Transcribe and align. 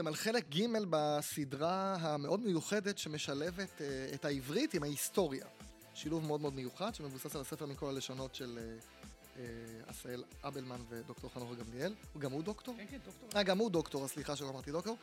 אתם 0.00 0.06
על 0.06 0.14
חלק 0.14 0.48
ג' 0.48 0.66
בסדרה 0.90 1.96
המאוד 2.00 2.40
מיוחדת 2.40 2.98
שמשלבת 2.98 3.80
אה, 3.80 4.10
את 4.14 4.24
העברית 4.24 4.74
עם 4.74 4.82
ההיסטוריה. 4.82 5.46
שילוב 5.94 6.26
מאוד 6.26 6.40
מאוד 6.40 6.54
מיוחד 6.54 6.94
שמבוסס 6.94 7.34
על 7.34 7.40
הספר 7.40 7.66
מכל 7.66 7.88
הלשונות 7.88 8.34
של 8.34 8.58
אה, 8.58 8.62
אה, 9.38 9.44
עשהאל 9.86 10.24
אבלמן 10.44 10.80
ודוקטור 10.88 11.30
חנוך 11.34 11.50
גמליאל. 11.54 11.94
גם 12.18 12.32
הוא 12.32 12.42
דוקטור? 12.42 12.74
כן, 12.76 12.84
כן, 12.90 12.98
דוקטור. 13.04 13.28
אה, 13.36 13.42
גם 13.42 13.58
הוא 13.58 13.70
דוקטור, 13.70 14.04
אז 14.04 14.10
סליחה 14.10 14.36
שלא 14.36 14.48
אמרתי 14.48 14.72
דוקטור. 14.72 14.96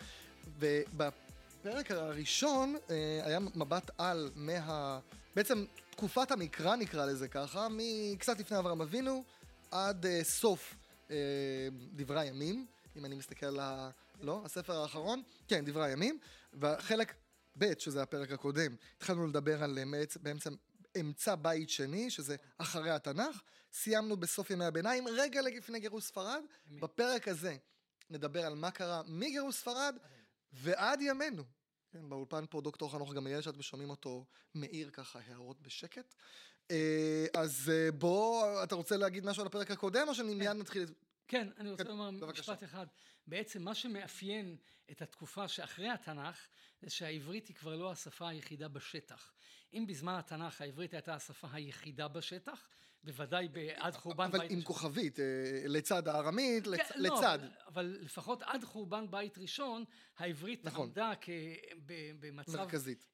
ובפרק 0.59 1.91
הראשון 1.91 2.75
אה, 2.89 3.21
היה 3.23 3.39
מבט 3.39 3.91
על 3.97 4.31
מה... 4.35 4.99
בעצם 5.35 5.65
תקופת 5.89 6.31
המקרא 6.31 6.75
נקרא 6.75 7.05
לזה 7.05 7.27
ככה, 7.27 7.67
מקצת 7.71 8.39
לפני 8.39 8.59
אברהם 8.59 8.81
אבינו 8.81 9.23
עד 9.71 10.05
אה, 10.05 10.23
סוף 10.23 10.75
אה, 11.11 11.15
דברי 11.95 12.19
הימים, 12.19 12.65
אם 12.95 13.05
אני 13.05 13.15
מסתכל 13.15 13.45
על. 13.45 13.89
לא, 14.19 14.41
הספר 14.45 14.77
האחרון? 14.77 15.21
כן, 15.47 15.65
דברי 15.65 15.85
הימים. 15.85 16.19
והחלק 16.53 17.13
ב', 17.57 17.79
שזה 17.79 18.01
הפרק 18.01 18.31
הקודם, 18.31 18.75
התחלנו 18.97 19.27
לדבר 19.27 19.63
על 19.63 19.79
באמצע 20.21 20.49
אמצע 20.99 21.35
בית 21.35 21.69
שני, 21.69 22.09
שזה 22.09 22.35
אחרי 22.57 22.91
התנ"ך. 22.91 23.41
סיימנו 23.73 24.17
בסוף 24.17 24.49
ימי 24.49 24.65
הביניים, 24.65 25.07
רגע 25.07 25.41
לפני 25.41 25.79
גירוש 25.79 26.03
ספרד. 26.03 26.41
בפרק 26.71 27.27
הזה 27.27 27.55
נדבר 28.09 28.45
על 28.45 28.55
מה 28.55 28.71
קרה 28.71 29.01
מגירוש 29.07 29.55
ספרד 29.55 29.95
ועד 30.53 31.01
ימינו. 31.01 31.43
כן, 31.91 32.09
באולפן 32.09 32.45
פה 32.49 32.61
דוקטור 32.61 32.91
חנוך 32.91 33.13
גמליאל, 33.13 33.41
שאתם 33.41 33.61
שומעים 33.61 33.89
אותו 33.89 34.25
מאיר 34.55 34.89
ככה 34.89 35.19
הערות 35.27 35.61
בשקט. 35.61 36.15
אה, 36.71 37.25
אז 37.33 37.71
אה, 37.73 37.91
בוא, 37.91 38.63
אתה 38.63 38.75
רוצה 38.75 38.97
להגיד 38.97 39.25
משהו 39.25 39.41
על 39.41 39.47
הפרק 39.47 39.71
הקודם, 39.71 40.07
או 40.07 40.15
שאני 40.15 40.33
מיד 40.33 40.55
נתחיל... 40.55 40.85
כן, 41.27 41.47
אני 41.57 41.71
רוצה 41.71 41.83
כן, 41.83 41.89
לומר. 41.89 42.09
משפט 42.27 42.63
אחד. 42.63 42.87
בעצם 43.27 43.63
מה 43.63 43.75
שמאפיין 43.75 44.57
את 44.91 45.01
התקופה 45.01 45.47
שאחרי 45.47 45.89
התנ"ך, 45.89 46.47
זה 46.81 46.89
שהעברית 46.89 47.47
היא 47.47 47.55
כבר 47.55 47.75
לא 47.75 47.91
השפה 47.91 48.29
היחידה 48.29 48.67
בשטח. 48.67 49.33
אם 49.73 49.85
בזמן 49.87 50.13
התנ"ך 50.13 50.61
העברית 50.61 50.93
הייתה 50.93 51.15
השפה 51.15 51.47
היחידה 51.51 52.07
בשטח, 52.07 52.67
בוודאי 53.03 53.47
עד 53.75 53.95
חורבן 53.95 54.31
בית... 54.31 54.41
אבל 54.41 54.51
עם 54.51 54.61
כוכבית, 54.61 55.19
אה, 55.19 55.25
לצד 55.65 56.07
הארמית, 56.07 56.63
כן. 56.63 56.71
לא, 56.95 57.17
לצד. 57.17 57.39
אבל 57.67 57.97
לפחות 58.01 58.43
עד 58.43 58.63
חורבן 58.63 59.11
בית 59.11 59.37
ראשון, 59.37 59.83
העברית 60.17 60.65
נכון. 60.65 60.87
עמדה. 60.87 61.13
במצב... 62.19 62.67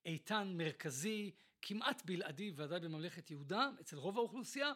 איתן, 0.06 0.54
מרכזי, 0.58 1.32
כמעט 1.62 2.02
בלעדי, 2.06 2.52
ודאי 2.56 2.80
בממלכת 2.80 3.32
יהודה, 3.32 3.70
אצל 3.82 3.98
רוב 3.98 4.18
האוכלוסייה, 4.18 4.72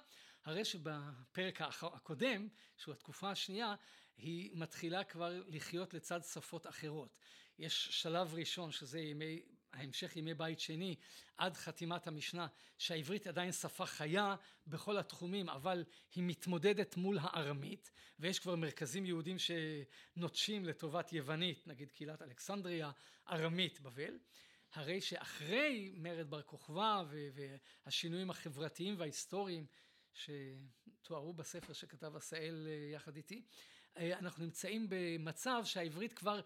הרי 0.48 0.66
שבפרק 0.66 1.62
הקודם, 1.82 2.48
שהוא 2.78 2.94
התקופה 2.94 3.32
השנייה, 3.32 3.76
היא 4.18 4.52
מתחילה 4.54 5.04
כבר 5.04 5.42
לחיות 5.48 5.94
לצד 5.94 6.24
שפות 6.24 6.68
אחרות. 6.68 7.18
יש 7.60 7.88
שלב 7.92 8.34
ראשון, 8.34 8.72
שזה 8.72 9.00
ימי, 9.00 9.42
ההמשך 9.74 10.16
ימי 10.16 10.34
בית 10.34 10.60
שני, 10.60 10.96
עד 11.38 11.58
חתימת 11.58 12.08
המשנה, 12.08 12.48
שהעברית 12.78 13.28
עדיין 13.28 13.52
שפה 13.52 13.86
חיה 13.86 14.36
בכל 14.68 14.98
התחומים, 14.98 15.50
אבל 15.50 15.84
היא 16.16 16.24
מתמודדת 16.24 16.98
מול 16.98 17.18
הארמית, 17.22 17.92
ויש 18.20 18.40
כבר 18.40 18.56
מרכזים 18.56 19.06
יהודים 19.06 19.38
שנוטשים 19.40 20.66
לטובת 20.66 21.14
יוונית, 21.14 21.68
נגיד 21.68 21.92
קהילת 21.92 22.22
אלכסנדריה, 22.22 22.92
ארמית 23.30 23.80
בבל. 23.80 24.20
הרי 24.74 25.02
שאחרי 25.02 25.94
מרד 25.98 26.30
בר 26.30 26.42
כוכבא 26.42 27.04
והשינויים 27.86 28.30
החברתיים 28.30 28.96
וההיסטוריים 28.98 29.66
שתוארו 30.14 31.34
בספר 31.34 31.74
שכתב 31.74 32.16
עשהאל 32.16 32.68
אה, 32.68 32.90
יחד 32.94 33.16
איתי, 33.16 33.42
אה, 33.98 34.20
אנחנו 34.20 34.44
נמצאים 34.44 34.86
במצב 34.90 35.62
שהעברית 35.66 36.14
כבר 36.14 36.42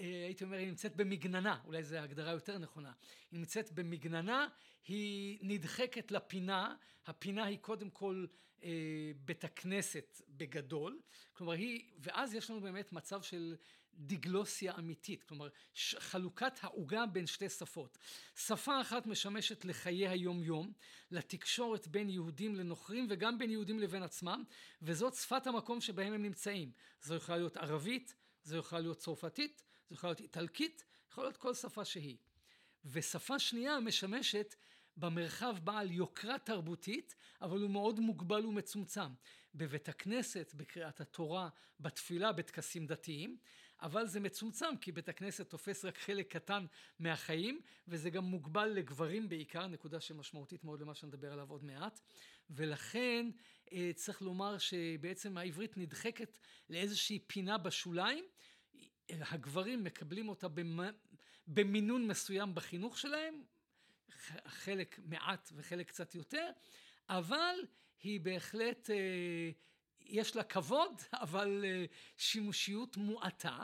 אה, 0.00 0.04
הייתי 0.04 0.44
אומר, 0.44 0.56
היא 0.56 0.66
נמצאת 0.66 0.96
במגננה, 0.96 1.60
אולי 1.64 1.82
זו 1.82 1.96
הגדרה 1.96 2.32
יותר 2.32 2.58
נכונה. 2.58 2.92
היא 3.30 3.38
נמצאת 3.38 3.72
במגננה, 3.72 4.48
היא 4.86 5.38
נדחקת 5.42 6.10
לפינה, 6.10 6.76
הפינה 7.06 7.44
היא 7.44 7.58
קודם 7.58 7.90
כל 7.90 8.26
בית 9.16 9.44
הכנסת 9.44 10.22
בגדול, 10.28 11.00
כלומר 11.32 11.52
היא, 11.52 11.90
ואז 11.98 12.34
יש 12.34 12.50
לנו 12.50 12.60
באמת 12.60 12.92
מצב 12.92 13.22
של 13.22 13.56
דיגלוסיה 13.98 14.72
אמיתית, 14.78 15.22
כלומר 15.24 15.48
חלוקת 15.98 16.52
העוגה 16.60 17.06
בין 17.06 17.26
שתי 17.26 17.48
שפות. 17.48 17.98
שפה 18.36 18.80
אחת 18.80 19.06
משמשת 19.06 19.64
לחיי 19.64 20.08
היום-יום, 20.08 20.72
לתקשורת 21.10 21.88
בין 21.88 22.10
יהודים 22.10 22.54
לנוכרים 22.54 23.06
וגם 23.10 23.38
בין 23.38 23.50
יהודים 23.50 23.78
לבין 23.78 24.02
עצמם, 24.02 24.44
וזאת 24.82 25.14
שפת 25.14 25.46
המקום 25.46 25.80
שבהם 25.80 26.12
הם 26.12 26.22
נמצאים. 26.22 26.72
זו 27.02 27.14
יכולה 27.14 27.38
להיות 27.38 27.56
ערבית, 27.56 28.14
זו 28.44 28.56
יכולה 28.56 28.80
להיות 28.80 28.98
צרפתית, 28.98 29.62
זו 29.88 29.94
יכולה 29.94 30.10
להיות 30.10 30.20
איטלקית, 30.20 30.84
יכולה 31.10 31.26
להיות 31.26 31.36
כל 31.36 31.54
שפה 31.54 31.84
שהיא. 31.84 32.16
ושפה 32.84 33.38
שנייה 33.38 33.80
משמשת 33.80 34.54
במרחב 34.96 35.56
בעל 35.64 35.90
יוקרה 35.90 36.38
תרבותית, 36.38 37.14
אבל 37.42 37.60
הוא 37.60 37.70
מאוד 37.70 38.00
מוגבל 38.00 38.46
ומצומצם. 38.46 39.12
בבית 39.54 39.88
הכנסת, 39.88 40.52
בקריאת 40.56 41.00
התורה, 41.00 41.48
בתפילה, 41.80 42.32
בטקסים 42.32 42.86
דתיים, 42.86 43.36
אבל 43.84 44.06
זה 44.06 44.20
מצומצם 44.20 44.76
כי 44.80 44.92
בית 44.92 45.08
הכנסת 45.08 45.50
תופס 45.50 45.84
רק 45.84 45.98
חלק 45.98 46.36
קטן 46.36 46.66
מהחיים, 46.98 47.60
וזה 47.88 48.10
גם 48.10 48.24
מוגבל 48.24 48.66
לגברים 48.66 49.28
בעיקר, 49.28 49.66
נקודה 49.66 50.00
שמשמעותית 50.00 50.64
מאוד 50.64 50.80
למה 50.80 50.94
שנדבר 50.94 51.32
עליו 51.32 51.50
עוד 51.50 51.64
מעט, 51.64 52.00
ולכן 52.50 53.30
אה, 53.72 53.90
צריך 53.94 54.22
לומר 54.22 54.58
שבעצם 54.58 55.38
העברית 55.38 55.76
נדחקת 55.76 56.38
לאיזושהי 56.70 57.18
פינה 57.18 57.58
בשוליים, 57.58 58.24
הגברים 59.10 59.84
מקבלים 59.84 60.28
אותה 60.28 60.46
במינון 61.46 62.06
מסוים 62.06 62.54
בחינוך 62.54 62.98
שלהם, 62.98 63.42
חלק 64.46 65.00
מעט 65.04 65.52
וחלק 65.54 65.88
קצת 65.88 66.14
יותר, 66.14 66.50
אבל 67.08 67.54
היא 68.02 68.20
בהחלט, 68.20 68.90
אה, 68.90 69.50
יש 70.04 70.36
לה 70.36 70.42
כבוד, 70.42 71.00
אבל 71.12 71.64
אה, 71.64 71.84
שימושיות 72.16 72.96
מועטה. 72.96 73.58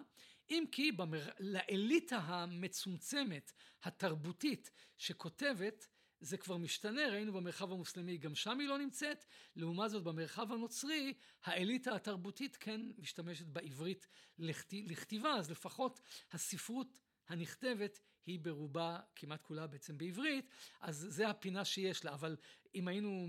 אם 0.51 0.65
כי 0.73 0.93
במר... 0.93 1.29
לאליטה 1.41 2.17
המצומצמת, 2.17 3.53
התרבותית, 3.83 4.71
שכותבת, 4.99 5.89
זה 6.21 6.37
כבר 6.37 6.57
משתנה, 6.57 7.09
ראינו 7.09 7.33
במרחב 7.33 7.73
המוסלמי, 7.73 8.19
גם 8.19 8.35
שם 8.35 8.61
היא 8.61 8.69
לא 8.69 8.79
נמצאת. 8.79 9.25
לעומת 9.57 9.91
זאת, 9.91 10.03
במרחב 10.03 10.53
הנוצרי, 10.53 11.15
האליטה 11.45 11.95
התרבותית 11.95 12.57
כן 12.57 12.81
משתמשת 12.99 13.47
בעברית 13.47 14.09
לכת... 14.39 14.73
לכתיבה, 14.73 15.35
אז 15.35 15.51
לפחות 15.51 16.01
הספרות 16.33 16.99
הנכתבת 17.29 18.01
היא 18.27 18.41
ברובה, 18.41 19.01
כמעט 19.17 19.43
כולה 19.43 19.67
בעצם 19.67 19.99
בעברית, 19.99 20.49
אז 20.81 21.07
זה 21.11 21.29
הפינה 21.29 21.65
שיש 21.65 22.05
לה. 22.05 22.15
אבל 22.15 22.37
אם 22.75 22.89
היינו 22.89 23.27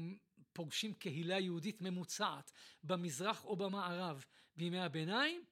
פוגשים 0.54 0.94
קהילה 0.94 1.40
יהודית 1.40 1.82
ממוצעת 1.82 2.52
במזרח 2.84 3.46
או 3.46 3.56
במערב 3.56 4.26
בימי 4.56 4.80
הביניים, 4.80 5.44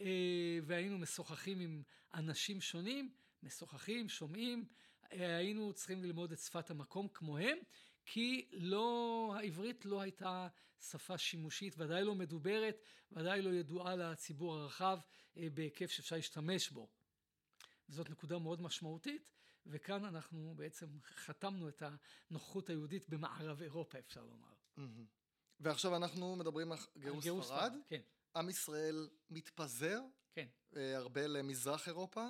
אה, 0.00 0.58
והיינו 0.66 0.98
משוחחים 0.98 1.60
עם 1.60 1.82
אנשים 2.14 2.60
שונים, 2.60 3.12
משוחחים, 3.42 4.08
שומעים, 4.08 4.64
אה, 5.12 5.36
היינו 5.36 5.72
צריכים 5.72 6.02
ללמוד 6.02 6.32
את 6.32 6.38
שפת 6.38 6.70
המקום 6.70 7.08
כמוהם, 7.08 7.58
כי 8.06 8.48
לא, 8.52 9.34
העברית 9.38 9.84
לא 9.84 10.00
הייתה 10.00 10.48
שפה 10.80 11.18
שימושית, 11.18 11.74
ודאי 11.78 12.04
לא 12.04 12.14
מדוברת, 12.14 12.82
ודאי 13.12 13.42
לא 13.42 13.50
ידועה 13.50 13.96
לציבור 13.96 14.56
הרחב 14.56 14.98
אה, 15.36 15.50
בהיקף 15.54 15.90
שאפשר 15.90 16.16
להשתמש 16.16 16.70
בו. 16.70 16.88
זאת 17.88 18.10
נקודה 18.10 18.38
מאוד 18.38 18.62
משמעותית, 18.62 19.22
וכאן 19.68 20.04
אנחנו 20.04 20.54
בעצם 20.56 20.86
חתמנו 21.02 21.68
את 21.68 21.82
הנוכחות 22.30 22.70
היהודית 22.70 23.08
במערב 23.08 23.62
אירופה, 23.62 23.98
אפשר 23.98 24.24
לומר. 24.24 24.54
ועכשיו 25.60 25.96
אנחנו 25.96 26.36
מדברים 26.36 26.72
על 26.72 26.78
גירוש 26.98 27.24
ספרד. 27.24 27.42
ספרד, 27.42 27.72
כן. 27.88 28.00
עם 28.36 28.48
ישראל 28.48 29.08
מתפזר. 29.30 30.00
כן. 30.32 30.46
אה, 30.76 30.96
הרבה 30.96 31.26
למזרח 31.26 31.88
אירופה. 31.88 32.26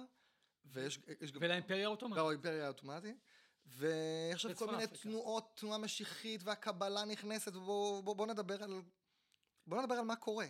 ויש 0.65 0.99
גם... 1.33 1.41
ולאימפריה 1.41 1.87
האוטומטית. 1.87 2.17
לא, 2.17 2.29
האימפריה 2.29 2.65
האוטומטית. 2.65 3.17
ויש 3.67 4.35
עכשיו 4.47 4.57
כל 4.57 4.71
מיני 4.71 4.85
אפריקה. 4.85 5.03
תנועות, 5.03 5.57
תנועה 5.61 5.79
משיחית 5.79 6.41
והקבלה 6.45 7.05
נכנסת, 7.05 7.57
ובואו 7.57 8.03
בוא, 8.03 8.17
בוא 8.17 8.27
נדבר 8.27 8.63
על... 8.63 8.83
בוא 9.67 9.83
נדבר 9.83 9.95
על 9.95 10.05
מה 10.05 10.17
קורה. 10.17 10.47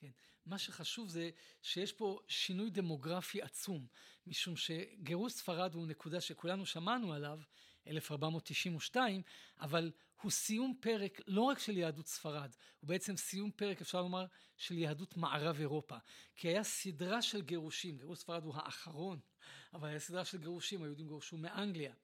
כן. 0.00 0.10
מה 0.46 0.58
שחשוב 0.58 1.08
זה 1.08 1.30
שיש 1.62 1.92
פה 1.92 2.20
שינוי 2.28 2.70
דמוגרפי 2.70 3.42
עצום, 3.42 3.86
משום 4.26 4.56
שגירוש 4.56 5.32
ספרד 5.32 5.74
הוא 5.74 5.86
נקודה 5.86 6.20
שכולנו 6.20 6.66
שמענו 6.66 7.12
עליו, 7.12 7.40
1492, 7.86 9.22
אבל 9.60 9.92
הוא 10.22 10.30
סיום 10.30 10.74
פרק 10.80 11.20
לא 11.26 11.42
רק 11.42 11.58
של 11.58 11.76
יהדות 11.76 12.06
ספרד, 12.06 12.54
הוא 12.80 12.88
בעצם 12.88 13.16
סיום 13.16 13.50
פרק, 13.50 13.80
אפשר 13.80 14.02
לומר, 14.02 14.26
של 14.56 14.78
יהדות 14.78 15.16
מערב 15.16 15.60
אירופה. 15.60 15.96
כי 16.36 16.48
היה 16.48 16.64
סדרה 16.64 17.22
של 17.22 17.42
גירושים, 17.42 17.98
גירוש 17.98 18.18
ספרד 18.18 18.44
הוא 18.44 18.54
האחרון, 18.56 19.20
אבל 19.72 19.88
היה 19.88 19.98
סדרה 19.98 20.24
של 20.24 20.38
גירושים, 20.38 20.82
היהודים 20.82 21.08
גורשו 21.08 21.36
מאנגליה, 21.36 21.94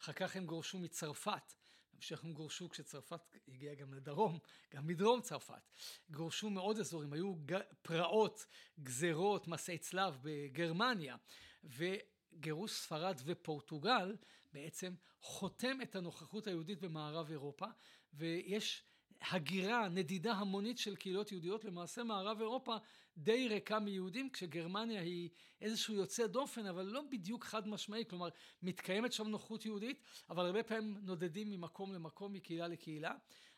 אחר 0.00 0.12
כך 0.12 0.36
הם 0.36 0.46
גורשו 0.46 0.78
מצרפת, 0.78 1.54
בהמשך 1.96 2.24
גורשו 2.24 2.68
כשצרפת 2.68 3.20
הגיעה 3.48 3.74
גם 3.74 3.94
לדרום, 3.94 4.38
גם 4.72 4.86
מדרום 4.86 5.20
צרפת. 5.20 5.70
גורשו 6.10 6.50
מעוד 6.50 6.78
אזורים, 6.78 7.12
היו 7.12 7.34
פרעות, 7.82 8.46
גזרות, 8.80 9.48
מסעי 9.48 9.78
צלב 9.78 10.18
בגרמניה, 10.22 11.16
וגירוש 11.64 12.72
ספרד 12.72 13.20
ופורטוגל 13.24 14.16
בעצם 14.52 14.94
חותם 15.20 15.82
את 15.82 15.96
הנוכחות 15.96 16.46
היהודית 16.46 16.80
במערב 16.80 17.30
אירופה, 17.30 17.66
ויש 18.14 18.84
הגירה, 19.20 19.88
נדידה 19.88 20.32
המונית 20.32 20.78
של 20.78 20.96
קהילות 20.96 21.32
יהודיות, 21.32 21.64
למעשה 21.64 22.02
מערב 22.02 22.40
אירופה 22.40 22.76
די 23.16 23.48
ריקה 23.48 23.78
מיהודים, 23.78 24.30
כשגרמניה 24.30 25.00
היא 25.00 25.30
איזשהו 25.60 25.94
יוצא 25.94 26.26
דופן, 26.26 26.66
אבל 26.66 26.82
לא 26.82 27.02
בדיוק 27.10 27.44
חד 27.44 27.68
משמעי, 27.68 28.04
כלומר 28.08 28.28
מתקיימת 28.62 29.12
שם 29.12 29.28
נוחות 29.28 29.66
יהודית, 29.66 30.00
אבל 30.30 30.46
הרבה 30.46 30.62
פעמים 30.62 30.98
נודדים 31.02 31.50
ממקום 31.50 31.92
למקום, 31.92 32.32
מקהילה 32.32 32.68
לקהילה, 32.68 33.14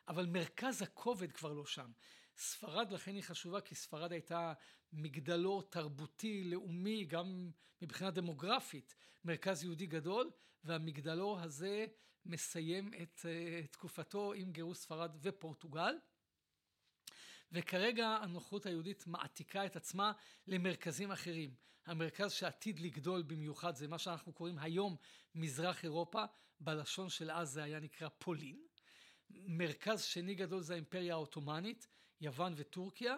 אבל 0.08 0.26
מרכז 0.26 0.82
הכובד 0.82 1.32
כבר 1.32 1.52
לא 1.52 1.66
שם. 1.66 1.90
ספרד 2.36 2.92
לכן 2.92 3.14
היא 3.14 3.22
חשובה, 3.22 3.60
כי 3.60 3.74
ספרד 3.74 4.12
הייתה 4.12 4.52
מגדלור 4.92 5.62
תרבותי, 5.62 6.44
לאומי, 6.44 7.04
גם 7.04 7.50
מבחינה 7.82 8.10
דמוגרפית, 8.10 8.94
מרכז 9.24 9.64
יהודי 9.64 9.86
גדול, 9.86 10.30
והמגדלור 10.64 11.40
הזה 11.40 11.86
מסיים 12.28 12.90
את 13.02 13.20
uh, 13.20 13.66
תקופתו 13.66 14.32
עם 14.32 14.52
גירוש 14.52 14.78
ספרד 14.78 15.16
ופורטוגל. 15.22 15.94
וכרגע 17.52 18.08
הנוחות 18.08 18.66
היהודית 18.66 19.06
מעתיקה 19.06 19.66
את 19.66 19.76
עצמה 19.76 20.12
למרכזים 20.46 21.12
אחרים. 21.12 21.54
המרכז 21.86 22.32
שעתיד 22.32 22.80
לגדול 22.80 23.22
במיוחד 23.22 23.76
זה 23.76 23.88
מה 23.88 23.98
שאנחנו 23.98 24.32
קוראים 24.32 24.58
היום 24.58 24.96
מזרח 25.34 25.84
אירופה, 25.84 26.24
בלשון 26.60 27.08
של 27.08 27.30
אז 27.30 27.50
זה 27.50 27.62
היה 27.62 27.80
נקרא 27.80 28.08
פולין. 28.18 28.66
מרכז 29.30 30.02
שני 30.02 30.34
גדול 30.34 30.60
זה 30.60 30.72
האימפריה 30.72 31.14
העות'מאנית, 31.14 31.88
יוון 32.20 32.54
וטורקיה, 32.56 33.16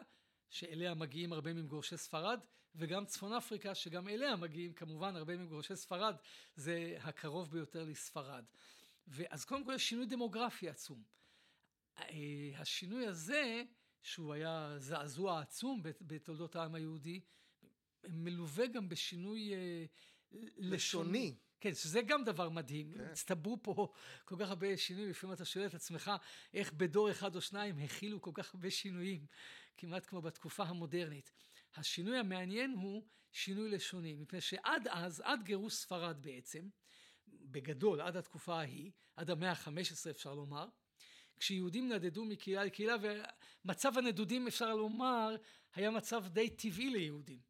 שאליה 0.50 0.94
מגיעים 0.94 1.32
הרבה 1.32 1.52
ממגורשי 1.52 1.96
ספרד, 1.96 2.40
וגם 2.74 3.04
צפון 3.04 3.32
אפריקה, 3.32 3.74
שגם 3.74 4.08
אליה 4.08 4.36
מגיעים 4.36 4.72
כמובן 4.72 5.16
הרבה 5.16 5.36
ממגורשי 5.36 5.76
ספרד, 5.76 6.16
זה 6.54 6.98
הקרוב 7.00 7.50
ביותר 7.50 7.84
לספרד. 7.84 8.44
ואז 9.06 9.44
קודם 9.44 9.64
כל 9.64 9.72
יש 9.74 9.88
שינוי 9.88 10.06
דמוגרפי 10.06 10.68
עצום. 10.68 11.02
אה, 11.98 12.50
השינוי 12.56 13.06
הזה, 13.06 13.62
שהוא 14.02 14.32
היה 14.32 14.74
זעזוע 14.78 15.40
עצום 15.40 15.82
בתולדות 16.00 16.56
העם 16.56 16.74
היהודי, 16.74 17.20
מלווה 18.08 18.66
גם 18.66 18.88
בשינוי 18.88 19.54
אה, 19.54 19.84
לשוני. 20.56 21.36
כן, 21.60 21.74
שזה 21.74 22.02
גם 22.02 22.24
דבר 22.24 22.48
מדהים. 22.48 22.92
כן. 22.94 23.00
הצטברו 23.00 23.62
פה 23.62 23.92
כל 24.24 24.36
כך 24.38 24.48
הרבה 24.48 24.76
שינויים, 24.76 25.10
לפעמים 25.10 25.34
אתה 25.34 25.44
שואל 25.44 25.66
את 25.66 25.74
עצמך 25.74 26.10
איך 26.54 26.72
בדור 26.72 27.10
אחד 27.10 27.36
או 27.36 27.40
שניים 27.40 27.78
הכילו 27.78 28.20
כל 28.20 28.30
כך 28.34 28.54
הרבה 28.54 28.70
שינויים, 28.70 29.26
כמעט 29.76 30.06
כמו 30.06 30.22
בתקופה 30.22 30.62
המודרנית. 30.62 31.32
השינוי 31.76 32.18
המעניין 32.18 32.72
הוא 32.72 33.06
שינוי 33.32 33.70
לשוני, 33.70 34.14
מפני 34.14 34.40
שעד 34.40 34.88
אז, 34.88 35.20
עד 35.20 35.42
גירוש 35.42 35.74
ספרד 35.74 36.22
בעצם, 36.22 36.68
בגדול 37.52 38.00
עד 38.00 38.16
התקופה 38.16 38.54
ההיא, 38.54 38.90
עד 39.16 39.30
המאה 39.30 39.50
ה-15 39.50 40.10
אפשר 40.10 40.34
לומר, 40.34 40.66
כשיהודים 41.36 41.92
נדדו 41.92 42.24
מקהילה 42.24 42.64
לקהילה, 42.64 42.96
ומצב 43.64 43.98
הנדודים 43.98 44.46
אפשר 44.46 44.74
לומר 44.74 45.36
היה 45.74 45.90
מצב 45.90 46.24
די 46.28 46.50
טבעי 46.50 46.90
ליהודים. 46.90 47.40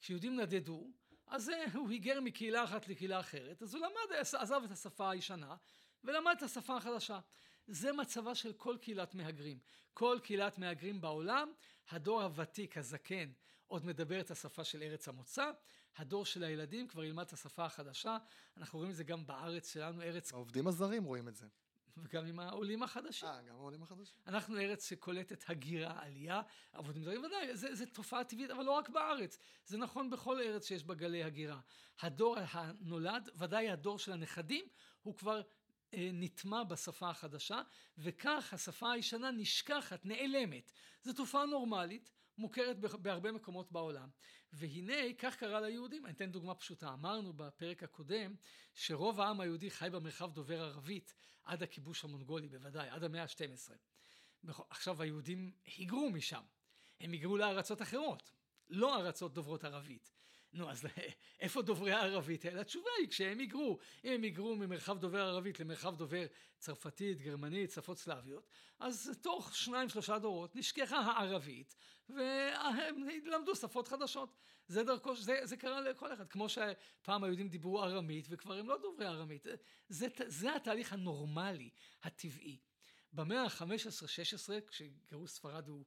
כשיהודים 0.00 0.40
נדדו, 0.40 0.90
אז 1.26 1.50
הוא 1.74 1.90
היגר 1.90 2.20
מקהילה 2.20 2.64
אחת 2.64 2.88
לקהילה 2.88 3.20
אחרת, 3.20 3.62
אז 3.62 3.74
הוא 3.74 3.86
למד, 3.86 4.16
עזב 4.38 4.60
את 4.64 4.70
השפה 4.70 5.10
הישנה 5.10 5.56
ולמד 6.04 6.34
את 6.36 6.42
השפה 6.42 6.76
החדשה. 6.76 7.20
זה 7.66 7.92
מצבה 7.92 8.34
של 8.34 8.52
כל 8.52 8.76
קהילת 8.80 9.14
מהגרים. 9.14 9.58
כל 9.94 10.18
קהילת 10.22 10.58
מהגרים 10.58 11.00
בעולם, 11.00 11.52
הדור 11.90 12.22
הוותיק, 12.22 12.78
הזקן, 12.78 13.32
עוד 13.66 13.86
מדבר 13.86 14.20
את 14.20 14.30
השפה 14.30 14.64
של 14.64 14.82
ארץ 14.82 15.08
המוצא, 15.08 15.50
הדור 15.96 16.24
של 16.24 16.44
הילדים 16.44 16.88
כבר 16.88 17.04
ילמד 17.04 17.24
את 17.24 17.32
השפה 17.32 17.64
החדשה, 17.64 18.16
אנחנו 18.56 18.78
רואים 18.78 18.90
את 18.90 18.96
זה 18.96 19.04
גם 19.04 19.26
בארץ 19.26 19.72
שלנו, 19.72 20.02
ארץ... 20.02 20.32
העובדים 20.32 20.66
הזרים 20.66 21.04
רואים 21.04 21.28
את 21.28 21.36
זה. 21.36 21.46
וגם 21.96 22.26
עם 22.26 22.40
העולים 22.40 22.82
החדשים. 22.82 23.28
אה, 23.28 23.42
גם 23.42 23.54
העולים 23.54 23.82
החדשים. 23.82 24.16
אנחנו 24.26 24.58
ארץ 24.58 24.88
שקולטת 24.88 25.50
הגירה, 25.50 26.02
עלייה, 26.02 26.42
עבודים 26.72 27.04
זרים, 27.04 27.24
ודאי, 27.24 27.56
זו 27.56 27.84
תופעה 27.92 28.24
טבעית, 28.24 28.50
אבל 28.50 28.64
לא 28.64 28.70
רק 28.70 28.88
בארץ, 28.88 29.38
זה 29.66 29.78
נכון 29.78 30.10
בכל 30.10 30.40
ארץ 30.40 30.68
שיש 30.68 30.84
בה 30.84 30.94
גלי 30.94 31.24
הגירה. 31.24 31.60
הדור 32.00 32.36
הנולד, 32.38 33.28
ודאי 33.34 33.70
הדור 33.70 33.98
של 33.98 34.12
הנכדים, 34.12 34.64
הוא 35.02 35.16
כבר 35.16 35.42
אה, 35.94 36.10
נטמע 36.12 36.64
בשפה 36.64 37.10
החדשה, 37.10 37.62
וכך 37.98 38.50
השפה 38.52 38.92
הישנה 38.92 39.30
נשכחת, 39.30 40.06
נעלמת. 40.06 40.72
זו 41.02 41.12
תופעה 41.12 41.46
נורמלית, 41.46 42.10
מוכרת 42.40 42.76
בהרבה 42.78 43.32
מקומות 43.32 43.72
בעולם. 43.72 44.08
והנה, 44.52 45.14
כך 45.18 45.36
קרה 45.36 45.60
ליהודים. 45.60 46.06
אני 46.06 46.14
אתן 46.14 46.30
דוגמה 46.30 46.54
פשוטה. 46.54 46.92
אמרנו 46.92 47.32
בפרק 47.32 47.82
הקודם, 47.82 48.34
שרוב 48.74 49.20
העם 49.20 49.40
היהודי 49.40 49.70
חי 49.70 49.88
במרחב 49.92 50.32
דובר 50.32 50.62
ערבית 50.62 51.14
עד 51.44 51.62
הכיבוש 51.62 52.04
המונגולי, 52.04 52.48
בוודאי, 52.48 52.88
עד 52.88 53.04
המאה 53.04 53.22
ה-12. 53.22 53.72
עכשיו 54.70 55.02
היהודים 55.02 55.52
היגרו 55.64 56.10
משם. 56.10 56.42
הם 57.00 57.12
היגרו 57.12 57.36
לארצות 57.36 57.82
אחרות, 57.82 58.32
לא 58.68 58.96
ארצות 58.96 59.34
דוברות 59.34 59.64
ערבית. 59.64 60.19
נו, 60.52 60.70
אז 60.70 60.84
איפה 61.40 61.62
דוברי 61.62 61.92
הערבית 61.92 62.44
האלה? 62.44 62.60
התשובה 62.60 62.90
היא 62.98 63.08
כשהם 63.08 63.38
היגרו. 63.38 63.78
אם 64.04 64.12
הם 64.12 64.22
היגרו 64.22 64.56
ממרחב 64.56 64.98
דובר 64.98 65.20
ערבית 65.20 65.60
למרחב 65.60 65.96
דובר 65.96 66.26
צרפתית, 66.58 67.20
גרמנית, 67.20 67.70
שפות 67.70 67.98
סלאביות, 67.98 68.48
אז 68.78 69.18
תוך 69.22 69.56
שניים 69.56 69.88
שלושה 69.88 70.18
דורות 70.18 70.56
נשכחה 70.56 70.98
הערבית 70.98 71.76
והם 72.08 73.08
למדו 73.24 73.56
שפות 73.56 73.88
חדשות. 73.88 74.36
זה 74.66 74.84
דרכו, 74.84 75.16
זה, 75.16 75.40
זה 75.44 75.56
קרה 75.56 75.80
לכל 75.80 76.12
אחד. 76.14 76.28
כמו 76.28 76.48
שפעם 76.48 77.24
היהודים 77.24 77.48
דיברו 77.48 77.82
ארמית 77.82 78.26
וכבר 78.30 78.54
הם 78.54 78.68
לא 78.68 78.78
דוברי 78.82 79.06
ארמית. 79.06 79.46
זה, 79.88 80.08
זה 80.26 80.56
התהליך 80.56 80.92
הנורמלי, 80.92 81.70
הטבעי. 82.02 82.60
במאה 83.12 83.42
ה-15-16, 83.42 84.60
כשגירוש 84.66 85.30
ספרד 85.30 85.68
הוא 85.68 85.84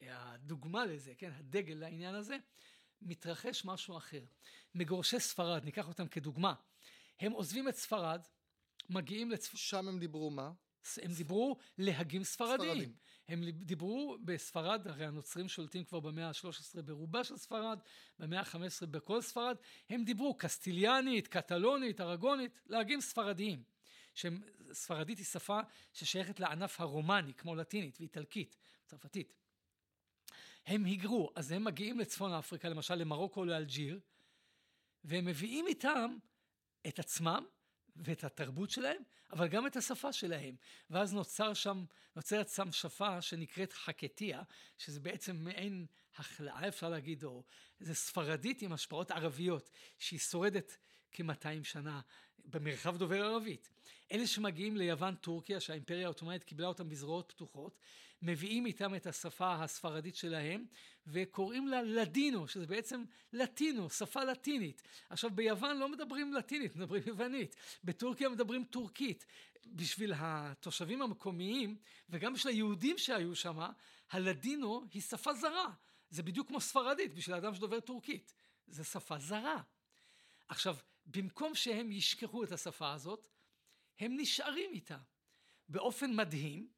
הדוגמה 0.00 0.86
לזה, 0.86 1.14
כן, 1.18 1.32
הדגל 1.36 1.74
לעניין 1.74 2.14
הזה, 2.14 2.36
מתרחש 3.04 3.64
משהו 3.64 3.96
אחר. 3.96 4.24
מגורשי 4.74 5.20
ספרד, 5.20 5.64
ניקח 5.64 5.88
אותם 5.88 6.08
כדוגמה, 6.08 6.54
הם 7.20 7.32
עוזבים 7.32 7.68
את 7.68 7.76
ספרד, 7.76 8.20
מגיעים 8.90 9.30
לצפ... 9.30 9.56
שם 9.56 9.88
הם 9.88 9.98
דיברו 9.98 10.30
מה? 10.30 10.52
הם 11.02 11.12
דיברו 11.12 11.56
להגים 11.78 12.24
ספרדים. 12.24 12.66
ספרדים. 12.66 12.94
הם 13.28 13.50
דיברו 13.50 14.16
בספרד, 14.24 14.88
הרי 14.88 15.06
הנוצרים 15.06 15.48
שולטים 15.48 15.84
כבר 15.84 16.00
במאה 16.00 16.28
ה-13 16.28 16.82
ברובה 16.82 17.24
של 17.24 17.36
ספרד, 17.36 17.78
במאה 18.18 18.40
ה-15 18.40 18.86
בכל 18.86 19.22
ספרד, 19.22 19.56
הם 19.88 20.04
דיברו 20.04 20.34
קסטיליאנית, 20.34 21.28
קטלונית, 21.28 22.00
ארגונית, 22.00 22.52
להגים 22.66 23.00
ספרדיים. 23.00 23.62
ספרדית 24.72 25.18
היא 25.18 25.26
שפה 25.26 25.60
ששייכת 25.92 26.40
לענף 26.40 26.80
הרומני, 26.80 27.34
כמו 27.34 27.54
לטינית 27.54 28.00
ואיטלקית, 28.00 28.56
צרפתית. 28.86 29.41
הם 30.66 30.84
היגרו, 30.84 31.30
אז 31.34 31.52
הם 31.52 31.64
מגיעים 31.64 31.98
לצפון 31.98 32.32
אפריקה, 32.32 32.68
למשל 32.68 32.94
למרוקו 32.94 33.40
או 33.40 33.44
לאלג'יר, 33.44 34.00
והם 35.04 35.24
מביאים 35.24 35.66
איתם 35.66 36.16
את 36.88 36.98
עצמם 36.98 37.44
ואת 37.96 38.24
התרבות 38.24 38.70
שלהם, 38.70 39.02
אבל 39.32 39.48
גם 39.48 39.66
את 39.66 39.76
השפה 39.76 40.12
שלהם. 40.12 40.56
ואז 40.90 41.14
נוצר 41.14 41.54
שם, 41.54 41.84
נוצרת 42.16 42.48
שם 42.48 42.72
שפה 42.72 43.22
שנקראת 43.22 43.72
חקטיה, 43.72 44.42
שזה 44.78 45.00
בעצם 45.00 45.36
מעין 45.36 45.86
החלאה, 46.16 46.68
אפשר 46.68 46.88
להגיד, 46.88 47.24
או 47.24 47.44
זה 47.80 47.94
ספרדית 47.94 48.62
עם 48.62 48.72
השפעות 48.72 49.10
ערביות, 49.10 49.70
שהיא 49.98 50.20
שורדת 50.20 50.76
כ-200 51.12 51.64
שנה 51.64 52.00
במרחב 52.44 52.96
דובר 52.96 53.24
ערבית. 53.24 53.68
אלה 54.12 54.26
שמגיעים 54.26 54.76
ליוון, 54.76 55.14
טורקיה, 55.14 55.60
שהאימפריה 55.60 56.04
העות'מאנית 56.04 56.44
קיבלה 56.44 56.66
אותם 56.66 56.88
בזרועות 56.88 57.32
פתוחות, 57.32 57.78
מביאים 58.22 58.66
איתם 58.66 58.94
את 58.94 59.06
השפה 59.06 59.54
הספרדית 59.54 60.16
שלהם, 60.16 60.66
וקוראים 61.06 61.68
לה 61.68 61.82
לדינו, 61.82 62.48
שזה 62.48 62.66
בעצם 62.66 63.04
לטינו, 63.32 63.90
שפה 63.90 64.24
לטינית. 64.24 64.82
עכשיו, 65.10 65.30
ביוון 65.30 65.78
לא 65.78 65.88
מדברים 65.88 66.34
לטינית, 66.34 66.76
מדברים 66.76 67.02
יוונית. 67.06 67.56
בטורקיה 67.84 68.28
מדברים 68.28 68.64
טורקית. 68.64 69.26
בשביל 69.66 70.12
התושבים 70.16 71.02
המקומיים, 71.02 71.76
וגם 72.10 72.34
בשביל 72.34 72.54
היהודים 72.54 72.98
שהיו 72.98 73.34
שם, 73.34 73.58
הלדינו 74.10 74.84
היא 74.92 75.02
שפה 75.02 75.34
זרה. 75.34 75.70
זה 76.10 76.22
בדיוק 76.22 76.48
כמו 76.48 76.60
ספרדית, 76.60 77.14
בשביל 77.14 77.34
האדם 77.34 77.54
שדובר 77.54 77.80
טורקית. 77.80 78.34
זה 78.66 78.84
שפה 78.84 79.18
זרה. 79.18 79.62
עכשיו, 80.48 80.76
במקום 81.16 81.54
שהם 81.54 81.92
ישכחו 81.92 82.44
את 82.44 82.52
השפה 82.52 82.92
הזאת, 82.92 83.28
הם 83.98 84.16
נשארים 84.16 84.70
איתה. 84.72 84.98
באופן 85.68 86.16
מדהים, 86.16 86.68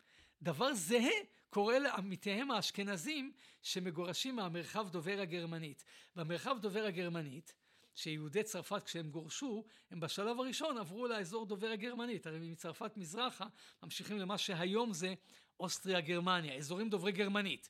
דבר 0.43 0.75
זהה 0.75 1.21
קורה 1.51 1.79
לעמיתיהם 1.79 2.51
האשכנזים 2.51 3.33
שמגורשים 3.63 4.37
מהמרחב 4.37 4.89
דובר 4.89 5.21
הגרמנית. 5.21 5.85
במרחב 6.17 6.57
דובר 6.61 6.85
הגרמנית 6.85 7.55
שיהודי 7.95 8.43
צרפת 8.43 8.83
כשהם 8.85 9.11
גורשו, 9.11 9.65
הם 9.91 10.01
בשלב 10.01 10.41
הראשון 10.41 10.79
עברו 10.79 11.07
לאזור 11.07 11.47
דובר 11.47 11.67
הגרמנית, 11.67 12.27
הרי 12.27 12.39
מצרפת 12.39 12.97
מזרחה 12.97 13.47
ממשיכים 13.83 14.19
למה 14.19 14.39
שהיום 14.39 14.93
זה 14.93 15.15
אוסטריה 15.61 16.01
גרמניה, 16.01 16.55
אזורים 16.55 16.89
דוברי 16.89 17.13
גרמנית. 17.13 17.69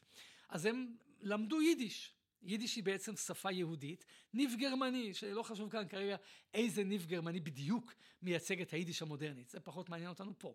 אז 0.48 0.66
הם 0.66 0.96
למדו 1.20 1.60
יידיש, 1.60 2.13
יידיש 2.44 2.76
היא 2.76 2.84
בעצם 2.84 3.16
שפה 3.16 3.52
יהודית, 3.52 4.04
ניב 4.34 4.54
גרמני, 4.58 5.14
שלא 5.14 5.42
חשוב 5.42 5.70
כאן 5.70 5.88
כרגע 5.88 6.16
איזה 6.54 6.84
ניב 6.84 7.06
גרמני 7.06 7.40
בדיוק 7.40 7.94
מייצג 8.22 8.60
את 8.60 8.72
היידיש 8.72 9.02
המודרנית, 9.02 9.48
זה 9.48 9.60
פחות 9.60 9.88
מעניין 9.88 10.10
אותנו 10.10 10.38
פה. 10.38 10.54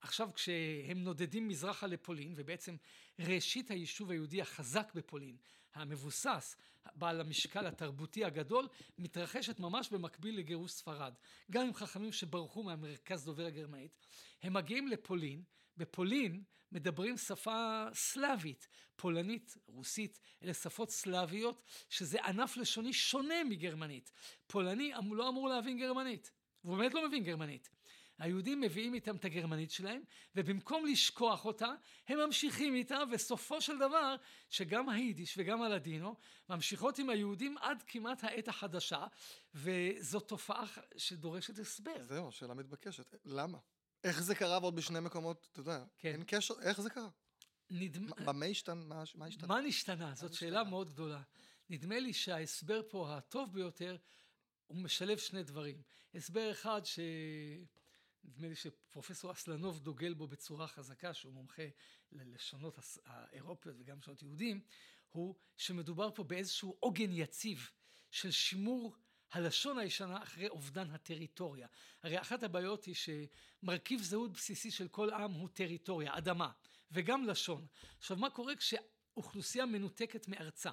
עכשיו 0.00 0.30
כשהם 0.34 0.98
נודדים 1.02 1.48
מזרחה 1.48 1.86
לפולין, 1.86 2.34
ובעצם 2.36 2.76
ראשית 3.18 3.70
היישוב 3.70 4.10
היהודי 4.10 4.42
החזק 4.42 4.92
בפולין, 4.94 5.36
המבוסס, 5.74 6.56
בעל 6.94 7.20
המשקל 7.20 7.66
התרבותי 7.66 8.24
הגדול, 8.24 8.68
מתרחשת 8.98 9.60
ממש 9.60 9.90
במקביל 9.90 10.38
לגירוש 10.38 10.72
ספרד. 10.72 11.14
גם 11.50 11.66
עם 11.66 11.74
חכמים 11.74 12.12
שברחו 12.12 12.62
מהמרכז 12.62 13.24
דובר 13.24 13.46
הגרמנית, 13.46 13.96
הם 14.42 14.52
מגיעים 14.52 14.88
לפולין, 14.88 15.42
בפולין 15.76 16.42
מדברים 16.72 17.16
שפה 17.18 17.86
סלאבית, 17.94 18.68
פולנית, 18.96 19.56
רוסית, 19.66 20.20
אלה 20.42 20.54
שפות 20.54 20.90
סלאביות, 20.90 21.62
שזה 21.88 22.24
ענף 22.24 22.56
לשוני 22.56 22.92
שונה 22.92 23.44
מגרמנית. 23.44 24.12
פולני 24.46 24.96
אמ- 24.98 25.14
לא 25.14 25.28
אמור 25.28 25.48
להבין 25.48 25.78
גרמנית, 25.78 26.30
והוא 26.64 26.76
באמת 26.76 26.94
לא 26.94 27.08
מבין 27.08 27.24
גרמנית. 27.24 27.70
היהודים 28.18 28.60
מביאים 28.60 28.94
איתם 28.94 29.16
את 29.16 29.24
הגרמנית 29.24 29.70
שלהם, 29.70 30.02
ובמקום 30.34 30.86
לשכוח 30.86 31.44
אותה, 31.44 31.72
הם 32.08 32.18
ממשיכים 32.18 32.74
איתה, 32.74 32.98
וסופו 33.12 33.60
של 33.60 33.78
דבר, 33.78 34.16
שגם 34.50 34.88
היידיש 34.88 35.34
וגם 35.38 35.62
הלדינו 35.62 36.16
ממשיכות 36.48 36.98
עם 36.98 37.10
היהודים 37.10 37.58
עד 37.58 37.82
כמעט 37.86 38.24
העת 38.24 38.48
החדשה, 38.48 39.06
וזו 39.54 40.20
תופעה 40.20 40.66
שדורשת 40.96 41.58
הסבר. 41.58 42.02
זהו, 42.02 42.32
שאלה 42.32 42.54
מתבקשת. 42.54 43.14
למה? 43.24 43.58
איך 44.04 44.22
זה 44.22 44.34
קרה 44.34 44.58
ועוד 44.58 44.76
בשני 44.76 45.00
מקומות, 45.00 45.48
אתה 45.52 45.60
יודע, 45.60 45.84
כן. 45.98 46.12
אין 46.12 46.24
קשר, 46.26 46.54
איך 46.62 46.80
זה 46.80 46.90
קרה? 46.90 47.08
נדמה... 47.70 48.16
במה 48.24 48.46
השתנה? 48.46 48.84
מה, 48.84 49.02
מה 49.14 49.26
השתנה? 49.26 49.48
מה 49.48 49.60
נשתנה? 49.60 50.14
זאת? 50.14 50.34
שאלה 50.34 50.64
מאוד 50.64 50.90
גדולה. 50.90 51.22
נדמה 51.70 51.98
לי 51.98 52.12
שההסבר 52.12 52.82
פה 52.88 53.16
הטוב 53.16 53.52
ביותר, 53.52 53.96
הוא 54.66 54.78
משלב 54.78 55.18
שני 55.18 55.42
דברים. 55.42 55.82
הסבר 56.14 56.50
אחד 56.52 56.80
ש... 56.84 56.98
נדמה 58.24 58.48
לי 58.48 58.54
שפרופסור 58.54 59.32
אסלנוב 59.32 59.78
דוגל 59.78 60.14
בו 60.14 60.26
בצורה 60.26 60.66
חזקה, 60.66 61.14
שהוא 61.14 61.32
מומחה 61.32 61.62
ללשונות 62.12 62.78
האירופיות 63.04 63.76
וגם 63.78 63.98
לשונות 63.98 64.22
יהודים, 64.22 64.60
הוא 65.10 65.34
שמדובר 65.56 66.10
פה 66.14 66.24
באיזשהו 66.24 66.76
עוגן 66.80 67.12
יציב 67.12 67.70
של 68.10 68.30
שימור 68.30 68.96
הלשון 69.32 69.78
הישנה 69.78 70.22
אחרי 70.22 70.48
אובדן 70.48 70.90
הטריטוריה. 70.90 71.68
הרי 72.02 72.20
אחת 72.20 72.42
הבעיות 72.42 72.84
היא 72.84 72.94
שמרכיב 72.94 74.02
זהות 74.02 74.32
בסיסי 74.32 74.70
של 74.70 74.88
כל 74.88 75.10
עם 75.12 75.32
הוא 75.32 75.48
טריטוריה, 75.48 76.18
אדמה, 76.18 76.50
וגם 76.90 77.24
לשון. 77.24 77.66
עכשיו 77.98 78.16
מה 78.16 78.30
קורה 78.30 78.56
כשאוכלוסייה 78.56 79.66
מנותקת 79.66 80.28
מארצה? 80.28 80.70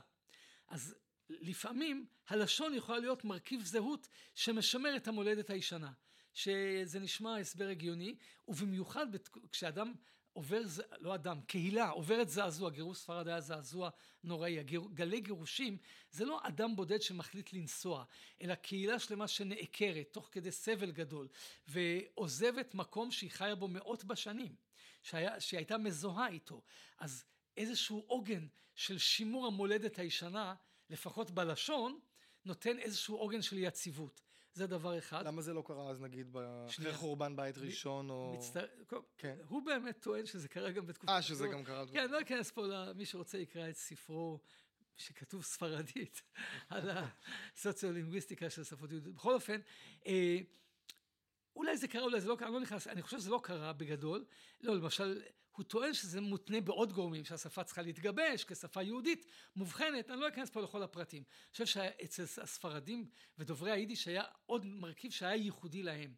אז 0.68 0.96
לפעמים 1.30 2.08
הלשון 2.28 2.74
יכולה 2.74 3.00
להיות 3.00 3.24
מרכיב 3.24 3.62
זהות 3.64 4.08
שמשמר 4.36 4.96
את 4.96 5.08
המולדת 5.08 5.50
הישנה. 5.50 5.92
שזה 6.38 7.00
נשמע 7.00 7.38
הסבר 7.38 7.68
הגיוני, 7.68 8.16
ובמיוחד 8.48 9.12
בת... 9.12 9.30
כשאדם 9.52 9.94
עובר, 10.38 10.62
לא 11.00 11.15
אדם, 11.15 11.41
קהילה 11.41 11.89
עוברת 11.89 12.29
זעזוע, 12.29 12.70
גירוש 12.70 12.98
ספרד 12.98 13.27
היה 13.27 13.41
זעזוע 13.41 13.89
נוראי, 14.24 14.60
הגיר... 14.60 14.82
גלי 14.94 15.22
גירושים 15.22 15.77
זה 16.12 16.25
לא 16.25 16.39
אדם 16.44 16.75
בודד 16.75 17.01
שמחליט 17.01 17.53
לנסוע, 17.53 18.06
אלא 18.41 18.56
קהילה 18.56 19.00
שלמה 19.00 19.27
שנעקרת 19.27 20.08
תוך 20.12 20.29
כדי 20.32 20.51
סבל 20.51 20.91
גדול, 20.91 21.27
ועוזבת 21.67 22.75
מקום 22.75 23.12
שהיא 23.12 23.32
חיה 23.32 23.56
בו 23.56 23.67
מאות 23.67 24.03
בשנים, 24.03 24.56
שהיה, 25.03 25.39
שהיא 25.39 25.58
הייתה 25.58 25.77
מזוהה 25.77 26.27
איתו. 26.27 26.62
אז 26.98 27.24
איזשהו 27.58 28.03
עוגן 28.08 28.48
של 28.75 28.98
שימור 28.98 29.48
המולדת 29.48 30.00
הישנה, 30.00 30.56
לפחות 30.89 31.32
בלשון, 31.32 32.00
נותן 32.46 32.79
איזשהו 32.79 33.15
עוגן 33.17 33.41
של 33.41 33.58
יציבות. 33.58 34.22
זה 34.58 34.68
דבר 34.68 34.98
אחד. 34.98 35.28
למה 35.28 35.42
זה 35.42 35.54
לא 35.54 35.64
קרה 35.68 35.90
אז 35.90 36.02
נגיד 36.02 36.36
אחרי. 36.68 36.94
חורבן 36.94 37.36
בית 37.36 37.58
ראשון 37.58 38.10
או... 38.10 38.34
מצטער, 38.38 38.66
כן. 39.18 39.36
הוא 39.48 39.66
באמת 39.66 40.00
טוען 40.00 40.26
שזה 40.26 40.48
קרה 40.48 40.72
גם 40.72 40.86
בתקופה... 40.86 41.12
אה, 41.12 41.22
שזה. 41.22 41.48
גם 41.48 41.64
קרה. 41.64 41.86
כן, 41.88 42.10
לא 42.10 42.22
אכנס 42.22 42.52
פה 42.52 42.66
למי 42.68 43.06
שרוצה 43.06 43.38
יקרא 43.38 43.70
את 43.70 43.76
ספרו 43.76 44.40
שכתוב 44.96 45.44
ספרדית 45.44 46.22
על 46.70 46.90
הסוציולינגוויסטיקה 46.90 48.50
של 48.50 48.64
שפות 48.64 48.92
יהודיות. 48.92 49.16
בכל 49.16 49.34
אופן, 49.34 49.60
אה, 50.08 50.38
אולי 51.56 51.78
זה 51.78 51.88
קרה, 51.88 52.02
אולי 52.02 52.22
זה 52.22 52.28
לא 52.28 52.36
קרה, 52.36 52.48
אני 52.48 52.56
לא 52.56 52.62
נכנס, 52.62 52.88
אני 52.88 53.02
חושב 53.02 53.20
שזה 53.20 53.30
לא 53.30 53.40
קרה 53.44 53.74
בגדול. 53.74 54.26
לא, 54.62 54.76
למשל, 54.76 55.22
הוא 55.58 55.66
טוען 55.66 55.94
שזה 55.94 56.22
מותנה 56.22 56.62
בעוד 56.62 56.94
גורמים, 56.94 57.26
שהשפה 57.26 57.64
צריכה 57.64 57.82
להתגבש 57.82 58.44
כשפה 58.44 58.82
יהודית 58.84 59.26
מובחנת, 59.56 60.10
אני 60.12 60.20
לא 60.20 60.28
אכנס 60.28 60.50
פה 60.50 60.62
לכל 60.62 60.84
הפרטים. 60.84 61.24
אני 61.24 61.52
חושב 61.52 61.66
שאצל 61.66 62.24
הספרדים 62.24 63.10
ודוברי 63.38 63.72
היידיש 63.72 64.08
היה 64.08 64.24
עוד 64.46 64.66
מרכיב 64.66 65.12
שהיה 65.12 65.36
ייחודי 65.36 65.84
להם, 65.84 66.14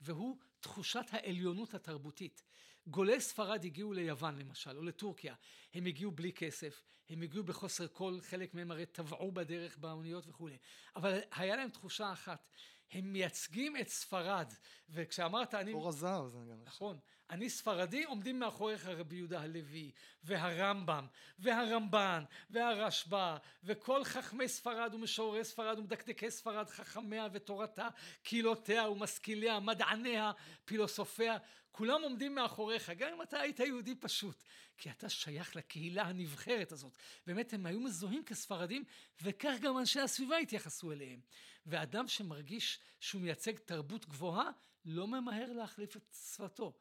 והוא 0.00 0.38
תחושת 0.60 1.04
העליונות 1.10 1.74
התרבותית. 1.74 2.42
גולי 2.86 3.20
ספרד 3.20 3.64
הגיעו 3.64 3.92
ליוון 3.92 4.38
למשל, 4.38 4.76
או 4.76 4.82
לטורקיה, 4.82 5.34
הם 5.74 5.86
הגיעו 5.86 6.10
בלי 6.10 6.32
כסף, 6.32 6.82
הם 7.08 7.22
הגיעו 7.22 7.44
בחוסר 7.44 7.86
כל, 7.92 8.18
חלק 8.20 8.54
מהם 8.54 8.70
הרי 8.70 8.86
טבעו 8.86 9.32
בדרך 9.32 9.78
באוניות 9.78 10.26
וכולי, 10.26 10.56
אבל 10.96 11.18
היה 11.32 11.56
להם 11.56 11.70
תחושה 11.70 12.12
אחת, 12.12 12.48
הם 12.92 13.12
מייצגים 13.12 13.76
את 13.76 13.88
ספרד, 13.88 14.52
וכשאמרת 14.88 15.54
אני... 15.54 15.72
אור 15.72 15.88
הזהב 15.88 16.28
זה 16.28 16.38
גם. 16.50 16.62
נכון. 16.64 16.98
אני 17.30 17.50
ספרדי, 17.50 18.04
עומדים 18.04 18.38
מאחוריך 18.38 18.86
רבי 18.86 19.16
יהודה 19.16 19.40
הלוי, 19.40 19.90
והרמב"ם, 20.24 21.06
והרמב"ן, 21.38 22.24
והרשב"א, 22.50 23.36
וכל 23.64 24.04
חכמי 24.04 24.48
ספרד 24.48 24.94
ומשוררי 24.94 25.44
ספרד 25.44 25.78
ומדקדקי 25.78 26.30
ספרד, 26.30 26.68
חכמיה 26.68 27.28
ותורתה, 27.32 27.88
קהילותיה 28.22 28.88
ומשכיליה, 28.88 29.60
מדעניה, 29.60 30.32
פילוסופיה, 30.64 31.36
כולם 31.70 32.02
עומדים 32.02 32.34
מאחוריך, 32.34 32.90
גם 32.90 33.12
אם 33.12 33.22
אתה 33.22 33.40
היית 33.40 33.60
יהודי 33.60 33.94
פשוט, 33.94 34.42
כי 34.78 34.90
אתה 34.90 35.08
שייך 35.08 35.56
לקהילה 35.56 36.02
הנבחרת 36.02 36.72
הזאת. 36.72 36.96
באמת, 37.26 37.52
הם 37.52 37.66
היו 37.66 37.80
מזוהים 37.80 38.24
כספרדים, 38.24 38.84
וכך 39.22 39.54
גם 39.60 39.78
אנשי 39.78 40.00
הסביבה 40.00 40.36
התייחסו 40.36 40.92
אליהם. 40.92 41.20
ואדם 41.66 42.08
שמרגיש 42.08 42.78
שהוא 43.00 43.22
מייצג 43.22 43.58
תרבות 43.58 44.06
גבוהה, 44.06 44.50
לא 44.84 45.06
ממהר 45.06 45.52
להחליף 45.52 45.96
את 45.96 46.16
שפתו. 46.34 46.72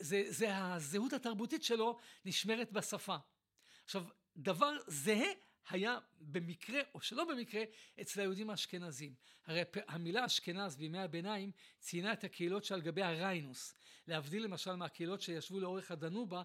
זה, 0.00 0.22
זה 0.28 0.56
הזהות 0.56 1.12
התרבותית 1.12 1.62
שלו 1.62 1.98
נשמרת 2.24 2.72
בשפה. 2.72 3.16
עכשיו, 3.84 4.04
דבר 4.36 4.72
זהה 4.86 5.32
היה 5.68 5.98
במקרה, 6.20 6.80
או 6.94 7.00
שלא 7.00 7.24
במקרה, 7.24 7.62
אצל 8.00 8.20
היהודים 8.20 8.50
האשכנזים. 8.50 9.14
הרי 9.46 9.62
המילה 9.88 10.26
אשכנז 10.26 10.76
בימי 10.76 10.98
הביניים 10.98 11.50
ציינה 11.78 12.12
את 12.12 12.24
הקהילות 12.24 12.64
שעל 12.64 12.80
גבי 12.80 13.02
הריינוס. 13.02 13.74
להבדיל 14.06 14.44
למשל 14.44 14.74
מהקהילות 14.74 15.22
שישבו 15.22 15.60
לאורך 15.60 15.90
הדנובה, 15.90 16.42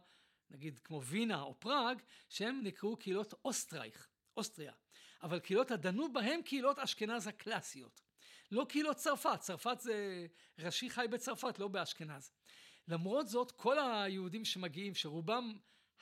נגיד 0.49 0.79
כמו 0.79 1.03
וינה 1.03 1.41
או 1.41 1.59
פראג, 1.59 2.01
שהם 2.29 2.61
נקראו 2.63 2.97
קהילות 2.97 3.33
אוסטרייך, 3.45 4.07
אוסטריה. 4.37 4.73
אבל 5.23 5.39
קהילות 5.39 5.71
הדנובה 5.71 6.21
הם 6.21 6.41
קהילות 6.41 6.79
אשכנז 6.79 7.27
הקלאסיות. 7.27 8.01
לא 8.51 8.65
קהילות 8.69 8.97
צרפת, 8.97 9.39
צרפת 9.39 9.79
זה 9.79 10.27
ראשי 10.59 10.89
חי 10.89 11.05
בצרפת, 11.09 11.59
לא 11.59 11.67
באשכנז. 11.67 12.31
למרות 12.87 13.27
זאת, 13.27 13.51
כל 13.51 13.79
היהודים 13.79 14.45
שמגיעים, 14.45 14.95
שרובם 14.95 15.53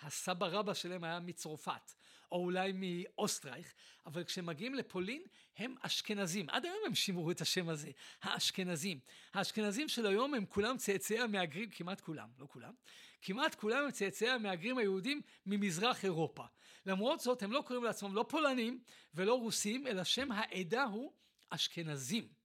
הסבא 0.02 0.48
רבא 0.48 0.74
שלהם 0.74 1.04
היה 1.04 1.20
מצרפת, 1.20 1.94
או 2.32 2.38
אולי 2.38 2.72
מאוסטרייך, 2.75 3.74
אבל 4.06 4.24
כשהם 4.24 4.46
מגיעים 4.46 4.75
לפולין, 4.75 5.22
הם 5.58 5.75
אשכנזים. 5.82 6.50
עד 6.50 6.66
היום 6.66 6.78
הם 6.86 6.96
שימרו 6.96 7.32
את 7.32 7.42
השם 7.42 7.70
הזה, 7.70 7.92
האשכנזים. 8.22 9.00
האשכנזים 9.34 9.90
של 9.90 10.06
היום 10.06 10.34
הם 10.34 10.46
כולם 10.46 10.78
צאצאי 10.78 11.20
המהגרים, 11.20 11.70
כמעט 11.70 12.02
כולם, 12.02 12.30
לא 12.40 12.48
כולם, 12.50 12.74
כמעט 13.22 13.56
כולם 13.56 13.84
הם 13.84 13.92
צאצאי 13.92 14.30
המהגרים 14.30 14.78
היהודים 14.78 15.22
ממזרח 15.46 16.06
אירופה. 16.06 16.44
למרות 16.86 17.20
זאת, 17.20 17.44
הם 17.44 17.52
לא 17.52 17.63
קוראים 17.68 17.84
לעצמם 17.84 18.16
לא 18.16 18.25
פולנים 18.30 18.84
ולא 19.13 19.34
רוסים, 19.34 19.88
אלא 19.88 20.04
שם 20.04 20.32
העדה 20.32 20.84
הוא 20.84 21.13
אשכנזים. 21.50 22.43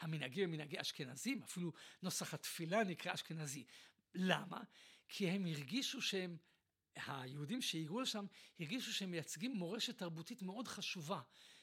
המנהגים 0.00 0.44
הם 0.44 0.50
מנהגי 0.50 0.80
אשכנזים, 0.80 1.42
אפילו 1.42 1.72
נוסח 2.02 2.34
התפילה 2.34 2.84
נקרא 2.84 3.14
אשכנזי. 3.14 3.64
למה? 4.14 4.60
כי 5.08 5.28
הם 5.28 5.46
הרגישו 5.46 6.02
שהם, 6.02 6.36
היהודים 6.96 7.62
שהגיעו 7.62 8.00
לשם, 8.00 8.26
הרגישו 8.60 8.92
שהם 8.92 9.10
מייצגים 9.10 9.52
מורשת 9.52 9.98
תרבותית 9.98 10.42
מאוד 10.42 10.68
חשובה 10.68 11.20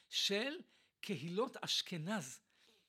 של 0.08 0.52
קהילות 1.00 1.56
אשכנז. 1.56 2.40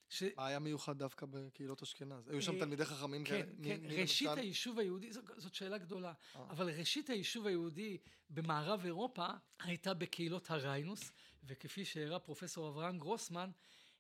ש... 0.10 0.24
מה 0.38 0.48
היה 0.48 0.60
מיוחד 0.60 0.98
דווקא 0.98 1.26
בקהילות 1.26 1.82
אשכנז? 1.82 2.28
היו 2.28 2.42
שם 2.42 2.54
אה, 2.54 2.60
תלמידי 2.60 2.86
חכמים 2.86 3.24
כן, 3.24 3.30
כאלה? 3.30 3.46
כן, 3.64 3.86
מי 3.88 4.02
ראשית? 4.02 4.30
היישוב 4.38 4.80
היהודי, 4.80 5.12
זאת 5.14 5.54
שאלה 5.54 5.78
גדולה, 5.78 6.14
אה. 6.36 6.46
אבל 6.50 6.70
ראשית 6.70 7.10
היישוב 7.10 7.48
היהודי 7.48 7.98
במערב 8.30 8.86
אירופה 8.86 9.28
הייתה 9.60 9.94
בקהילות 9.94 10.52
הריינוס, 10.52 11.12
וכפי 11.44 11.86
שהראה 11.86 12.20
פרופסור 12.20 12.70
אברהם 12.70 13.00
גרוסמן, 13.00 13.52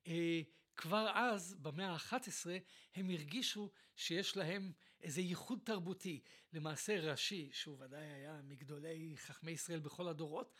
אה, 0.07 0.41
כבר 0.77 1.11
אז, 1.13 1.55
במאה 1.61 1.91
ה-11, 1.91 2.49
הם 2.95 3.09
הרגישו 3.09 3.71
שיש 3.95 4.37
להם 4.37 4.71
איזה 5.01 5.21
ייחוד 5.21 5.59
תרבותי. 5.63 6.21
למעשה 6.53 6.99
רש"י, 6.99 7.49
שהוא 7.53 7.77
ודאי 7.79 8.05
היה 8.05 8.39
מגדולי 8.43 9.13
חכמי 9.17 9.51
ישראל 9.51 9.79
בכל 9.79 10.07
הדורות, 10.07 10.53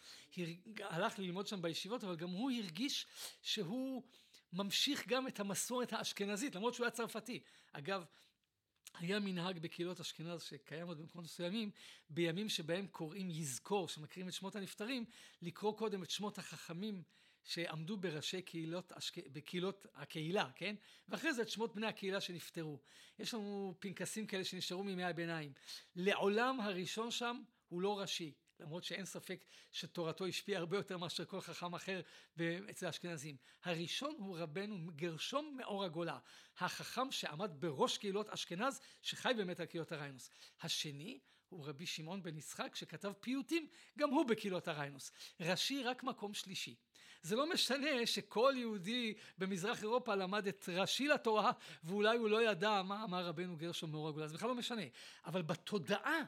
הלך 0.80 1.20
ללמוד 1.20 1.48
שם 1.48 1.62
בישיבות, 1.62 2.04
אבל 2.04 2.16
גם 2.16 2.30
הוא 2.30 2.52
הרגיש 2.52 3.08
שהוא 3.42 4.04
ממשיך 4.54 5.08
גם 5.08 5.28
את 5.28 5.40
המסורת 5.40 5.94
האשכנזית, 5.94 6.56
למרות 6.56 6.74
שהוא 6.74 6.86
היה 6.86 6.92
צרפתי. 6.92 7.44
אגב, 7.72 8.06
היה 8.94 9.20
מנהג 9.20 9.60
בקהילות 9.60 10.00
אשכנז 10.00 10.42
שקיים 10.42 10.88
עוד 10.88 10.98
במקומות 10.98 11.26
מסוימים, 11.26 11.72
בימים 12.10 12.50
שבהם 12.50 12.88
קוראים 12.88 13.30
יזכור, 13.30 13.88
שמקריאים 13.88 14.28
את 14.28 14.34
שמות 14.34 14.56
הנפטרים, 14.56 15.06
לקרוא 15.42 15.78
קודם 15.78 16.04
את 16.04 16.10
שמות 16.10 16.38
החכמים 16.38 17.04
שעמדו 17.44 17.98
בראשי 17.98 18.42
קהילות, 18.42 18.92
בקהילות 19.34 19.86
הקהילה, 19.96 20.50
כן? 20.56 20.76
ואחרי 21.10 21.34
זה 21.34 21.42
את 21.42 21.50
שמות 21.50 21.76
בני 21.76 21.88
הקהילה 21.88 22.22
שנפטרו. 22.22 22.80
יש 23.20 23.34
לנו 23.34 23.76
פנקסים 23.80 24.28
כאלה 24.28 24.44
שנשארו 24.44 24.84
מימי 24.84 25.04
הביניים. 25.04 25.54
לעולם 25.96 26.60
הראשון 26.60 27.12
שם 27.12 27.42
הוא 27.70 27.82
לא 27.82 28.00
ראשי. 28.00 28.34
למרות 28.60 28.84
שאין 28.84 29.06
ספק 29.06 29.46
שתורתו 29.72 30.26
השפיעה 30.26 30.60
הרבה 30.60 30.78
יותר 30.78 30.98
מאשר 30.98 31.26
כל 31.26 31.42
חכם 31.42 31.74
אחר 31.76 32.02
אצל 32.70 32.86
האשכנזים. 32.86 33.38
הראשון 33.64 34.16
הוא 34.20 34.38
רבנו 34.38 34.92
גרשום 34.96 35.58
מאור 35.58 35.84
הגולה, 35.84 36.20
החכם 36.58 37.12
שעמד 37.12 37.52
בראש 37.60 37.98
קהילות 37.98 38.30
אשכנז, 38.30 38.80
שחי 39.02 39.34
באמת 39.38 39.60
על 39.60 39.66
קהילות 39.66 39.92
הריינוס. 39.92 40.30
השני 40.62 41.20
הוא 41.50 41.68
רבי 41.68 41.86
שמעון 41.86 42.24
בן 42.24 42.38
יצחק 42.38 42.76
שכתב 42.76 43.14
פיוטים, 43.20 43.68
גם 43.98 44.10
הוא 44.10 44.26
בקהילות 44.26 44.68
הריינוס. 44.68 45.12
ראשי 45.40 45.84
רק 45.84 46.04
מקום 46.04 46.34
שלישי. 46.34 46.76
זה 47.24 47.36
לא 47.36 47.50
משנה 47.50 48.06
שכל 48.06 48.54
יהודי 48.58 49.14
במזרח 49.38 49.82
אירופה 49.82 50.16
למד 50.16 50.48
את 50.48 50.70
ראשי 50.70 51.08
לתורה, 51.08 51.52
ואולי 51.84 52.18
הוא 52.18 52.30
לא 52.30 52.50
ידע 52.52 52.82
מה 52.82 53.04
אמר 53.04 53.26
רבנו 53.26 53.58
גרשום 53.58 53.92
מאור 53.92 54.08
הגולה, 54.08 54.28
זה 54.28 54.34
בכלל 54.34 54.50
לא 54.50 54.56
משנה. 54.56 54.82
אבל 55.26 55.42
בתודעה 55.42 56.20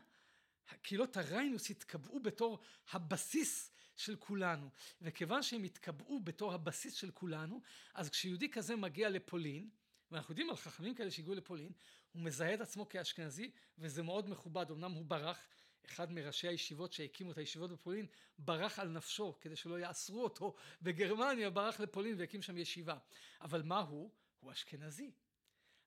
קהילות 0.81 1.17
הריינוס 1.17 1.69
התקבעו 1.69 2.19
בתור 2.19 2.59
הבסיס 2.91 3.71
של 3.95 4.15
כולנו. 4.15 4.69
וכיוון 5.01 5.43
שהם 5.43 5.63
התקבעו 5.63 6.19
בתור 6.19 6.53
הבסיס 6.53 6.93
של 6.93 7.11
כולנו, 7.11 7.61
אז 7.93 8.09
כשיהודי 8.09 8.49
כזה 8.49 8.75
מגיע 8.75 9.09
לפולין, 9.09 9.69
ואנחנו 10.11 10.31
יודעים 10.31 10.49
על 10.49 10.55
חכמים 10.55 10.95
כאלה 10.95 11.11
שהגיעו 11.11 11.35
לפולין, 11.35 11.71
הוא 12.11 12.21
מזהה 12.21 12.53
את 12.53 12.61
עצמו 12.61 12.89
כאשכנזי, 12.89 13.51
וזה 13.77 14.03
מאוד 14.03 14.29
מכובד. 14.29 14.71
אמנם 14.71 14.91
הוא 14.91 15.05
ברח, 15.05 15.47
אחד 15.91 16.11
מראשי 16.11 16.47
הישיבות 16.47 16.93
שהקימו 16.93 17.31
את 17.31 17.37
הישיבות 17.37 17.71
בפולין, 17.71 18.05
ברח 18.37 18.79
על 18.79 18.87
נפשו 18.87 19.35
כדי 19.41 19.55
שלא 19.55 19.79
יאסרו 19.79 20.23
אותו 20.23 20.55
בגרמניה, 20.81 21.49
ברח 21.49 21.79
לפולין 21.79 22.15
והקים 22.19 22.41
שם 22.41 22.57
ישיבה. 22.57 22.97
אבל 23.41 23.61
מה 23.61 23.79
הוא? 23.79 24.11
הוא 24.39 24.51
אשכנזי. 24.51 25.11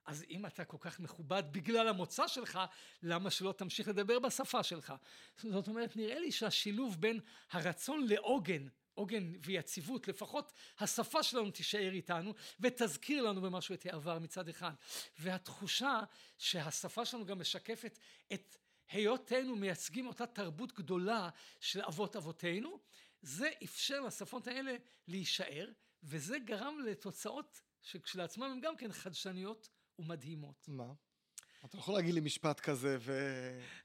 אז 0.04 0.24
אם 0.30 0.46
אתה 0.46 0.64
כל 0.64 0.76
כך 0.80 1.00
מכובד 1.00 1.42
בגלל 1.52 1.88
המוצא 1.88 2.28
שלך, 2.28 2.58
למה 3.02 3.30
שלא 3.30 3.52
תמשיך 3.52 3.88
לדבר 3.88 4.18
בשפה 4.18 4.62
שלך? 4.62 4.94
זאת 5.42 5.68
אומרת, 5.68 5.96
נראה 5.96 6.18
לי 6.18 6.32
שהשילוב 6.32 7.00
בין 7.00 7.20
הרצון 7.50 8.06
לעוגן, 8.08 8.68
עוגן 8.94 9.32
ויציבות, 9.44 10.08
לפחות 10.08 10.52
השפה 10.78 11.22
שלנו 11.22 11.50
תישאר 11.50 11.92
איתנו 11.92 12.34
ותזכיר 12.60 13.22
לנו 13.22 13.40
במשהו 13.40 13.74
את 13.74 13.86
העבר 13.86 14.18
מצד 14.18 14.48
אחד. 14.48 14.72
והתחושה 15.18 16.00
שהשפה 16.38 17.04
שלנו 17.04 17.26
גם 17.26 17.38
משקפת 17.40 17.98
את 18.32 18.56
היותנו 18.90 19.56
מייצגים 19.56 20.06
אותה 20.06 20.26
תרבות 20.26 20.72
גדולה 20.72 21.28
של 21.60 21.80
אבות 21.82 22.16
אבותינו, 22.16 22.78
זה 23.22 23.50
אפשר 23.64 24.00
לשפות 24.00 24.46
האלה 24.46 24.76
להישאר, 25.08 25.68
וזה 26.02 26.38
גרם 26.38 26.78
לתוצאות 26.86 27.60
שכשלעצמם 27.82 28.42
הן 28.44 28.60
גם 28.60 28.76
כן 28.76 28.92
חדשניות 28.92 29.68
ומדהימות. 29.98 30.64
מה? 30.68 30.92
אתה 31.64 31.76
יכול 31.76 31.94
להגיד 31.94 32.14
לי 32.14 32.20
משפט 32.20 32.60
כזה 32.60 32.96
ו... 33.00 33.12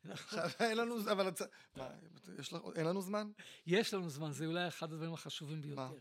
נכון. 0.04 0.40
אין 0.60 0.78
לנו, 0.78 1.12
אבל 1.12 1.32
מה, 1.76 1.90
יש 2.40 2.54
לך, 2.54 2.62
אין 2.76 2.86
לנו 2.86 3.02
זמן? 3.02 3.32
יש 3.66 3.94
לנו 3.94 4.10
זמן, 4.10 4.32
זה 4.32 4.46
אולי 4.46 4.68
אחד 4.68 4.94
הדברים 4.94 5.14
החשובים 5.14 5.62
ביותר. 5.62 5.82
מה? 5.82 5.92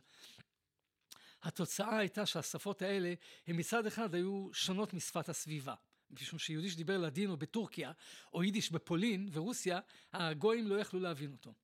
התוצאה 1.43 1.99
הייתה 1.99 2.27
שהשפות 2.27 2.83
האלה, 2.83 3.15
הן 3.47 3.59
מצד 3.59 3.87
אחד 3.87 4.15
היו 4.15 4.49
שונות 4.53 4.95
משפת 4.95 5.29
הסביבה. 5.29 5.75
משום 6.13 6.39
שיהודי 6.39 6.71
שדיבר 6.71 6.99
לדינו 6.99 7.37
בטורקיה, 7.37 7.93
או 8.33 8.43
יידיש 8.43 8.73
בפולין 8.73 9.29
ורוסיה, 9.33 9.81
הגויים 10.13 10.67
לא 10.67 10.81
יכלו 10.81 11.01
להבין 11.01 11.33
אותו. 11.33 11.55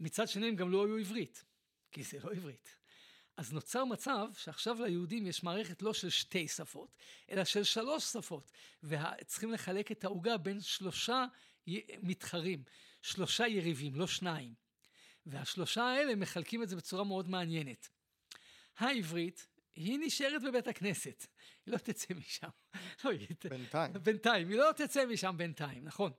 מצד 0.00 0.28
שני 0.28 0.48
הם 0.48 0.56
גם 0.56 0.70
לא 0.70 0.86
היו 0.86 0.96
עברית, 0.96 1.44
כי 1.92 2.02
זה 2.02 2.18
לא 2.24 2.30
עברית. 2.30 2.76
אז 3.36 3.52
נוצר 3.52 3.84
מצב 3.84 4.28
שעכשיו 4.36 4.82
ליהודים 4.82 5.26
יש 5.26 5.42
מערכת 5.42 5.82
לא 5.82 5.94
של 5.94 6.10
שתי 6.10 6.48
שפות, 6.48 6.96
אלא 7.30 7.44
של 7.44 7.64
שלוש 7.64 8.04
שפות, 8.04 8.50
וצריכים 8.82 9.52
לחלק 9.52 9.92
את 9.92 10.04
העוגה 10.04 10.36
בין 10.36 10.60
שלושה 10.60 11.26
מתחרים, 12.02 12.62
שלושה 13.02 13.48
יריבים, 13.48 13.94
לא 13.94 14.06
שניים. 14.06 14.54
והשלושה 15.26 15.84
האלה 15.84 16.14
מחלקים 16.14 16.62
את 16.62 16.68
זה 16.68 16.76
בצורה 16.76 17.04
מאוד 17.04 17.28
מעניינת. 17.28 17.88
העברית 18.78 19.46
היא 19.76 19.98
נשארת 20.02 20.42
בבית 20.42 20.68
הכנסת, 20.68 21.26
היא 21.66 21.72
לא 21.72 21.78
תצא 21.78 22.14
משם. 22.14 22.48
לא, 23.04 23.10
בינתיים. 23.50 23.92
בינתיים, 23.92 24.48
היא 24.48 24.58
לא 24.58 24.72
תצא 24.76 25.06
משם 25.06 25.34
בינתיים, 25.36 25.84
נכון. 25.84 26.12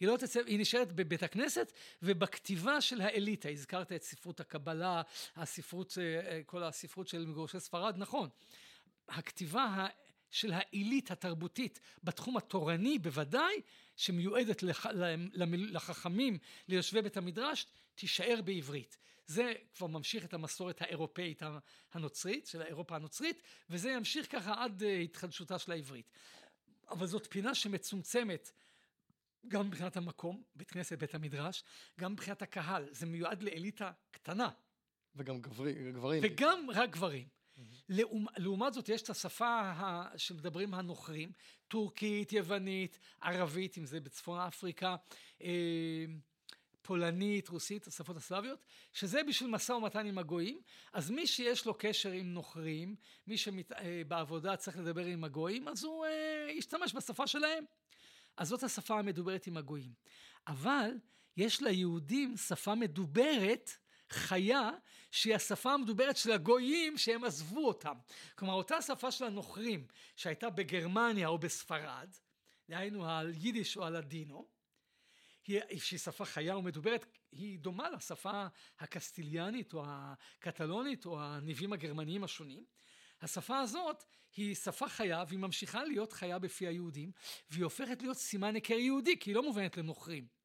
היא 0.00 0.08
לא 0.08 0.16
תצא, 0.16 0.40
היא 0.46 0.60
נשארת 0.60 0.92
בבית 0.92 1.22
הכנסת 1.22 1.72
ובכתיבה 2.02 2.80
של 2.80 3.00
האליטה, 3.00 3.48
הזכרת 3.48 3.92
את 3.92 4.02
ספרות 4.02 4.40
הקבלה, 4.40 5.02
הספרות, 5.36 5.98
אה, 5.98 6.30
אה, 6.30 6.42
כל 6.46 6.62
הספרות 6.62 7.08
של 7.08 7.26
מגורשי 7.26 7.60
ספרד, 7.60 7.94
נכון. 7.96 8.28
הכתיבה 9.08 9.86
של 10.30 10.52
העילית 10.52 11.10
התרבותית 11.10 11.80
בתחום 12.04 12.36
התורני 12.36 12.98
בוודאי, 12.98 13.60
שמיועדת 13.96 14.62
לח, 14.62 14.86
לחכמים, 15.46 16.38
ליושבי 16.68 17.02
בית 17.02 17.16
המדרש, 17.16 17.66
תישאר 17.94 18.40
בעברית. 18.44 18.96
זה 19.26 19.52
כבר 19.74 19.86
ממשיך 19.86 20.24
את 20.24 20.34
המסורת 20.34 20.82
האירופאית 20.82 21.42
הנוצרית, 21.92 22.46
של 22.46 22.62
האירופה 22.62 22.96
הנוצרית, 22.96 23.42
וזה 23.70 23.90
ימשיך 23.90 24.32
ככה 24.32 24.64
עד 24.64 24.82
אה, 24.82 24.98
התחדשותה 24.98 25.58
של 25.58 25.72
העברית. 25.72 26.10
אבל 26.90 27.06
זאת 27.06 27.26
פינה 27.30 27.54
שמצומצמת 27.54 28.50
גם 29.48 29.66
מבחינת 29.66 29.96
המקום, 29.96 30.42
בית 30.56 30.70
כנסת, 30.70 30.98
בית 30.98 31.14
המדרש, 31.14 31.64
גם 32.00 32.12
מבחינת 32.12 32.42
הקהל, 32.42 32.88
זה 32.90 33.06
מיועד 33.06 33.42
לאליטה 33.42 33.92
קטנה. 34.10 34.48
וגם 35.16 35.40
גברי, 35.40 35.92
גברים. 35.92 36.22
וגם 36.24 36.66
רק 36.74 36.90
גברים. 36.90 37.28
לעומת, 37.88 38.38
לעומת 38.38 38.74
זאת 38.74 38.88
יש 38.88 39.02
את 39.02 39.10
השפה 39.10 39.72
שמדברים 40.16 40.74
הנוכרים, 40.74 41.32
טורקית, 41.68 42.32
יוונית, 42.32 42.98
ערבית, 43.20 43.78
אם 43.78 43.86
זה 43.86 44.00
בצפון 44.00 44.40
אפריקה, 44.40 44.96
אה, 45.42 46.04
פולנית, 46.82 47.48
רוסית, 47.48 47.86
השפות 47.86 48.16
הסלאביות, 48.16 48.64
שזה 48.92 49.22
בשביל 49.22 49.50
משא 49.50 49.72
ומתן 49.72 50.06
עם 50.06 50.18
הגויים, 50.18 50.60
אז 50.92 51.10
מי 51.10 51.26
שיש 51.26 51.66
לו 51.66 51.74
קשר 51.78 52.10
עם 52.10 52.34
נוכרים, 52.34 52.96
מי 53.26 53.36
שבעבודה 53.36 54.50
אה, 54.50 54.56
צריך 54.56 54.78
לדבר 54.78 55.04
עם 55.04 55.24
הגויים, 55.24 55.68
אז 55.68 55.84
הוא 55.84 56.06
אה, 56.06 56.50
ישתמש 56.50 56.94
בשפה 56.94 57.26
שלהם. 57.26 57.64
אז 58.36 58.48
זאת 58.48 58.62
השפה 58.62 58.98
המדוברת 58.98 59.46
עם 59.46 59.56
הגויים. 59.56 59.92
אבל 60.46 60.90
יש 61.36 61.62
ליהודים 61.62 62.36
שפה 62.36 62.74
מדוברת, 62.74 63.70
חיה, 64.10 64.70
שהיא 65.10 65.34
השפה 65.34 65.72
המדוברת 65.72 66.16
של 66.16 66.32
הגויים 66.32 66.98
שהם 66.98 67.24
עזבו 67.24 67.66
אותם. 67.66 67.94
כלומר, 68.34 68.54
אותה 68.54 68.82
שפה 68.82 69.10
של 69.10 69.24
הנוכרים 69.24 69.86
שהייתה 70.16 70.50
בגרמניה 70.50 71.28
או 71.28 71.38
בספרד, 71.38 72.08
דהיינו 72.68 73.10
על 73.10 73.32
יידיש 73.34 73.76
או 73.76 73.84
על 73.84 73.96
הדינו, 73.96 74.48
היא, 75.46 75.60
שהיא 75.78 75.98
שפה 75.98 76.24
חיה 76.24 76.56
ומדוברת, 76.56 77.06
היא 77.32 77.58
דומה 77.58 77.90
לשפה 77.90 78.46
הקסטיליאנית 78.78 79.74
או 79.74 79.84
הקטלונית 79.86 81.06
או 81.06 81.22
הניבים 81.22 81.72
הגרמניים 81.72 82.24
השונים. 82.24 82.64
השפה 83.20 83.58
הזאת 83.58 84.04
היא 84.36 84.54
שפה 84.54 84.88
חיה 84.88 85.24
והיא 85.28 85.38
ממשיכה 85.38 85.84
להיות 85.84 86.12
חיה 86.12 86.38
בפי 86.38 86.66
היהודים 86.66 87.12
והיא 87.50 87.64
הופכת 87.64 88.02
להיות 88.02 88.16
סימן 88.16 88.54
היכר 88.54 88.74
יהודי 88.74 89.18
כי 89.18 89.30
היא 89.30 89.36
לא 89.36 89.42
מובנת 89.42 89.76
לנוכרים. 89.76 90.35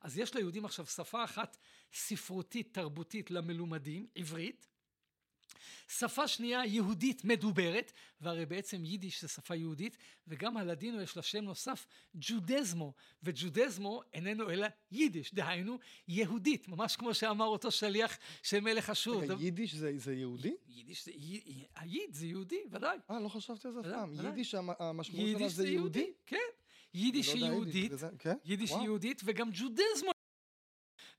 אז 0.00 0.18
יש 0.18 0.34
ליהודים 0.34 0.64
עכשיו 0.64 0.86
שפה 0.86 1.24
אחת 1.24 1.56
ספרותית 1.92 2.74
תרבותית 2.74 3.30
למלומדים, 3.30 4.06
עברית, 4.14 4.66
שפה 5.88 6.28
שנייה 6.28 6.64
יהודית 6.66 7.24
מדוברת, 7.24 7.92
והרי 8.20 8.46
בעצם 8.46 8.84
יידיש 8.84 9.22
זה 9.22 9.28
שפה 9.28 9.54
יהודית, 9.54 9.96
וגם 10.26 10.56
הלדינו 10.56 11.02
יש 11.02 11.16
לה 11.16 11.22
שם 11.22 11.44
נוסף, 11.44 11.86
ג'ודזמו, 12.14 12.94
וג'ודזמו 13.22 14.02
איננו 14.14 14.50
אלא 14.50 14.66
יידיש, 14.92 15.34
דהיינו 15.34 15.78
יהודית, 16.08 16.68
ממש 16.68 16.96
כמו 16.96 17.14
שאמר 17.14 17.46
אותו 17.46 17.70
שליח 17.70 18.18
של 18.42 18.60
מלך 18.60 18.90
אשור. 18.90 19.22
רגע, 19.22 19.34
יידיש 19.38 19.74
זה, 19.74 19.92
זה 19.96 20.14
יהודי? 20.14 20.54
יידיש 20.68 21.04
זה, 21.04 21.12
הייד 21.74 22.14
זה 22.14 22.26
יהודי, 22.26 22.60
ודאי. 22.70 22.98
אה, 23.10 23.20
לא 23.20 23.28
חשבתי 23.28 23.68
על 23.68 23.74
זה 23.74 23.80
אף 23.80 23.86
פעם. 23.86 24.26
יידיש, 24.26 24.54
המשמעות 24.54 25.38
שלה 25.38 25.48
זה 25.48 25.68
יהודי? 25.68 26.12
כן. 26.26 26.36
יידיש 26.96 27.32
היא 27.34 27.44
יהודית, 27.44 27.92
כן? 28.18 28.36
יידיש 28.44 28.70
היא 28.70 28.82
יהודית, 28.82 29.22
וגם 29.24 29.48
ג'ודזמו 29.52 30.10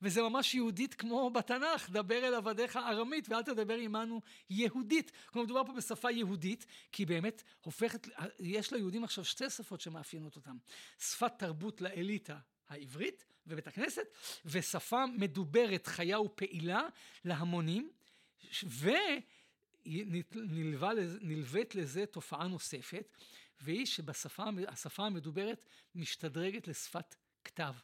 וזה 0.02 0.22
ממש 0.22 0.54
יהודית 0.54 0.94
כמו 0.94 1.30
בתנ"ך, 1.30 1.90
דבר 1.90 2.28
אל 2.28 2.34
עבדיך 2.34 2.76
ארמית 2.76 3.28
ואל 3.28 3.42
תדבר 3.42 3.74
עמנו 3.74 4.20
יהודית. 4.50 5.12
כלומר, 5.26 5.44
מדובר 5.44 5.64
פה 5.66 5.72
בשפה 5.72 6.10
יהודית, 6.10 6.66
כי 6.92 7.06
באמת 7.06 7.42
הופכת, 7.60 8.08
יש 8.38 8.72
ליהודים 8.72 9.04
עכשיו 9.04 9.24
שתי 9.24 9.50
שפות 9.50 9.80
שמאפיינות 9.80 10.36
אותם. 10.36 10.56
שפת 10.98 11.32
תרבות 11.38 11.80
לאליטה 11.80 12.38
העברית 12.68 13.24
ובית 13.46 13.66
הכנסת, 13.66 14.06
ושפה 14.44 15.06
מדוברת, 15.06 15.86
חיה 15.86 16.20
ופעילה 16.20 16.82
להמונים, 17.24 17.90
ונלווית 20.80 21.74
לזה 21.74 22.06
תופעה 22.06 22.48
נוספת, 22.48 23.16
והיא 23.60 23.86
שבשפה 23.86 25.06
המדוברת 25.06 25.66
משתדרגת 25.94 26.68
לשפת 26.68 27.14
כתב. 27.44 27.74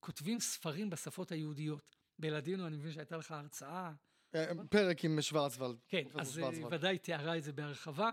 כותבים 0.00 0.40
ספרים 0.40 0.90
בשפות 0.90 1.32
היהודיות. 1.32 1.96
בלדינו, 2.18 2.66
אני 2.66 2.76
מבין 2.76 2.92
שהייתה 2.92 3.16
לך 3.16 3.30
הרצאה. 3.30 3.92
אה, 4.34 4.46
פרק 4.70 5.04
עם 5.04 5.22
שוורצוולד. 5.22 5.78
כן, 5.88 6.04
אז 6.20 6.40
ודאי 6.70 6.98
תיארה 6.98 7.38
את 7.38 7.44
זה 7.44 7.52
בהרחבה. 7.52 8.10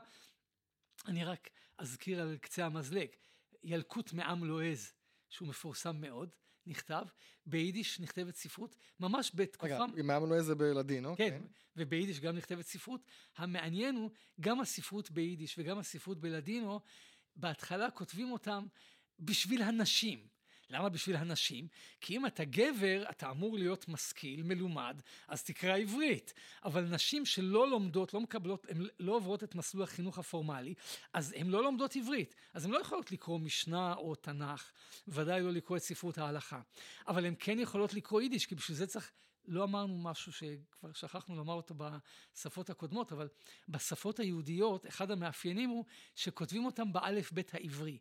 אני 1.07 1.25
רק 1.25 1.49
אזכיר 1.77 2.21
על 2.21 2.37
קצה 2.37 2.65
המזלג. 2.65 3.07
ילקוט 3.63 4.13
מעם 4.13 4.43
לועז, 4.43 4.93
שהוא 5.29 5.47
מפורסם 5.47 6.01
מאוד, 6.01 6.29
נכתב, 6.67 7.03
ביידיש 7.45 7.99
נכתבת 7.99 8.35
ספרות, 8.35 8.75
ממש 8.99 9.31
בתקופה... 9.35 9.75
רגע, 9.75 9.85
עם 9.97 10.07
מעם 10.07 10.29
לועז 10.29 10.45
זה 10.45 10.55
בלדינו. 10.55 11.15
כן, 11.17 11.29
כן, 11.29 11.43
וביידיש 11.75 12.19
גם 12.19 12.35
נכתבת 12.35 12.65
ספרות. 12.65 13.01
המעניין 13.37 13.95
הוא, 13.95 14.11
גם 14.39 14.61
הספרות 14.61 15.11
ביידיש 15.11 15.59
וגם 15.59 15.79
הספרות 15.79 16.19
בלדינו, 16.19 16.79
בהתחלה 17.35 17.91
כותבים 17.91 18.31
אותם 18.31 18.65
בשביל 19.19 19.61
הנשים. 19.61 20.27
למה 20.73 20.89
בשביל 20.89 21.15
הנשים? 21.15 21.67
כי 22.01 22.17
אם 22.17 22.25
אתה 22.25 22.43
גבר, 22.43 23.03
אתה 23.09 23.29
אמור 23.29 23.57
להיות 23.57 23.87
משכיל, 23.87 24.43
מלומד, 24.43 25.01
אז 25.27 25.43
תקרא 25.43 25.77
עברית. 25.77 26.33
אבל 26.65 26.81
נשים 26.81 27.25
שלא 27.25 27.69
לומדות, 27.69 28.13
לא 28.13 28.21
מקבלות, 28.21 28.65
הן 28.69 28.87
לא 28.99 29.15
עוברות 29.15 29.43
את 29.43 29.55
מסלול 29.55 29.83
החינוך 29.83 30.17
הפורמלי, 30.17 30.73
אז 31.13 31.33
הן 31.37 31.47
לא 31.47 31.63
לומדות 31.63 31.95
עברית. 31.95 32.35
אז 32.53 32.65
הן 32.65 32.71
לא 32.71 32.81
יכולות 32.81 33.11
לקרוא 33.11 33.39
משנה 33.39 33.93
או 33.93 34.15
תנ"ך, 34.15 34.71
ודאי 35.07 35.41
לא 35.41 35.51
לקרוא 35.51 35.77
את 35.77 35.81
ספרות 35.81 36.17
ההלכה. 36.17 36.61
אבל 37.07 37.25
הן 37.25 37.35
כן 37.39 37.59
יכולות 37.59 37.93
לקרוא 37.93 38.21
יידיש, 38.21 38.45
כי 38.45 38.55
בשביל 38.55 38.77
זה 38.77 38.87
צריך 38.87 39.11
לא 39.45 39.63
אמרנו 39.63 39.97
משהו 39.97 40.31
שכבר 40.33 40.93
שכחנו 40.93 41.35
לומר 41.35 41.53
אותו 41.53 41.75
בשפות 41.77 42.69
הקודמות, 42.69 43.11
אבל 43.11 43.27
בשפות 43.69 44.19
היהודיות, 44.19 44.87
אחד 44.87 45.11
המאפיינים 45.11 45.69
הוא 45.69 45.85
שכותבים 46.15 46.65
אותם 46.65 46.93
באלף 46.93 47.31
בית 47.31 47.53
העברי. 47.53 47.97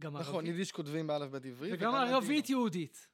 גם 0.00 0.16
ערבית. 0.16 0.28
נכון, 0.28 0.46
יידיש 0.46 0.72
כותבים 0.72 1.06
באלף 1.06 1.30
בית 1.30 1.44
עברי. 1.44 1.72
וגם 1.72 1.94
ערבית 1.94 2.50
יהודית. 2.50 3.08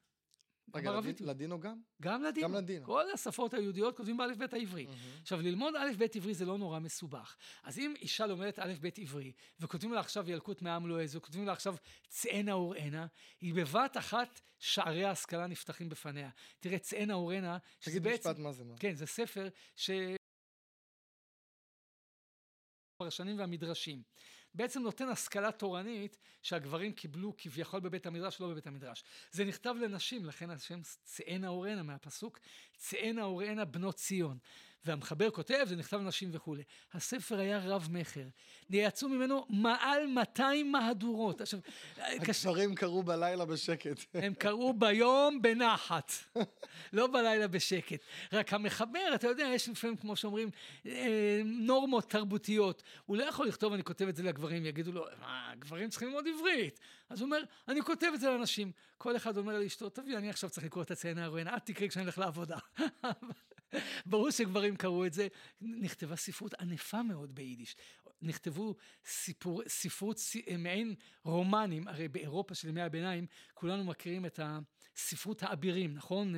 רגע, 0.75 1.01
לדינו 1.21 1.61
גם? 1.61 1.81
גם 2.03 2.23
לדינו. 2.23 2.49
גם 2.49 2.55
לדינו. 2.55 2.87
כל 2.87 3.11
השפות 3.11 3.55
היהודיות 3.55 3.97
כותבים 3.97 4.17
באלף 4.17 4.37
בית 4.37 4.53
העברי. 4.53 4.87
Mm-hmm. 4.87 5.21
עכשיו, 5.23 5.41
ללמוד 5.41 5.75
אלף 5.77 5.97
בית 5.97 6.17
עברי 6.17 6.35
זה 6.35 6.45
לא 6.45 6.59
נורא 6.59 6.79
מסובך. 6.79 7.37
אז 7.63 7.79
אם 7.79 7.95
אישה 8.01 8.27
לומדת 8.27 8.59
אלף 8.59 8.79
בית 8.79 8.99
עברי, 8.99 9.33
וכותבים 9.61 9.93
לה 9.93 10.01
עכשיו 10.01 10.31
ילקוט 10.31 10.63
מעם 10.63 10.87
לועז, 10.87 11.17
וכותבים 11.17 11.47
לה 11.47 11.53
עכשיו 11.53 11.77
צאנה 12.09 12.53
אוראנה, 12.53 13.07
היא 13.41 13.55
בבת 13.55 13.97
אחת 13.97 14.41
שערי 14.59 15.05
ההשכלה 15.05 15.47
נפתחים 15.47 15.89
בפניה. 15.89 16.31
תראה, 16.61 16.79
צאנה 16.79 17.15
אוראנה, 17.15 17.59
שזה 17.81 18.01
בעצם... 18.01 18.33
תגיד 18.33 18.33
משפט 18.33 18.39
מה 18.39 18.53
זה. 18.53 18.65
מה. 18.65 18.75
כן, 18.79 18.95
זה 18.95 19.07
ספר 19.07 19.49
ש... 19.77 19.91
הפרשנים 22.97 23.39
והמדרשים. 23.39 24.03
בעצם 24.55 24.83
נותן 24.83 25.09
השכלה 25.09 25.53
תורנית 25.53 26.19
שהגברים 26.43 26.93
קיבלו 26.93 27.35
כביכול 27.39 27.81
בבית 27.81 28.07
המדרש, 28.07 28.41
לא 28.41 28.49
בבית 28.49 28.67
המדרש. 28.67 29.05
זה 29.31 29.45
נכתב 29.45 29.75
לנשים, 29.81 30.25
לכן 30.25 30.51
השם 30.51 30.81
צאנה 31.05 31.49
אורנה 31.49 31.83
מהפסוק, 31.83 32.39
צאנה 32.77 33.23
אורנה 33.23 33.65
בנות 33.65 33.95
ציון. 33.95 34.39
והמחבר 34.85 35.31
כותב, 35.31 35.65
זה 35.69 35.77
נכתב 35.77 35.97
לנשים 35.97 36.31
וכולי. 36.33 36.63
הספר 36.93 37.39
היה 37.39 37.59
רב 37.59 37.89
מכר. 37.91 38.25
יצאו 38.71 39.09
ממנו 39.09 39.47
מעל 39.49 40.07
200 40.07 40.73
מהדורות. 40.73 41.41
עכשיו... 41.41 41.61
הגברים 41.97 42.75
קראו 42.75 43.03
בלילה 43.03 43.45
בשקט. 43.45 44.05
הם 44.15 44.35
קראו 44.35 44.73
ביום 44.73 45.43
בנחת, 45.43 46.13
לא 46.93 47.07
בלילה 47.07 47.49
בשקט. 47.49 48.01
רק 48.33 48.53
המחבר, 48.53 49.15
אתה 49.15 49.27
יודע, 49.27 49.45
יש 49.55 49.69
לפעמים, 49.69 49.97
כמו 49.97 50.17
שאומרים, 50.17 50.51
אה, 50.87 51.43
נורמות 51.45 52.11
תרבותיות. 52.11 52.83
הוא 53.07 53.17
לא 53.17 53.25
יכול 53.25 53.47
לכתוב, 53.49 53.73
אני 53.73 53.85
כותב 53.85 54.09
את 54.09 54.17
זה 54.17 54.23
לגברים, 54.23 54.67
יגידו 54.67 54.93
לו, 54.93 55.05
מה, 55.21 55.53
גברים 55.59 55.89
צריכים 55.89 56.09
ללמוד 56.09 56.25
עברית. 56.39 56.81
אז 57.11 57.21
הוא 57.21 57.27
אומר, 57.27 57.43
אני 57.69 57.83
כותב 57.83 58.11
את 58.15 58.21
זה 58.21 58.31
לאנשים. 58.31 58.73
כל 58.99 59.17
אחד 59.17 59.37
אומר 59.37 59.59
לאשתו, 59.59 59.89
תביא, 59.89 60.17
אני 60.17 60.31
עכשיו 60.31 60.51
צריך 60.51 60.67
לקרוא 60.67 60.83
את 60.83 60.91
הציינה 60.91 61.25
הרואיין, 61.25 61.49
את 61.49 61.67
תקראי 61.67 61.89
כשאני 61.89 62.05
הולך 62.05 62.19
לעבודה. 62.19 62.59
ברור 64.07 64.31
שגברים 64.31 64.77
קראו 64.77 65.07
את 65.07 65.13
זה. 65.13 65.29
נכתבה 65.61 66.17
ספרות 66.17 66.55
ענפה 66.55 67.03
מאוד 67.03 67.35
ביידיש. 67.35 67.77
נכתבו 68.23 68.75
סיפור, 69.05 69.63
ספרות, 69.69 70.19
מעין 70.59 70.95
רומנים, 71.25 71.89
הרי 71.89 72.09
באירופה 72.09 72.55
של 72.55 72.69
ימי 72.69 72.83
הביניים 72.83 73.27
כולנו 73.55 73.85
מכירים 73.85 74.27
את 74.27 74.41
הספרות 74.97 75.43
האבירים, 75.43 75.95
נכון? 75.95 76.35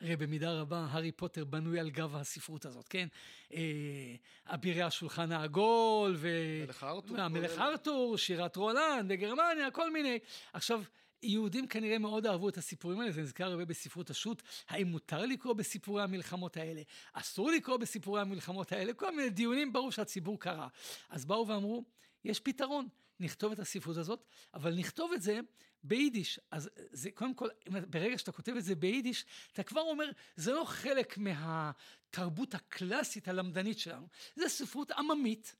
הרי 0.00 0.16
במידה 0.16 0.60
רבה 0.60 0.86
הארי 0.90 1.12
פוטר 1.12 1.44
בנוי 1.44 1.80
על 1.80 1.90
גב 1.90 2.16
הספרות 2.16 2.64
הזאת, 2.64 2.88
כן? 2.88 3.08
אה, 3.54 4.14
אבירי 4.46 4.82
השולחן 4.82 5.32
העגול, 5.32 6.14
ו... 6.16 6.28
מלך 6.66 6.84
ארתור. 6.84 7.20
המלך 7.20 7.58
ארתור, 7.58 8.18
שירת 8.18 8.56
רולנד 8.56 9.12
בגרמניה, 9.12 9.70
כל 9.70 9.90
מיני. 9.90 10.18
עכשיו, 10.52 10.82
יהודים 11.24 11.66
כנראה 11.66 11.98
מאוד 11.98 12.26
אהבו 12.26 12.48
את 12.48 12.58
הסיפורים 12.58 13.00
האלה, 13.00 13.12
זה 13.12 13.22
נזכר 13.22 13.44
הרבה 13.44 13.64
בספרות 13.64 14.10
השו"ת, 14.10 14.42
האם 14.68 14.86
מותר 14.86 15.26
לקרוא 15.26 15.54
בסיפורי 15.54 16.02
המלחמות 16.02 16.56
האלה, 16.56 16.82
אסור 17.12 17.50
לקרוא 17.50 17.76
בסיפורי 17.76 18.20
המלחמות 18.20 18.72
האלה, 18.72 18.92
כל 18.92 19.16
מיני 19.16 19.30
דיונים, 19.30 19.72
ברור 19.72 19.92
שהציבור 19.92 20.40
קרא. 20.40 20.66
אז 21.08 21.24
באו 21.24 21.48
ואמרו, 21.48 21.84
יש 22.24 22.40
פתרון, 22.40 22.88
נכתוב 23.20 23.52
את 23.52 23.58
הספרות 23.58 23.96
הזאת, 23.96 24.24
אבל 24.54 24.74
נכתוב 24.74 25.12
את 25.12 25.22
זה 25.22 25.40
ביידיש. 25.82 26.40
אז 26.50 26.70
זה 26.76 27.10
קודם 27.10 27.34
כל, 27.34 27.48
ברגע 27.90 28.18
שאתה 28.18 28.32
כותב 28.32 28.52
את 28.56 28.64
זה 28.64 28.74
ביידיש, 28.74 29.24
אתה 29.52 29.62
כבר 29.62 29.80
אומר, 29.80 30.10
זה 30.36 30.52
לא 30.52 30.64
חלק 30.64 31.18
מהתרבות 31.18 32.54
הקלאסית 32.54 33.28
הלמדנית 33.28 33.78
שלנו, 33.78 34.06
זה 34.36 34.48
ספרות 34.48 34.90
עממית. 34.90 35.54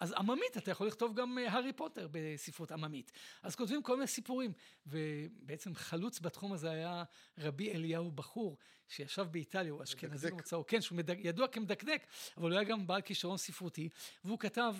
אז 0.00 0.12
עממית, 0.12 0.56
אתה 0.56 0.70
יכול 0.70 0.86
לכתוב 0.86 1.14
גם 1.14 1.38
אה, 1.38 1.52
הארי 1.52 1.72
פוטר 1.72 2.08
בספרות 2.10 2.72
עממית. 2.72 3.12
אז 3.42 3.56
כותבים 3.56 3.82
כל 3.82 3.94
מיני 3.96 4.06
סיפורים. 4.06 4.52
ובעצם 4.86 5.74
חלוץ 5.74 6.20
בתחום 6.20 6.52
הזה 6.52 6.70
היה 6.70 7.04
רבי 7.38 7.72
אליהו 7.72 8.10
בחור, 8.10 8.58
שישב 8.88 9.26
באיטליה, 9.30 9.72
הוא 9.72 9.82
אשכנזי 9.82 10.30
במוצאו, 10.30 10.66
כן, 10.66 10.80
שהוא 10.80 10.98
מדק, 10.98 11.16
ידוע 11.20 11.48
כמדקדק, 11.48 12.06
אבל 12.36 12.50
הוא 12.50 12.58
היה 12.58 12.68
גם 12.68 12.86
בעל 12.86 13.00
כישרון 13.00 13.36
ספרותי, 13.36 13.88
והוא 14.24 14.38
כתב 14.38 14.76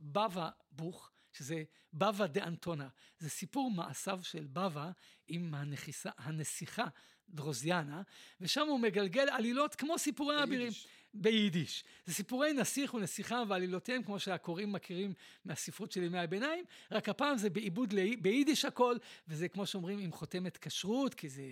בבא 0.00 0.50
בוך, 0.72 1.10
שזה 1.32 1.62
בבא 1.92 2.26
דה 2.26 2.44
אנטונה. 2.44 2.88
זה 3.18 3.30
סיפור 3.30 3.70
מעשיו 3.70 4.20
של 4.22 4.46
בבא 4.46 4.90
עם 5.28 5.54
הנכיסה, 5.54 6.10
הנסיכה 6.18 6.84
דרוזיאנה, 7.28 8.02
ושם 8.40 8.66
הוא 8.68 8.80
מגלגל 8.80 9.28
עלילות 9.28 9.74
כמו 9.74 9.98
סיפורי 9.98 10.36
האבירים. 10.36 10.72
ביידיש. 11.14 11.84
זה 12.06 12.14
סיפורי 12.14 12.52
נסיך 12.52 12.94
ונסיכה 12.94 13.42
ועלילותיהם, 13.48 14.02
כמו 14.02 14.18
שהקוראים 14.18 14.72
מכירים 14.72 15.14
מהספרות 15.44 15.92
של 15.92 16.02
ימי 16.02 16.18
הביניים, 16.18 16.64
רק 16.90 17.08
הפעם 17.08 17.38
זה 17.38 17.50
בעיבוד 17.50 17.94
ביידיש 18.20 18.64
הכל, 18.64 18.96
וזה 19.28 19.48
כמו 19.48 19.66
שאומרים 19.66 19.98
עם 19.98 20.12
חותמת 20.12 20.58
כשרות, 20.58 21.14
כי 21.14 21.28
זה 21.28 21.42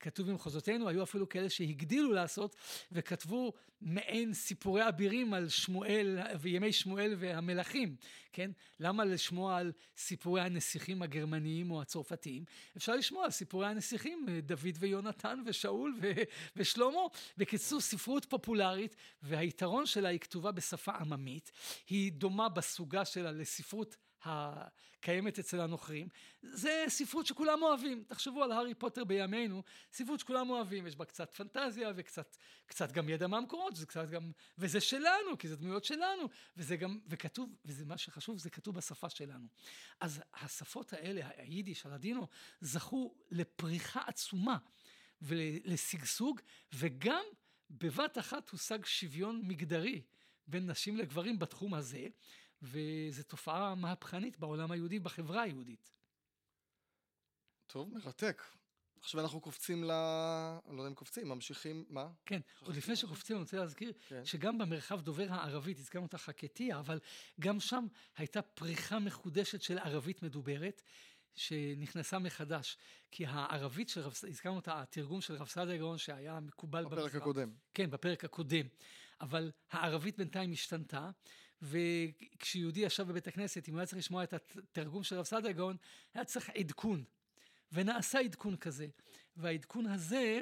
כתוב 0.00 0.30
במחוזותינו, 0.30 0.88
היו 0.88 1.02
אפילו 1.02 1.28
כאלה 1.28 1.50
שהגדילו 1.50 2.12
לעשות, 2.12 2.56
וכתבו 2.92 3.52
מעין 3.80 4.34
סיפורי 4.34 4.88
אבירים 4.88 5.34
על 5.34 5.48
שמואל 5.48 6.18
וימי 6.40 6.72
שמואל 6.72 7.14
והמלכים, 7.18 7.96
כן? 8.32 8.50
למה 8.80 9.04
לשמוע 9.04 9.56
על 9.58 9.72
סיפורי 9.96 10.40
הנסיכים 10.40 11.02
הגרמניים 11.02 11.70
או 11.70 11.82
הצרפתיים? 11.82 12.44
אפשר 12.76 12.96
לשמוע 12.96 13.24
על 13.24 13.30
סיפורי 13.30 13.66
הנסיכים, 13.66 14.26
דוד 14.42 14.76
ויונתן 14.78 15.42
ושאול 15.46 15.98
ו- 16.02 16.22
ושלמה. 16.56 17.00
בקיצור, 17.36 17.80
ספרות 17.80 18.24
פופולרית 18.24 18.96
והיתרון 19.22 19.86
שלה 19.86 20.08
היא 20.08 20.20
כתובה 20.20 20.52
בשפה 20.52 20.92
עממית, 20.92 21.52
היא 21.88 22.12
דומה 22.12 22.48
בסוגה 22.48 23.04
שלה 23.04 23.32
לספרות 23.32 23.96
הקיימת 24.22 25.38
אצל 25.38 25.60
הנוכרים, 25.60 26.08
זה 26.42 26.84
ספרות 26.88 27.26
שכולם 27.26 27.62
אוהבים. 27.62 28.04
תחשבו 28.08 28.42
על 28.42 28.52
הארי 28.52 28.74
פוטר 28.74 29.04
בימינו, 29.04 29.62
ספרות 29.92 30.20
שכולם 30.20 30.50
אוהבים, 30.50 30.86
יש 30.86 30.96
בה 30.96 31.04
קצת 31.04 31.34
פנטזיה 31.34 31.92
וקצת 31.96 32.36
קצת 32.66 32.92
גם 32.92 33.08
ידע 33.08 33.26
מהמקורות, 33.26 33.76
זה 33.76 33.86
קצת 33.86 34.10
גם, 34.10 34.32
וזה 34.58 34.80
שלנו, 34.80 35.38
כי 35.38 35.48
זה 35.48 35.56
דמויות 35.56 35.84
שלנו, 35.84 36.28
וזה 36.56 36.76
גם, 36.76 36.98
וכתוב, 37.06 37.56
וזה 37.64 37.84
מה 37.84 37.98
שחשוב, 37.98 38.38
זה 38.38 38.50
כתוב 38.50 38.74
בשפה 38.74 39.10
שלנו. 39.10 39.46
אז 40.00 40.22
השפות 40.34 40.92
האלה, 40.92 41.28
היידיש, 41.36 41.86
הלדינו, 41.86 42.26
זכו 42.60 43.14
לפריחה 43.30 44.00
עצומה 44.06 44.58
ולשגשוג, 45.22 46.40
וגם 46.72 47.24
בבת 47.70 48.18
אחת 48.18 48.50
הושג 48.50 48.84
שוויון 48.84 49.42
מגדרי 49.44 50.02
בין 50.46 50.70
נשים 50.70 50.96
לגברים 50.96 51.38
בתחום 51.38 51.74
הזה, 51.74 52.06
וזו 52.62 53.22
תופעה 53.22 53.74
מהפכנית 53.74 54.38
בעולם 54.38 54.70
היהודי, 54.70 54.98
בחברה 54.98 55.42
היהודית. 55.42 55.90
טוב, 57.66 57.94
מרתק. 57.94 58.42
עכשיו 59.00 59.20
אנחנו 59.20 59.40
קופצים 59.40 59.84
ל... 59.84 59.86
לא 59.86 60.62
יודע 60.70 60.88
אם 60.88 60.94
קופצים, 60.94 61.28
ממשיכים, 61.28 61.84
מה? 61.88 62.08
כן, 62.26 62.40
עוד 62.60 62.76
לפני 62.76 62.96
שקופצים 62.96 63.36
אני 63.36 63.42
רוצה 63.42 63.56
להזכיר 63.56 63.92
כן. 64.08 64.24
שגם 64.24 64.58
במרחב 64.58 65.00
דובר 65.00 65.26
הערבית, 65.30 65.78
הזכרנו 65.78 66.06
את 66.06 66.14
החכתיה, 66.14 66.78
אבל 66.78 66.98
גם 67.40 67.60
שם 67.60 67.86
הייתה 68.16 68.42
פריחה 68.42 68.98
מחודשת 68.98 69.62
של 69.62 69.78
ערבית 69.78 70.22
מדוברת. 70.22 70.82
שנכנסה 71.34 72.18
מחדש, 72.18 72.76
כי 73.10 73.26
הערבית 73.26 73.88
של 73.88 74.00
רב, 74.00 74.12
הזכרנו 74.28 74.58
את 74.58 74.68
התרגום 74.68 75.20
של 75.20 75.34
רב 75.34 75.48
סעדיה 75.48 75.76
גאון 75.76 75.98
שהיה 75.98 76.40
מקובל 76.40 76.84
בפרק 76.84 76.98
במזרח. 76.98 77.22
הקודם. 77.22 77.52
כן, 77.74 77.90
בפרק 77.90 78.24
הקודם. 78.24 78.66
אבל 79.20 79.50
הערבית 79.70 80.18
בינתיים 80.18 80.52
השתנתה, 80.52 81.10
וכשיהודי 81.62 82.80
ישב 82.80 83.02
בבית 83.08 83.28
הכנסת, 83.28 83.68
אם 83.68 83.72
הוא 83.72 83.80
היה 83.80 83.86
צריך 83.86 83.98
לשמוע 83.98 84.24
את 84.24 84.32
התרגום 84.32 85.02
של 85.02 85.16
רב 85.16 85.24
סעדיה 85.24 85.52
גאון, 85.52 85.76
היה 86.14 86.24
צריך 86.24 86.50
עדכון. 86.54 87.04
ונעשה 87.72 88.18
עדכון 88.18 88.56
כזה. 88.56 88.86
והעדכון 89.36 89.86
הזה 89.86 90.40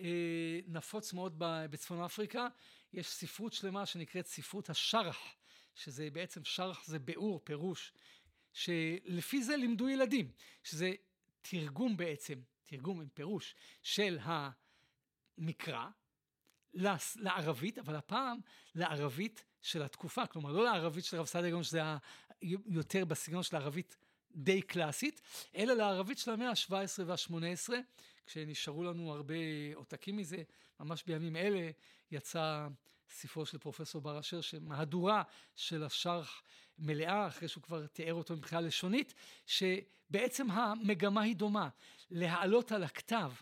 אה, 0.00 0.60
נפוץ 0.66 1.12
מאוד 1.12 1.34
בצפון 1.38 2.02
אפריקה. 2.02 2.48
יש 2.92 3.08
ספרות 3.08 3.52
שלמה 3.52 3.86
שנקראת 3.86 4.26
ספרות 4.26 4.70
השרח, 4.70 5.36
שזה 5.74 6.08
בעצם 6.12 6.44
שרח 6.44 6.86
זה 6.86 6.98
ביאור, 6.98 7.40
פירוש, 7.44 7.92
שלפי 8.52 9.42
זה 9.42 9.56
לימדו 9.56 9.88
ילדים, 9.88 10.32
שזה 10.64 10.92
תרגום 11.42 11.96
בעצם, 11.96 12.40
תרגום 12.64 13.00
עם 13.00 13.08
פירוש 13.08 13.54
של 13.82 14.18
המקרא 15.38 15.86
לערבית, 17.16 17.78
אבל 17.78 17.96
הפעם 17.96 18.38
לערבית 18.74 19.44
של 19.66 19.82
התקופה, 19.82 20.26
כלומר 20.26 20.52
לא 20.52 20.64
לערבית 20.64 21.04
של 21.04 21.16
רב 21.16 21.26
סעדיה 21.26 21.50
גאון, 21.50 21.62
שזה 21.62 21.78
היה 21.78 21.98
יותר 22.66 23.04
בסגנון 23.04 23.42
של 23.42 23.56
הערבית 23.56 23.96
די 24.34 24.62
קלאסית, 24.62 25.20
אלא 25.56 25.74
לערבית 25.74 26.18
של 26.18 26.30
המאה 26.30 26.50
ה-17 26.50 27.02
וה-18, 27.06 27.72
כשנשארו 28.26 28.84
לנו 28.84 29.12
הרבה 29.12 29.34
עותקים 29.74 30.16
מזה, 30.16 30.42
ממש 30.80 31.04
בימים 31.06 31.36
אלה 31.36 31.70
יצא 32.10 32.66
ספרו 33.10 33.46
של 33.46 33.58
פרופסור 33.58 34.00
בר 34.00 34.20
אשר, 34.20 34.40
שמהדורה 34.40 35.22
של 35.56 35.84
השרח 35.84 36.42
מלאה, 36.78 37.26
אחרי 37.26 37.48
שהוא 37.48 37.62
כבר 37.62 37.86
תיאר 37.86 38.14
אותו 38.14 38.36
מבחינה 38.36 38.60
לשונית, 38.60 39.14
שבעצם 39.46 40.50
המגמה 40.50 41.22
היא 41.22 41.36
דומה, 41.36 41.68
להעלות 42.10 42.72
על 42.72 42.82
הכתב 42.82 43.32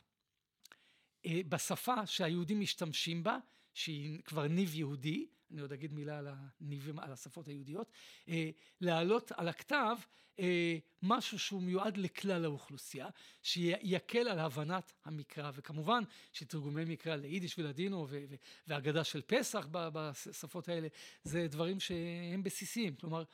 אה, 1.26 1.40
בשפה 1.48 2.06
שהיהודים 2.06 2.60
משתמשים 2.60 3.22
בה, 3.22 3.38
שהיא 3.74 4.22
כבר 4.22 4.48
ניב 4.48 4.74
יהודי, 4.74 5.26
אני 5.54 5.62
עוד 5.62 5.72
אגיד 5.72 5.92
מילה 5.92 6.18
על 6.18 6.28
הניבים, 6.60 6.98
על 6.98 7.12
השפות 7.12 7.48
היהודיות, 7.48 7.90
אה, 8.28 8.50
להעלות 8.80 9.32
על 9.32 9.48
הכתב 9.48 9.96
אה, 10.38 10.78
משהו 11.02 11.38
שהוא 11.38 11.62
מיועד 11.62 11.96
לכלל 11.96 12.44
האוכלוסייה, 12.44 13.08
שיקל 13.42 14.28
על 14.28 14.38
הבנת 14.38 14.92
המקרא, 15.04 15.50
וכמובן 15.54 16.02
שתרגומי 16.32 16.84
מקרא 16.84 17.16
ליידיש 17.16 17.58
ולדינו 17.58 18.06
ו- 18.08 18.24
ו- 18.28 18.34
והגדה 18.66 19.04
של 19.04 19.22
פסח 19.22 19.66
בשפות 19.70 20.68
האלה, 20.68 20.88
זה 21.24 21.46
דברים 21.48 21.80
שהם 21.80 22.42
בסיסיים, 22.42 22.96
כלומר 22.96 23.24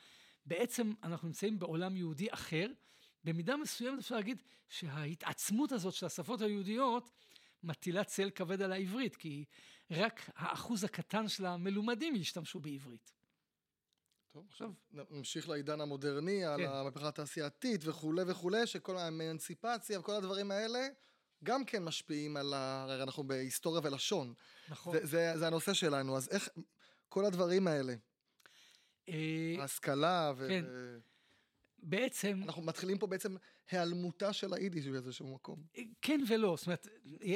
בעצם 0.47 0.93
אנחנו 1.03 1.29
נמצאים 1.29 1.59
בעולם 1.59 1.97
יהודי 1.97 2.27
אחר, 2.31 2.67
במידה 3.25 3.57
מסוימת 3.57 3.99
אפשר 3.99 4.15
להגיד 4.15 4.43
שההתעצמות 4.69 5.73
הזאת 5.73 5.95
של 5.95 6.07
השפות 6.07 6.41
היהודיות 6.41 7.11
מטילה 7.63 8.05
צל 8.05 8.31
כבד 8.31 8.63
על 8.63 8.73
העברית, 8.73 9.17
כי 9.17 9.45
רק 9.91 10.31
האחוז 10.37 10.85
הקטן 10.85 11.29
של 11.29 11.47
המלומדים 11.47 12.17
ישתמשו 12.17 12.61
בעברית. 12.61 13.13
טוב, 14.33 14.47
עכשיו 14.49 14.73
נמשיך 14.93 15.49
לעידן 15.49 15.81
המודרני, 15.81 16.45
על 16.45 16.61
כן. 16.61 16.73
המהפכה 16.73 17.09
התעשייתית 17.09 17.81
וכולי 17.85 18.23
וכולי, 18.27 18.67
שכל 18.67 18.97
האמנציפציה 18.97 20.01
וכל 20.01 20.15
הדברים 20.15 20.51
האלה 20.51 20.89
גם 21.45 21.65
כן 21.65 21.85
משפיעים 21.85 22.37
על 22.37 22.55
ה... 22.55 22.83
הרי 22.83 23.03
אנחנו 23.03 23.25
בהיסטוריה 23.25 23.81
ולשון. 23.85 24.35
נכון. 24.69 24.93
זה, 24.93 25.07
זה, 25.07 25.33
זה 25.39 25.47
הנושא 25.47 25.75
שלנו, 25.75 26.17
אז 26.17 26.29
איך 26.29 26.49
כל 27.09 27.25
הדברים 27.25 27.67
האלה, 27.67 27.95
אה, 29.09 29.55
ההשכלה 29.59 30.33
ו... 30.37 30.49
כן. 30.49 30.65
בעצם, 31.83 32.43
מתחילים 32.63 32.99
פה 32.99 33.07
בעצם 33.07 33.37
היעלמותה 33.71 34.33
של 34.33 34.55
היידיש 34.55 34.87
באיזשהו 34.87 35.35
מקום. 35.35 35.63
כן 36.03 36.21
ולא, 36.29 36.55
זאת 36.57 36.67
אומרת, 36.67 36.87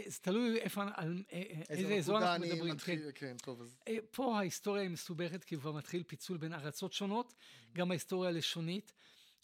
זה 0.07 0.19
תלוי 0.21 0.59
איפה, 0.59 0.85
על 0.95 1.23
אה, 1.33 1.43
אה, 1.51 1.63
איזה 1.71 1.95
אזור 1.95 2.19
אנחנו 2.19 2.35
אני 2.35 2.47
מדברים. 2.47 2.71
כן. 2.71 2.75
מתחיל, 2.75 3.11
כן, 3.15 3.37
טוב, 3.43 3.61
אז... 3.61 3.77
אה, 3.89 3.97
פה 4.11 4.39
ההיסטוריה 4.39 4.83
היא 4.83 4.91
מסובכת, 4.91 5.45
כי 5.45 5.57
כבר 5.57 5.73
מתחיל 5.73 6.03
פיצול 6.03 6.37
בין 6.37 6.53
ארצות 6.53 6.93
שונות, 6.93 7.35
גם 7.75 7.91
ההיסטוריה 7.91 8.31
הלשונית, 8.31 8.93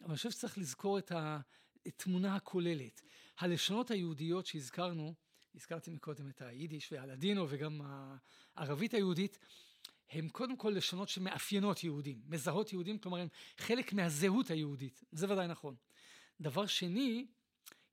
אבל 0.01 0.09
אני 0.09 0.17
חושב 0.17 0.31
שצריך 0.31 0.59
לזכור 0.59 0.99
את 0.99 1.13
התמונה 1.87 2.37
הכוללת. 2.37 3.03
הלשונות 3.39 3.91
היהודיות 3.91 4.47
שהזכרנו, 4.47 5.15
הזכרתי 5.55 5.91
מקודם 5.91 6.29
את 6.29 6.43
היידיש 6.43 6.93
והלדינו 6.93 7.47
וגם 7.49 7.81
הערבית 8.57 8.95
היהודית, 8.95 9.39
הם 10.11 10.29
קודם 10.29 10.57
כל 10.57 10.71
לשונות 10.77 11.09
שמאפיינות 11.09 11.85
יהודים, 11.85 12.21
מזהות 12.27 12.73
יהודים, 12.73 12.99
כלומר 12.99 13.19
הם 13.19 13.29
חלק 13.59 13.93
מהזהות 13.93 14.51
היהודית, 14.51 15.05
זה 15.13 15.33
ודאי 15.33 15.47
נכון. 15.47 15.75
דבר 16.41 16.67
שני, 16.67 17.27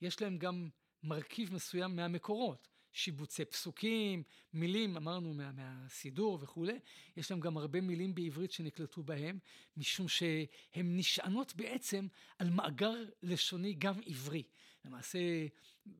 יש 0.02 0.22
להם 0.22 0.38
גם 0.38 0.70
מרכיב 1.04 1.54
מסוים 1.54 1.96
מהמקורות, 1.96 2.68
שיבוצי 2.94 3.46
פסוקים, 3.46 4.24
מילים, 4.54 4.98
אמרנו 4.98 5.34
מה, 5.34 5.52
מהסידור 5.52 6.40
וכולי, 6.42 6.80
יש 7.18 7.32
להם 7.32 7.40
גם 7.40 7.58
הרבה 7.58 7.82
מילים 7.82 8.16
בעברית 8.16 8.52
שנקלטו 8.52 9.04
בהם, 9.04 9.40
משום 9.78 10.08
שהן 10.08 10.98
נשענות 10.98 11.56
בעצם 11.56 12.08
על 12.40 12.50
מאגר 12.50 12.96
לשוני 13.24 13.74
גם 13.74 13.94
עברי. 14.06 14.44
למעשה 14.86 15.20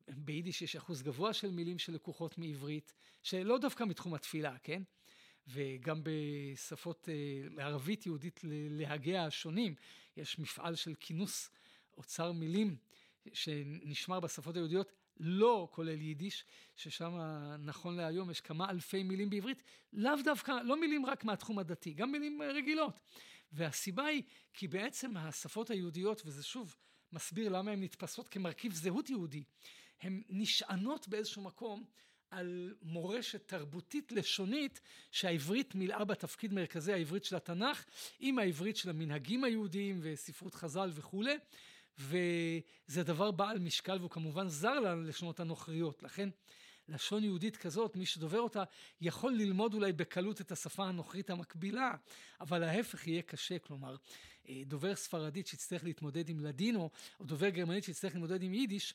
ביידיש 0.08 0.62
יש 0.62 0.76
אחוז 0.76 1.02
גבוה 1.02 1.32
של 1.32 1.50
מילים 1.50 1.78
שלקוחות 1.78 2.38
מעברית, 2.38 2.92
שלא 3.22 3.58
דווקא 3.58 3.84
מתחום 3.84 4.14
התפילה, 4.14 4.58
כן? 4.62 4.82
וגם 5.48 6.00
בשפות 6.02 7.08
אה, 7.08 7.64
ערבית 7.64 8.06
יהודית 8.06 8.40
ללהגיה 8.44 9.24
השונים, 9.26 9.74
יש 10.16 10.38
מפעל 10.38 10.74
של 10.74 10.94
כינוס 11.00 11.50
אוצר 11.96 12.32
מילים 12.32 12.76
שנשמר 13.32 14.20
בשפות 14.20 14.56
היהודיות, 14.56 14.92
לא 15.20 15.68
כולל 15.70 16.00
יידיש, 16.00 16.44
ששם 16.76 17.18
נכון 17.58 17.96
להיום 17.96 18.30
יש 18.30 18.40
כמה 18.40 18.70
אלפי 18.70 19.02
מילים 19.02 19.30
בעברית, 19.30 19.62
לאו 19.92 20.12
דווקא, 20.24 20.52
לא 20.64 20.80
מילים 20.80 21.06
רק 21.06 21.24
מהתחום 21.24 21.58
הדתי, 21.58 21.92
גם 21.92 22.12
מילים 22.12 22.42
רגילות. 22.42 23.00
והסיבה 23.52 24.04
היא 24.04 24.22
כי 24.54 24.68
בעצם 24.68 25.16
השפות 25.16 25.70
היהודיות, 25.70 26.22
וזה 26.26 26.42
שוב 26.42 26.76
מסביר 27.12 27.48
למה 27.48 27.70
הן 27.70 27.82
נתפסות 27.82 28.28
כמרכיב 28.28 28.72
זהות 28.72 29.10
יהודי, 29.10 29.42
הן 30.00 30.22
נשענות 30.28 31.08
באיזשהו 31.08 31.42
מקום 31.42 31.84
על 32.30 32.74
מורשת 32.82 33.48
תרבותית 33.48 34.12
לשונית 34.12 34.80
שהעברית 35.10 35.74
מילאה 35.74 36.04
בתפקיד 36.04 36.52
מרכזי 36.52 36.92
העברית 36.92 37.24
של 37.24 37.36
התנ"ך 37.36 37.84
עם 38.20 38.38
העברית 38.38 38.76
של 38.76 38.90
המנהגים 38.90 39.44
היהודיים 39.44 39.98
וספרות 40.02 40.54
חז"ל 40.54 40.90
וכולי 40.94 41.36
וזה 41.98 43.02
דבר 43.02 43.30
בעל 43.30 43.58
משקל 43.58 43.96
והוא 43.98 44.10
כמובן 44.10 44.48
זר 44.48 44.80
ללשונות 44.80 45.40
הנוכריות. 45.40 46.02
לכן 46.02 46.28
לשון 46.88 47.24
יהודית 47.24 47.56
כזאת 47.56 47.96
מי 47.96 48.06
שדובר 48.06 48.40
אותה 48.40 48.64
יכול 49.00 49.32
ללמוד 49.32 49.74
אולי 49.74 49.92
בקלות 49.92 50.40
את 50.40 50.52
השפה 50.52 50.84
הנוכרית 50.84 51.30
המקבילה 51.30 51.94
אבל 52.40 52.62
ההפך 52.62 53.06
יהיה 53.06 53.22
קשה. 53.22 53.58
כלומר 53.58 53.96
דובר 54.66 54.94
ספרדית 54.94 55.46
שיצטרך 55.46 55.84
להתמודד 55.84 56.28
עם 56.28 56.40
לדינו 56.40 56.90
או 57.20 57.24
דובר 57.24 57.48
גרמנית 57.48 57.84
שיצטרך 57.84 58.12
להתמודד 58.12 58.42
עם 58.42 58.54
יידיש 58.54 58.94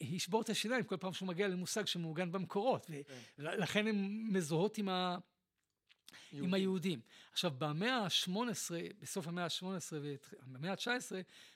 ישבור 0.00 0.42
את 0.42 0.50
השיניים 0.50 0.84
כל 0.84 0.96
פעם 0.96 1.12
שהוא 1.12 1.28
מגיע 1.28 1.48
למושג 1.48 1.86
שמעוגן 1.86 2.32
במקורות, 2.32 2.90
ולכן 3.38 3.86
הן 3.86 4.26
מזוהות 4.32 4.78
עם, 4.78 4.88
ה... 4.88 5.18
עם 6.32 6.54
היהודים. 6.54 7.00
עכשיו, 7.32 7.52
במאה 7.58 7.96
ה-18, 7.96 8.30
בסוף 9.00 9.28
המאה 9.28 9.44
ה-18 9.44 9.92
ובמאה 9.92 10.72
ה-19, 10.72 11.12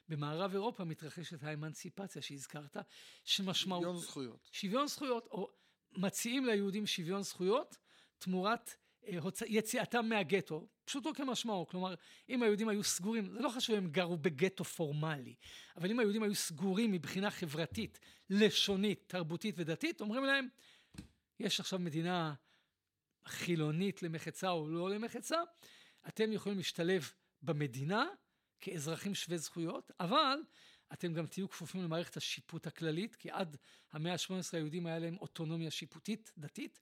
במערב 0.08 0.52
אירופה 0.52 0.84
מתרחשת 0.84 1.42
האמנציפציה 1.42 2.22
שהזכרת, 2.22 2.76
שמשמעות... 3.24 3.82
שוויון 3.82 3.96
זכויות. 4.00 4.48
שוויון 4.52 4.86
זכויות, 4.86 5.26
או 5.26 5.50
מציעים 5.96 6.46
ליהודים 6.46 6.86
שוויון 6.86 7.22
זכויות, 7.22 7.76
תמורת 8.18 8.74
יציאתם 9.46 10.08
מהגטו, 10.08 10.68
פשוטו 10.84 11.14
כמשמעו, 11.14 11.66
כלומר 11.66 11.94
אם 12.28 12.42
היהודים 12.42 12.68
היו 12.68 12.84
סגורים, 12.84 13.30
זה 13.30 13.40
לא 13.40 13.48
חשוב 13.48 13.76
אם 13.76 13.90
גרו 13.90 14.16
בגטו 14.16 14.64
פורמלי, 14.64 15.34
אבל 15.76 15.90
אם 15.90 15.98
היהודים 15.98 16.22
היו 16.22 16.34
סגורים 16.34 16.92
מבחינה 16.92 17.30
חברתית, 17.30 18.00
לשונית, 18.30 19.04
תרבותית 19.06 19.54
ודתית, 19.58 20.00
אומרים 20.00 20.24
להם, 20.24 20.48
יש 21.40 21.60
עכשיו 21.60 21.78
מדינה 21.78 22.34
חילונית 23.26 24.02
למחצה 24.02 24.50
או 24.50 24.68
לא 24.68 24.90
למחצה, 24.90 25.40
אתם 26.08 26.32
יכולים 26.32 26.58
להשתלב 26.58 27.10
במדינה 27.42 28.06
כאזרחים 28.60 29.14
שווי 29.14 29.38
זכויות, 29.38 29.90
אבל 30.00 30.38
אתם 30.92 31.12
גם 31.12 31.26
תהיו 31.26 31.48
כפופים 31.48 31.82
למערכת 31.82 32.16
השיפוט 32.16 32.66
הכללית, 32.66 33.16
כי 33.16 33.30
עד 33.30 33.56
המאה 33.92 34.12
ה-18 34.12 34.30
היהודים 34.52 34.86
היה 34.86 34.98
להם 34.98 35.16
אוטונומיה 35.16 35.70
שיפוטית, 35.70 36.32
דתית, 36.38 36.80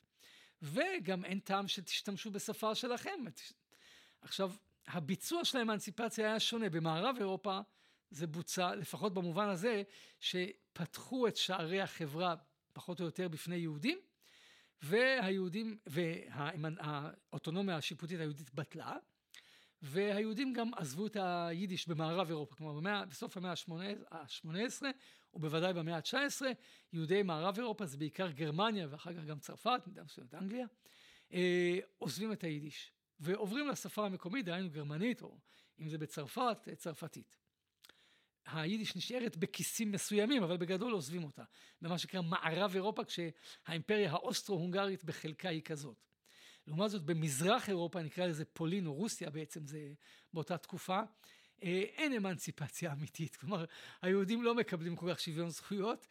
וגם 0.62 1.25
אין 1.25 1.38
טעם 1.38 1.68
שתשתמשו 1.68 2.31
בשפה 2.31 2.75
שלכם. 2.75 3.25
עכשיו, 4.23 4.53
הביצוע 4.87 5.44
של 5.44 5.59
האמנציפציה 5.59 6.29
היה 6.29 6.40
שונה. 6.40 6.70
במערב 6.70 7.16
אירופה 7.18 7.61
זה 8.11 8.27
בוצע, 8.27 8.75
לפחות 8.75 9.14
במובן 9.14 9.49
הזה, 9.49 9.83
פתחו 10.73 11.29
את 11.29 11.37
שערי 11.37 11.81
החברה 11.81 12.35
פחות 12.73 13.01
או 13.01 13.05
יותר 13.05 13.29
בפני 13.29 13.57
יהודים, 13.57 13.99
והיהודים, 14.83 15.79
והאוטונומיה 15.87 17.77
השיפוטית 17.77 18.20
היהודית 18.20 18.55
בטלה, 18.55 18.96
והיהודים 19.83 20.53
גם 20.53 20.75
עזבו 20.75 21.07
את 21.07 21.16
היידיש 21.21 21.88
במערב 21.88 22.29
אירופה, 22.29 22.57
כלומר 22.57 22.73
במאה, 22.73 23.07
בסוף 23.07 23.37
המאה 23.37 23.51
ה-18 24.11 24.83
ובוודאי 25.35 25.73
במאה 25.73 25.97
ה-19, 25.97 26.43
יהודי 26.93 27.23
מערב 27.23 27.59
אירופה, 27.59 27.87
זה 27.87 27.97
בעיקר 27.97 28.31
גרמניה 28.31 28.87
ואחר 28.90 29.14
כך 29.14 29.25
גם 29.25 29.38
צרפת, 29.38 29.81
מידה 29.87 30.03
מסוימת 30.03 30.35
אנגליה, 30.35 30.66
אה, 31.33 31.79
עוזבים 31.99 32.33
את 32.33 32.45
היידיש 32.45 32.93
ועוברים 33.21 33.69
לשפה 33.69 34.07
המקומית, 34.07 34.45
דהיינו 34.45 34.71
גרמנית, 34.71 35.23
או 35.23 35.38
אם 35.81 35.88
זה 35.88 35.99
בצרפת, 35.99 36.69
צרפתית. 36.77 37.37
היידיש 38.47 38.97
נשארת 38.97 39.37
בכיסים 39.37 39.93
מסוימים, 39.93 40.43
אבל 40.43 40.57
בגדול 40.57 40.93
עוזבים 40.93 41.25
אותה, 41.25 41.45
במה 41.83 41.99
שנקרא 41.99 42.21
מערב 42.23 42.75
אירופה, 42.75 43.03
כשהאימפריה 43.05 44.12
האוסטרו-הונגרית 44.12 45.05
בחלקה 45.05 45.49
היא 45.49 45.62
כזאת. 45.62 46.10
לעומת 46.70 46.90
זאת 46.90 47.02
במזרח 47.02 47.68
אירופה, 47.68 48.02
נקרא 48.02 48.26
לזה 48.26 48.44
פולין 48.44 48.87
או 48.87 48.94
רוסיה 48.94 49.30
בעצם, 49.30 49.66
זה 49.66 49.92
באותה 50.33 50.59
תקופה, 50.59 51.00
אה, 51.62 51.83
אין 51.96 52.12
אמנציפציה 52.12 52.92
אמיתית, 52.92 53.37
כלומר 53.37 53.64
היהודים 54.02 54.42
לא 54.42 54.54
מקבלים 54.54 54.96
כל 54.96 55.06
כך 55.11 55.20
שוויון 55.20 55.50
זכויות, 55.50 56.06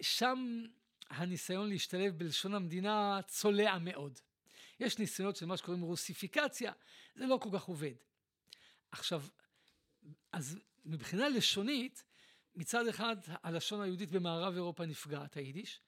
ושם 0.00 0.64
הניסיון 1.10 1.68
להשתלב 1.68 2.18
בלשון 2.18 2.54
המדינה 2.54 3.20
צולע 3.26 3.78
מאוד. 3.78 4.18
יש 4.80 4.98
ניסיונות 4.98 5.36
של 5.36 5.46
מה 5.46 5.56
שקוראים 5.56 5.82
רוסיפיקציה, 5.82 6.72
זה 7.14 7.26
לא 7.26 7.38
כל 7.42 7.48
כך 7.52 7.64
עובד. 7.64 7.94
עכשיו, 8.90 9.22
אז 10.32 10.58
מבחינה 10.84 11.28
לשונית, 11.28 12.04
מצד 12.54 12.86
אחד 12.86 13.16
הלשון 13.26 13.80
היהודית 13.80 14.10
במערב 14.10 14.54
אירופה 14.54 14.86
נפגעת, 14.86 15.36
היידיש, 15.36 15.80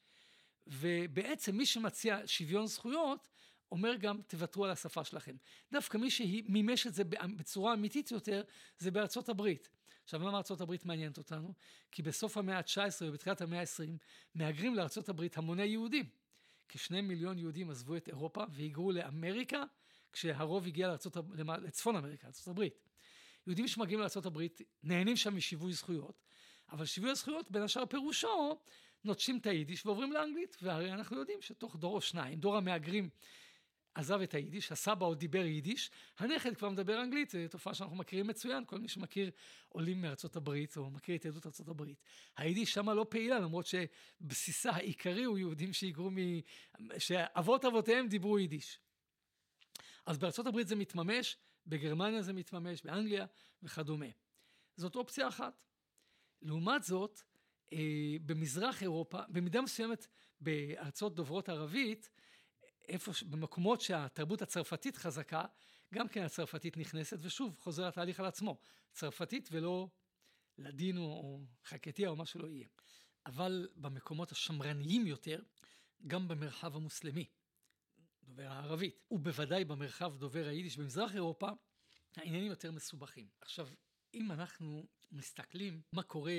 ובעצם 0.66 1.56
מי 1.56 1.66
שמציע 1.66 2.18
שוויון 2.26 2.66
זכויות, 2.66 3.28
אומר 3.72 3.96
גם 3.96 4.22
תוותרו 4.26 4.64
על 4.64 4.70
השפה 4.70 5.04
שלכם. 5.04 5.36
דווקא 5.72 5.96
מי 5.96 6.10
שמימש 6.10 6.86
את 6.86 6.94
זה 6.94 7.04
בצורה 7.36 7.74
אמיתית 7.74 8.10
יותר, 8.10 8.42
זה 8.78 8.90
בארצות 8.90 9.28
הברית. 9.28 9.68
עכשיו 10.04 10.20
למה 10.20 10.36
ארצות 10.36 10.60
הברית 10.60 10.84
מעניינת 10.84 11.18
אותנו? 11.18 11.54
כי 11.90 12.02
בסוף 12.02 12.36
המאה 12.36 12.58
ה-19 12.58 13.02
ובתחילת 13.02 13.40
המאה 13.40 13.60
ה-20 13.60 13.90
מהגרים 14.34 14.74
לארצות 14.74 15.08
הברית 15.08 15.38
המוני 15.38 15.64
יהודים. 15.64 16.04
כשני 16.68 17.00
מיליון 17.00 17.38
יהודים 17.38 17.70
עזבו 17.70 17.96
את 17.96 18.08
אירופה 18.08 18.44
והיגרו 18.50 18.92
לאמריקה, 18.92 19.64
כשהרוב 20.12 20.66
הגיע 20.66 20.88
לארצות, 20.88 21.16
לצפון 21.62 21.96
אמריקה, 21.96 22.26
ארצות 22.26 22.48
הברית. 22.48 22.74
יהודים 23.46 23.68
שמגיעים 23.68 24.00
לארצות 24.00 24.26
הברית 24.26 24.60
נהנים 24.82 25.16
שם 25.16 25.36
משיווי 25.36 25.72
זכויות, 25.72 26.22
אבל 26.72 26.84
שיווי 26.84 27.10
הזכויות 27.10 27.50
בין 27.50 27.62
השאר 27.62 27.86
פירושו 27.86 28.58
נוטשים 29.04 29.38
את 29.38 29.46
היידיש 29.46 29.86
ועוברים 29.86 30.12
לאנגלית, 30.12 30.56
והרי 30.62 30.92
אנחנו 30.92 31.18
יודעים 31.18 31.42
שתוך 31.42 31.76
דור 31.76 31.94
או 31.94 32.00
שניים, 32.00 32.40
דור 32.40 32.56
המהגרים 32.56 33.10
עזב 33.94 34.20
את 34.20 34.34
היידיש, 34.34 34.72
הסבא 34.72 35.06
עוד 35.06 35.18
דיבר 35.18 35.44
יידיש, 35.44 35.90
הנכד 36.18 36.56
כבר 36.56 36.68
מדבר 36.68 37.02
אנגלית, 37.02 37.30
זו 37.30 37.38
תופעה 37.50 37.74
שאנחנו 37.74 37.96
מכירים 37.96 38.26
מצוין, 38.26 38.64
כל 38.64 38.78
מי 38.78 38.88
שמכיר 38.88 39.30
עולים 39.68 40.02
מארצות 40.02 40.36
הברית 40.36 40.76
או 40.76 40.90
מכיר 40.90 41.16
את 41.16 41.24
יהדות 41.24 41.46
ארצות 41.46 41.68
הברית. 41.68 42.02
היידיש 42.36 42.74
שמה 42.74 42.94
לא 42.94 43.06
פעילה, 43.08 43.38
למרות 43.38 43.66
שבסיסה 43.66 44.70
העיקרי 44.70 45.24
הוא 45.24 45.38
יהודים 45.38 45.72
שהיגרו 45.72 46.10
מ... 46.10 46.16
שאבות 46.98 47.64
אבותיהם 47.64 48.08
דיברו 48.08 48.38
יידיש. 48.38 48.78
אז 50.06 50.18
בארצות 50.18 50.46
הברית 50.46 50.68
זה 50.68 50.76
מתממש, 50.76 51.36
בגרמניה 51.66 52.22
זה 52.22 52.32
מתממש, 52.32 52.82
באנגליה 52.82 53.26
וכדומה. 53.62 54.06
זאת 54.76 54.96
אופציה 54.96 55.28
אחת. 55.28 55.64
לעומת 56.42 56.82
זאת, 56.82 57.22
במזרח 58.26 58.82
אירופה, 58.82 59.18
במידה 59.28 59.60
מסוימת 59.60 60.06
בארצות 60.40 61.14
דוברות 61.14 61.48
ערבית, 61.48 62.10
איפה, 62.88 63.12
במקומות 63.30 63.80
שהתרבות 63.80 64.42
הצרפתית 64.42 64.96
חזקה, 64.96 65.44
גם 65.94 66.08
כן 66.08 66.22
הצרפתית 66.22 66.76
נכנסת, 66.76 67.18
ושוב 67.20 67.56
חוזר 67.58 67.86
התהליך 67.86 68.20
על 68.20 68.26
עצמו, 68.26 68.60
צרפתית 68.92 69.48
ולא 69.52 69.88
לדינו 70.58 71.04
או 71.04 71.40
חקטיה 71.64 72.08
או 72.08 72.16
מה 72.16 72.26
שלא 72.26 72.46
יהיה. 72.46 72.68
אבל 73.26 73.68
במקומות 73.76 74.32
השמרניים 74.32 75.06
יותר, 75.06 75.42
גם 76.06 76.28
במרחב 76.28 76.76
המוסלמי, 76.76 77.26
דובר 78.24 78.46
הערבית, 78.46 78.98
ובוודאי 79.10 79.64
במרחב 79.64 80.16
דובר 80.16 80.46
היידיש 80.48 80.76
במזרח 80.76 81.14
אירופה, 81.14 81.48
העניינים 82.16 82.50
יותר 82.50 82.72
מסובכים. 82.72 83.28
עכשיו, 83.40 83.68
אם 84.14 84.32
אנחנו 84.32 84.86
מסתכלים 85.12 85.80
מה 85.92 86.02
קורה 86.02 86.32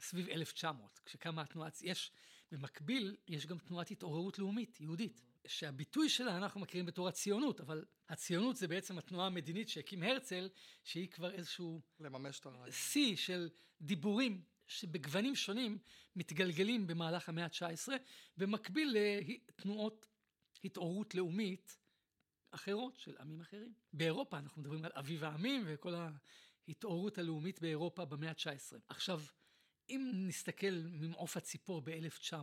סביב 0.00 0.28
1900, 0.28 1.00
כשקמה 1.04 1.42
התנועה, 1.42 1.68
יש, 1.82 2.12
במקביל, 2.52 3.16
יש 3.28 3.46
גם 3.46 3.58
תנועת 3.58 3.90
התעוררות 3.90 4.38
לאומית, 4.38 4.80
יהודית, 4.80 5.22
שהביטוי 5.46 6.08
שלה 6.08 6.36
אנחנו 6.36 6.60
מכירים 6.60 6.86
בתור 6.86 7.08
הציונות, 7.08 7.60
אבל 7.60 7.84
הציונות 8.08 8.56
זה 8.56 8.68
בעצם 8.68 8.98
התנועה 8.98 9.26
המדינית 9.26 9.68
שהקים 9.68 10.02
הרצל, 10.02 10.48
שהיא 10.84 11.08
כבר 11.08 11.30
איזשהו... 11.30 11.80
לממש 12.00 12.40
את 12.40 12.46
הרעיון. 12.46 12.70
שיא 12.72 13.16
של 13.16 13.48
דיבורים 13.80 14.42
שבגוונים 14.66 15.36
שונים 15.36 15.78
מתגלגלים 16.16 16.86
במהלך 16.86 17.28
המאה 17.28 17.44
ה-19, 17.44 17.88
במקביל 18.36 18.96
לתנועות 18.96 20.06
התעוררות 20.64 21.14
לאומית 21.14 21.78
אחרות 22.50 22.98
של 22.98 23.16
עמים 23.20 23.40
אחרים. 23.40 23.72
באירופה 23.92 24.38
אנחנו 24.38 24.62
מדברים 24.62 24.84
על 24.84 24.90
אביב 24.94 25.24
העמים 25.24 25.64
וכל 25.66 25.94
ההתעוררות 26.68 27.18
הלאומית 27.18 27.60
באירופה 27.60 28.04
במאה 28.04 28.30
ה-19. 28.30 28.76
עכשיו, 28.88 29.22
אם 29.88 30.12
נסתכל 30.14 30.82
ממעוף 30.84 31.36
הציפור 31.36 31.80
ב-1900, 31.84 32.36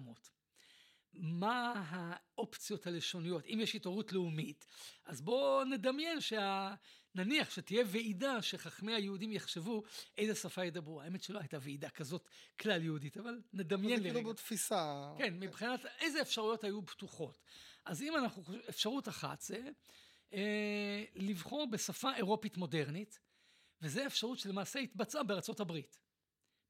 מה 1.14 1.84
האופציות 1.88 2.88
הלשוניות, 2.88 3.46
אם 3.46 3.60
יש 3.62 3.76
התעוררות 3.76 4.14
לאומית, 4.14 4.66
אז 5.06 5.22
בואו 5.22 5.64
נדמיין 5.64 6.22
שה... 6.22 6.76
נניח 7.16 7.50
שתהיה 7.50 7.84
ועידה 7.88 8.42
שחכמי 8.42 8.94
היהודים 8.94 9.32
יחשבו 9.32 9.84
איזה 10.18 10.36
שפה 10.36 10.66
ידברו. 10.66 11.02
האמת 11.02 11.24
שלא 11.24 11.40
הייתה 11.40 11.58
ועידה 11.62 11.90
כזאת 11.90 12.30
כלל 12.60 12.84
יהודית, 12.84 13.18
אבל 13.18 13.42
נדמיין 13.54 14.00
לרגע. 14.00 14.14
זה 14.14 14.20
כאילו 14.20 14.30
בתפיסה. 14.30 15.14
כן, 15.18 15.40
מבחינת 15.40 15.80
איזה 16.00 16.22
אפשרויות 16.22 16.64
היו 16.64 16.86
פתוחות. 16.86 17.42
אז 17.86 18.02
אם 18.02 18.16
אנחנו, 18.16 18.44
אפשרות 18.70 19.08
אחת 19.08 19.42
זה 19.42 19.70
אה, 20.34 21.04
לבחור 21.16 21.68
בשפה 21.72 22.16
אירופית 22.16 22.58
מודרנית, 22.58 23.20
וזו 23.84 24.06
אפשרות 24.06 24.40
שלמעשה 24.40 24.80
התבצעה 24.80 25.24
בארצות 25.24 25.60
הברית, 25.60 26.00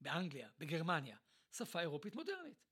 באנגליה, 0.02 0.50
בגרמניה, 0.60 1.18
שפה 1.52 1.80
אירופית 1.80 2.16
מודרנית. 2.16 2.66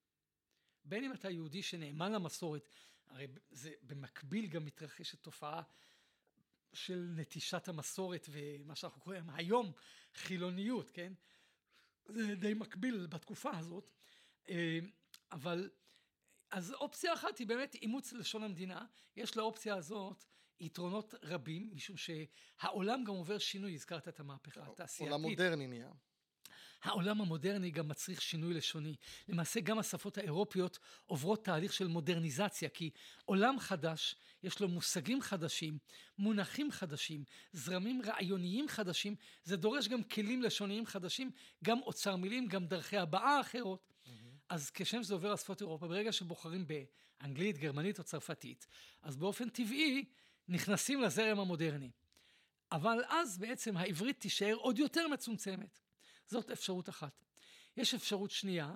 בין 0.83 1.03
אם 1.03 1.13
אתה 1.13 1.29
יהודי 1.29 1.63
שנאמן 1.63 2.11
למסורת, 2.11 2.69
הרי 3.07 3.27
זה 3.51 3.71
במקביל 3.81 4.47
גם 4.47 4.65
מתרחשת 4.65 5.23
תופעה 5.23 5.61
של 6.73 7.13
נטישת 7.15 7.67
המסורת 7.67 8.27
ומה 8.31 8.75
שאנחנו 8.75 9.01
קוראים 9.01 9.29
היום 9.29 9.71
חילוניות, 10.13 10.91
כן? 10.91 11.13
זה 12.05 12.35
די 12.35 12.53
מקביל 12.53 13.07
בתקופה 13.07 13.57
הזאת, 13.57 13.91
אה, 14.49 14.79
אבל 15.31 15.69
אז 16.51 16.73
אופציה 16.73 17.13
אחת 17.13 17.37
היא 17.37 17.47
באמת 17.47 17.75
אימוץ 17.75 18.13
לשון 18.13 18.43
המדינה, 18.43 18.85
יש 19.15 19.37
לאופציה 19.37 19.75
הזאת 19.75 20.23
יתרונות 20.61 21.13
רבים, 21.23 21.69
משום 21.73 21.95
שהעולם 21.97 23.03
גם 23.03 23.13
עובר 23.13 23.37
שינוי, 23.37 23.73
הזכרת 23.73 24.07
את 24.07 24.19
המהפכה 24.19 24.61
התעשייתית. 24.61 25.13
עולם 25.13 25.21
מודרני 25.21 25.67
נהיה. 25.67 25.91
העולם 26.83 27.21
המודרני 27.21 27.71
גם 27.71 27.87
מצריך 27.87 28.21
שינוי 28.21 28.53
לשוני. 28.53 28.95
למעשה 29.27 29.59
גם 29.59 29.79
השפות 29.79 30.17
האירופיות 30.17 30.79
עוברות 31.05 31.45
תהליך 31.45 31.73
של 31.73 31.87
מודרניזציה, 31.87 32.69
כי 32.69 32.89
עולם 33.25 33.59
חדש, 33.59 34.15
יש 34.43 34.59
לו 34.59 34.67
מושגים 34.67 35.21
חדשים, 35.21 35.77
מונחים 36.17 36.71
חדשים, 36.71 37.23
זרמים 37.51 38.01
רעיוניים 38.05 38.67
חדשים, 38.67 39.15
זה 39.43 39.57
דורש 39.57 39.87
גם 39.87 40.03
כלים 40.03 40.41
לשוניים 40.41 40.85
חדשים, 40.85 41.31
גם 41.63 41.79
אוצר 41.81 42.15
מילים, 42.15 42.47
גם 42.47 42.65
דרכי 42.65 42.97
הבעה 42.97 43.41
אחרות. 43.41 43.93
Mm-hmm. 44.05 44.09
אז 44.49 44.69
כשם 44.69 45.03
שזה 45.03 45.13
עובר 45.13 45.33
לשפות 45.33 45.61
אירופה, 45.61 45.87
ברגע 45.87 46.11
שבוחרים 46.11 46.65
באנגלית, 46.67 47.57
גרמנית 47.57 47.99
או 47.99 48.03
צרפתית, 48.03 48.67
אז 49.01 49.17
באופן 49.17 49.49
טבעי 49.49 50.05
נכנסים 50.47 51.01
לזרם 51.01 51.39
המודרני. 51.39 51.91
אבל 52.71 53.03
אז 53.07 53.37
בעצם 53.37 53.77
העברית 53.77 54.19
תישאר 54.19 54.55
עוד 54.55 54.79
יותר 54.79 55.07
מצומצמת. 55.07 55.79
זאת 56.25 56.51
אפשרות 56.51 56.89
אחת. 56.89 57.23
יש 57.77 57.93
אפשרות 57.93 58.31
שנייה, 58.31 58.75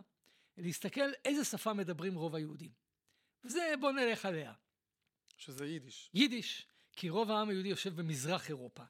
להסתכל 0.57 1.11
איזה 1.25 1.45
שפה 1.45 1.73
מדברים 1.73 2.15
רוב 2.15 2.35
היהודים. 2.35 2.71
וזה 3.43 3.73
בוא 3.79 3.91
נלך 3.91 4.25
עליה. 4.25 4.53
שזה 5.37 5.65
יידיש. 5.65 6.09
יידיש, 6.13 6.67
כי 6.91 7.09
רוב 7.09 7.31
העם 7.31 7.49
היהודי 7.49 7.69
יושב 7.69 7.95
במזרח 7.95 8.49
אירופה. 8.49 8.83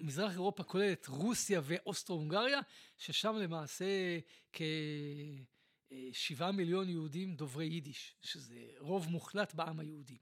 מזרח 0.00 0.32
אירופה 0.32 0.62
כולל 0.62 0.92
את 0.92 1.06
רוסיה 1.06 1.60
ואוסטרו-הונגריה, 1.64 2.60
ששם 2.96 3.36
למעשה 3.36 4.18
כשבעה 4.52 6.52
מיליון 6.52 6.88
יהודים 6.88 7.36
דוברי 7.36 7.66
יידיש, 7.66 8.14
שזה 8.22 8.56
רוב 8.78 9.08
מוחלט 9.08 9.54
בעם 9.54 9.80
היהודי. 9.80 10.18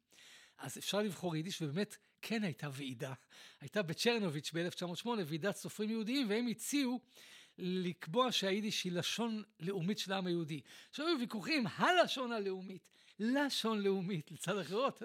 אז 0.64 0.78
אפשר 0.78 1.02
לבחור 1.02 1.36
יידיש, 1.36 1.62
ובאמת 1.62 1.96
כן 2.22 2.42
הייתה 2.44 2.68
ועידה. 2.72 3.12
הייתה 3.60 3.82
בצ'רנוביץ' 3.82 4.50
ב-1908 4.54 5.08
ועידת 5.26 5.56
סופרים 5.56 5.90
יהודיים, 5.90 6.30
והם 6.30 6.46
הציעו 6.46 7.00
לקבוע 7.58 8.32
שהיידיש 8.32 8.84
היא 8.84 8.92
לשון 8.92 9.42
לאומית 9.60 9.98
של 9.98 10.12
העם 10.12 10.26
היהודי. 10.26 10.60
עכשיו 10.90 11.06
היו 11.06 11.18
ויכוחים, 11.20 11.64
הלשון 11.76 12.32
הלאומית, 12.32 12.82
לשון 13.18 13.82
לאומית, 13.82 14.32
לצד 14.32 14.58
אחרות, 14.58 15.02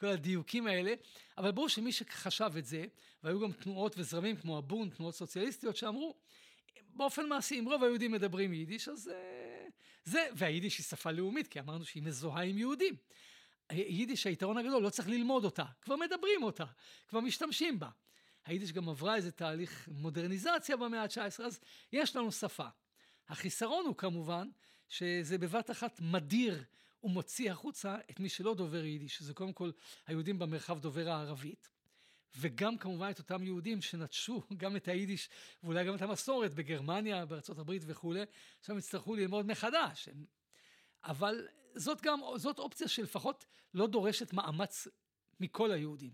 כל 0.00 0.06
הדיוקים 0.06 0.66
האלה, 0.66 0.94
אבל 1.38 1.50
ברור 1.50 1.68
שמי 1.68 1.92
שחשב 1.92 2.50
את 2.58 2.64
זה, 2.66 2.84
והיו 3.22 3.40
גם 3.40 3.52
תנועות 3.52 3.94
וזרמים 3.98 4.36
כמו 4.36 4.58
הבון, 4.58 4.90
תנועות 4.90 5.14
סוציאליסטיות, 5.14 5.76
שאמרו, 5.76 6.14
באופן 6.94 7.28
מעשי, 7.28 7.58
אם 7.58 7.64
רוב 7.64 7.84
היהודים 7.84 8.12
מדברים 8.12 8.52
יידיש, 8.52 8.88
אז 8.88 9.08
אה, 9.08 9.66
זה, 10.04 10.28
והיידיש 10.34 10.78
היא 10.78 10.84
שפה 10.84 11.10
לאומית, 11.10 11.48
כי 11.48 11.60
אמרנו 11.60 11.84
שהיא 11.84 12.02
מזוהה 12.02 12.42
עם 12.42 12.58
יהודים. 12.58 12.94
יידיש, 13.72 14.26
היתרון 14.26 14.58
הגדול, 14.58 14.82
לא 14.82 14.90
צריך 14.90 15.08
ללמוד 15.08 15.44
אותה, 15.44 15.64
כבר 15.82 15.96
מדברים 15.96 16.42
אותה, 16.42 16.64
כבר 17.08 17.20
משתמשים 17.20 17.78
בה. 17.78 17.88
היידיש 18.44 18.72
גם 18.72 18.88
עברה 18.88 19.16
איזה 19.16 19.32
תהליך 19.32 19.88
מודרניזציה 19.92 20.76
במאה 20.76 21.02
ה-19, 21.02 21.42
אז 21.44 21.60
יש 21.92 22.16
לנו 22.16 22.32
שפה. 22.32 22.68
החיסרון 23.28 23.86
הוא 23.86 23.96
כמובן 23.96 24.48
שזה 24.88 25.38
בבת 25.38 25.70
אחת 25.70 26.00
מדיר 26.00 26.64
ומוציא 27.02 27.52
החוצה 27.52 27.96
את 28.10 28.20
מי 28.20 28.28
שלא 28.28 28.54
דובר 28.54 28.84
יידיש, 28.84 29.16
שזה 29.16 29.34
קודם 29.34 29.52
כל 29.52 29.70
היהודים 30.06 30.38
במרחב 30.38 30.78
דובר 30.80 31.08
הערבית, 31.08 31.70
וגם 32.36 32.78
כמובן 32.78 33.10
את 33.10 33.18
אותם 33.18 33.42
יהודים 33.42 33.82
שנטשו 33.82 34.42
גם 34.56 34.76
את 34.76 34.88
היידיש 34.88 35.28
ואולי 35.62 35.84
גם 35.84 35.94
את 35.94 36.02
המסורת 36.02 36.54
בגרמניה, 36.54 37.26
בארצות 37.26 37.58
הברית 37.58 37.82
וכולי, 37.86 38.20
עכשיו 38.60 38.78
יצטרכו 38.78 39.14
ללמוד 39.14 39.46
מחדש. 39.46 40.08
אבל 41.04 41.48
זאת 41.78 42.02
גם, 42.02 42.20
זאת 42.36 42.58
אופציה 42.58 42.88
שלפחות 42.88 43.44
לא 43.74 43.86
דורשת 43.86 44.32
מאמץ 44.32 44.88
מכל 45.40 45.72
היהודים. 45.72 46.12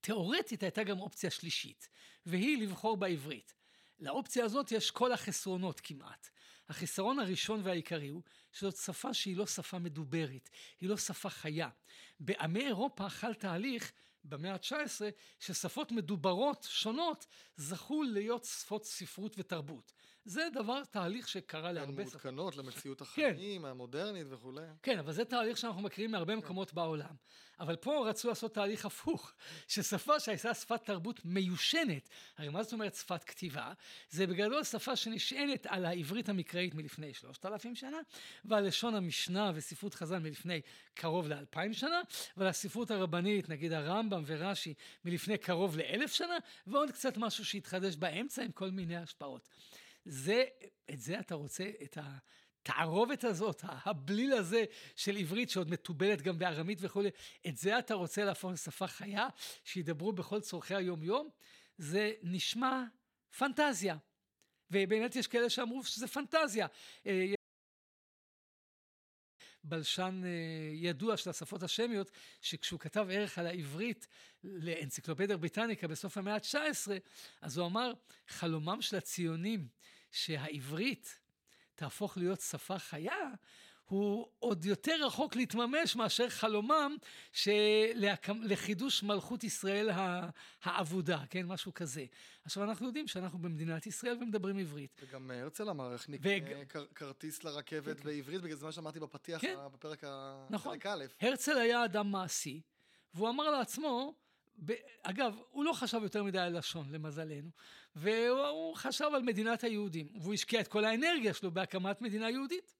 תאורטית 0.00 0.62
הייתה 0.62 0.84
גם 0.84 1.00
אופציה 1.00 1.30
שלישית, 1.30 1.88
והיא 2.26 2.62
לבחור 2.62 2.96
בעברית. 2.96 3.54
לאופציה 3.98 4.44
הזאת 4.44 4.72
יש 4.72 4.90
כל 4.90 5.12
החסרונות 5.12 5.80
כמעט. 5.80 6.28
החיסרון 6.68 7.18
הראשון 7.18 7.60
והעיקרי 7.64 8.08
הוא 8.08 8.22
שזאת 8.52 8.76
שפה 8.76 9.14
שהיא 9.14 9.36
לא 9.36 9.46
שפה 9.46 9.78
מדוברת, 9.78 10.50
היא 10.80 10.88
לא 10.88 10.96
שפה 10.96 11.30
חיה. 11.30 11.68
בעמי 12.20 12.66
אירופה 12.66 13.08
חל 13.08 13.34
תהליך 13.34 13.92
במאה 14.24 14.52
ה-19 14.52 15.00
ששפות 15.40 15.92
מדוברות 15.92 16.66
שונות 16.70 17.26
זכו 17.56 18.02
להיות 18.02 18.44
שפות 18.44 18.84
ספרות 18.84 19.34
ותרבות. 19.38 19.92
זה 20.26 20.48
דבר, 20.52 20.84
תהליך 20.84 21.28
שקרה 21.28 21.72
להרבה. 21.72 21.92
הן 21.92 21.98
מעודכנות 21.98 22.56
למציאות 22.56 22.98
כן. 22.98 23.04
החיים, 23.04 23.62
כן. 23.62 23.68
המודרנית 23.68 24.26
וכולי. 24.30 24.66
כן, 24.82 24.98
אבל 24.98 25.12
זה 25.12 25.24
תהליך 25.24 25.58
שאנחנו 25.58 25.82
מכירים 25.82 26.10
מהרבה 26.10 26.32
כן. 26.32 26.38
מקומות 26.38 26.74
בעולם. 26.74 27.14
אבל 27.60 27.76
פה 27.76 28.08
רצו 28.08 28.28
לעשות 28.28 28.54
תהליך 28.54 28.86
הפוך, 28.86 29.32
ששפה 29.68 30.20
שהייתה 30.20 30.54
שפת 30.54 30.84
תרבות 30.84 31.20
מיושנת, 31.24 32.08
הרי 32.38 32.48
מה 32.48 32.62
זאת 32.62 32.72
אומרת 32.72 32.94
שפת 32.94 33.24
כתיבה? 33.24 33.72
זה 34.10 34.26
בגדול 34.26 34.64
שפה 34.64 34.96
שנשענת 34.96 35.66
על 35.66 35.84
העברית 35.84 36.28
המקראית 36.28 36.74
מלפני 36.74 37.14
שלושת 37.14 37.46
אלפים 37.46 37.74
שנה, 37.74 37.98
ועל 38.44 38.66
לשון 38.66 38.94
המשנה 38.94 39.52
וספרות 39.54 39.94
חז"ל 39.94 40.18
מלפני 40.18 40.60
קרוב 40.94 41.28
לאלפיים 41.28 41.72
שנה, 41.72 42.00
ועל 42.36 42.48
הספרות 42.48 42.90
הרבנית, 42.90 43.48
נגיד 43.48 43.72
הרמב"ם 43.72 44.22
ורש"י, 44.26 44.74
מלפני 45.04 45.38
קרוב 45.38 45.76
לאלף 45.76 46.12
שנה, 46.12 46.36
ועוד 46.66 46.90
קצת 46.90 47.16
משהו 47.16 47.44
שהתחדש 47.44 47.96
באמצע 47.96 48.42
עם 48.42 48.52
כל 48.52 48.70
מיני 48.70 48.96
השפעות. 48.96 49.48
זה, 50.06 50.44
את 50.90 51.00
זה 51.00 51.18
אתה 51.20 51.34
רוצה, 51.34 51.64
את 51.82 51.98
התערובת 52.00 53.24
הזאת, 53.24 53.64
הבליל 53.66 54.32
הזה 54.32 54.64
של 54.96 55.16
עברית 55.16 55.50
שעוד 55.50 55.70
מתובלת 55.70 56.22
גם 56.22 56.38
בארמית 56.38 56.78
וכולי, 56.80 57.10
את 57.48 57.56
זה 57.56 57.78
אתה 57.78 57.94
רוצה 57.94 58.24
להפוך 58.24 58.52
לשפה 58.52 58.86
חיה, 58.86 59.28
שידברו 59.64 60.12
בכל 60.12 60.40
צורכי 60.40 60.74
היום-יום? 60.74 61.30
זה 61.78 62.12
נשמע 62.22 62.84
פנטזיה. 63.38 63.96
ובאמת 64.70 65.16
יש 65.16 65.26
כאלה 65.26 65.50
שאמרו 65.50 65.84
שזה 65.84 66.08
פנטזיה. 66.08 66.66
אה, 67.06 67.34
בלשן 69.64 70.22
אה, 70.24 70.30
ידוע 70.74 71.16
של 71.16 71.30
השפות 71.30 71.62
השמיות, 71.62 72.10
שכשהוא 72.40 72.80
כתב 72.80 73.06
ערך 73.10 73.38
על 73.38 73.46
העברית 73.46 74.06
לאנציקלופדיה 74.44 75.36
בריטניקה 75.36 75.88
בסוף 75.88 76.18
המאה 76.18 76.34
ה-19, 76.34 76.88
אז 77.40 77.58
הוא 77.58 77.66
אמר, 77.66 77.92
חלומם 78.28 78.82
של 78.82 78.96
הציונים 78.96 79.68
שהעברית 80.10 81.20
תהפוך 81.74 82.18
להיות 82.18 82.40
שפה 82.40 82.78
חיה, 82.78 83.30
הוא 83.84 84.28
עוד 84.38 84.64
יותר 84.64 85.06
רחוק 85.06 85.36
להתממש 85.36 85.96
מאשר 85.96 86.28
חלומם 86.28 86.96
לחידוש 88.42 89.02
מלכות 89.02 89.44
ישראל 89.44 89.90
האבודה, 90.62 91.18
כן, 91.30 91.46
משהו 91.46 91.74
כזה. 91.74 92.04
עכשיו 92.44 92.64
אנחנו 92.64 92.86
יודעים 92.86 93.08
שאנחנו 93.08 93.38
במדינת 93.38 93.86
ישראל 93.86 94.18
ומדברים 94.22 94.58
עברית. 94.58 95.02
וגם 95.02 95.30
הרצל 95.30 95.70
אמר 95.70 95.92
איך 95.92 96.08
נקנה 96.08 96.32
ו... 96.74 96.94
כרטיס 96.94 97.44
לרכבת 97.44 97.96
כן, 97.96 98.02
כן. 98.02 98.04
בעברית, 98.04 98.42
בגלל 98.42 98.56
זה 98.56 98.66
מה 98.66 98.72
שאמרתי 98.72 99.00
בפתיח, 99.00 99.40
כן. 99.40 99.56
בפרק 99.72 100.04
נכון. 100.50 100.78
א'. 100.84 101.04
הרצל 101.20 101.58
היה 101.58 101.84
אדם 101.84 102.10
מעשי, 102.10 102.60
והוא 103.14 103.28
אמר 103.28 103.50
לעצמו. 103.50 104.14
אגב, 105.02 105.36
הוא 105.50 105.64
לא 105.64 105.72
חשב 105.72 106.00
יותר 106.02 106.22
מדי 106.22 106.38
על 106.38 106.58
לשון, 106.58 106.86
למזלנו, 106.90 107.50
והוא 107.96 108.76
חשב 108.76 109.08
על 109.14 109.22
מדינת 109.22 109.64
היהודים, 109.64 110.08
והוא 110.20 110.34
השקיע 110.34 110.60
את 110.60 110.68
כל 110.68 110.84
האנרגיה 110.84 111.34
שלו 111.34 111.50
בהקמת 111.50 112.02
מדינה 112.02 112.30
יהודית. 112.30 112.74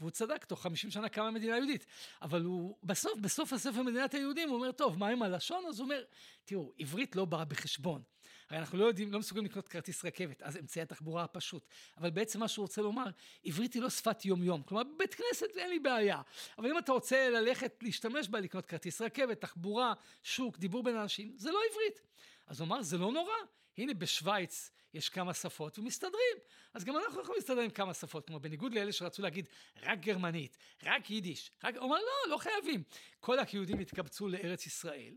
והוא 0.00 0.10
צדק, 0.10 0.44
תוך 0.44 0.62
50 0.62 0.90
שנה 0.90 1.08
קמה 1.08 1.30
מדינה 1.30 1.56
יהודית. 1.56 1.86
אבל 2.22 2.42
הוא, 2.42 2.76
בסוף, 2.82 3.18
בסוף 3.20 3.52
הספר 3.52 3.82
מדינת 3.82 4.14
היהודים, 4.14 4.48
הוא 4.48 4.56
אומר, 4.56 4.72
טוב, 4.72 4.98
מה 4.98 5.08
עם 5.08 5.22
הלשון? 5.22 5.64
אז 5.68 5.78
הוא 5.78 5.84
אומר, 5.84 6.04
תראו, 6.44 6.72
עברית 6.78 7.16
לא 7.16 7.24
באה 7.24 7.44
בחשבון. 7.44 8.02
הרי 8.48 8.58
אנחנו 8.58 8.78
לא 8.78 8.84
יודעים, 8.84 9.12
לא 9.12 9.18
מסוגלים 9.18 9.44
לקנות 9.44 9.68
כרטיס 9.68 10.04
רכבת, 10.04 10.42
אז 10.42 10.56
אמצעי 10.56 10.82
התחבורה 10.82 11.24
הפשוט. 11.24 11.66
אבל 11.98 12.10
בעצם 12.10 12.40
מה 12.40 12.48
שהוא 12.48 12.62
רוצה 12.62 12.82
לומר, 12.82 13.06
עברית 13.44 13.74
היא 13.74 13.82
לא 13.82 13.90
שפת 13.90 14.24
יום-יום. 14.24 14.62
כלומר, 14.62 14.82
בבית 14.84 15.14
כנסת 15.14 15.56
אין 15.56 15.70
לי 15.70 15.78
בעיה. 15.78 16.22
אבל 16.58 16.70
אם 16.70 16.78
אתה 16.78 16.92
רוצה 16.92 17.30
ללכת, 17.30 17.82
להשתמש 17.82 18.28
בה, 18.28 18.40
לקנות 18.40 18.66
כרטיס 18.66 19.00
רכבת, 19.00 19.40
תחבורה, 19.40 19.92
שוק, 20.22 20.58
דיבור 20.58 20.82
בין 20.82 20.96
אנשים, 20.96 21.32
זה 21.36 21.50
לא 21.50 21.60
עברית. 21.70 22.00
אז 22.46 22.60
הוא 22.60 22.66
אמר, 22.66 22.82
זה 22.82 22.98
לא 22.98 23.12
נורא. 23.12 23.34
הנה 23.78 23.94
בשוויץ 23.94 24.70
יש 24.94 25.08
כמה 25.08 25.34
שפות 25.34 25.78
ומסתדרים. 25.78 26.36
אז 26.74 26.84
גם 26.84 26.96
אנחנו 26.96 27.20
יכולים 27.20 27.36
להסתדר 27.36 27.60
עם 27.60 27.70
כמה 27.70 27.94
שפות, 27.94 28.26
כמו 28.26 28.40
בניגוד 28.40 28.74
לאלה 28.74 28.92
שרצו 28.92 29.22
להגיד 29.22 29.48
רק 29.82 29.98
גרמנית, 29.98 30.56
רק 30.82 31.10
יידיש. 31.10 31.50
רק... 31.64 31.76
הוא 31.76 31.86
אמר, 31.86 31.96
לא, 31.96 32.30
לא 32.30 32.36
חייבים. 32.36 32.82
כל 33.20 33.38
היהודים 33.38 33.78
התקבצו 33.78 34.28
לארץ 34.28 34.66
ישראל, 34.66 35.14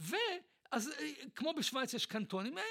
ואז 0.00 0.20
אה, 0.72 0.78
כמו 1.34 1.54
בשוויץ 1.54 1.94
יש 1.94 2.06
קנטונים, 2.06 2.58
אה, 2.58 2.62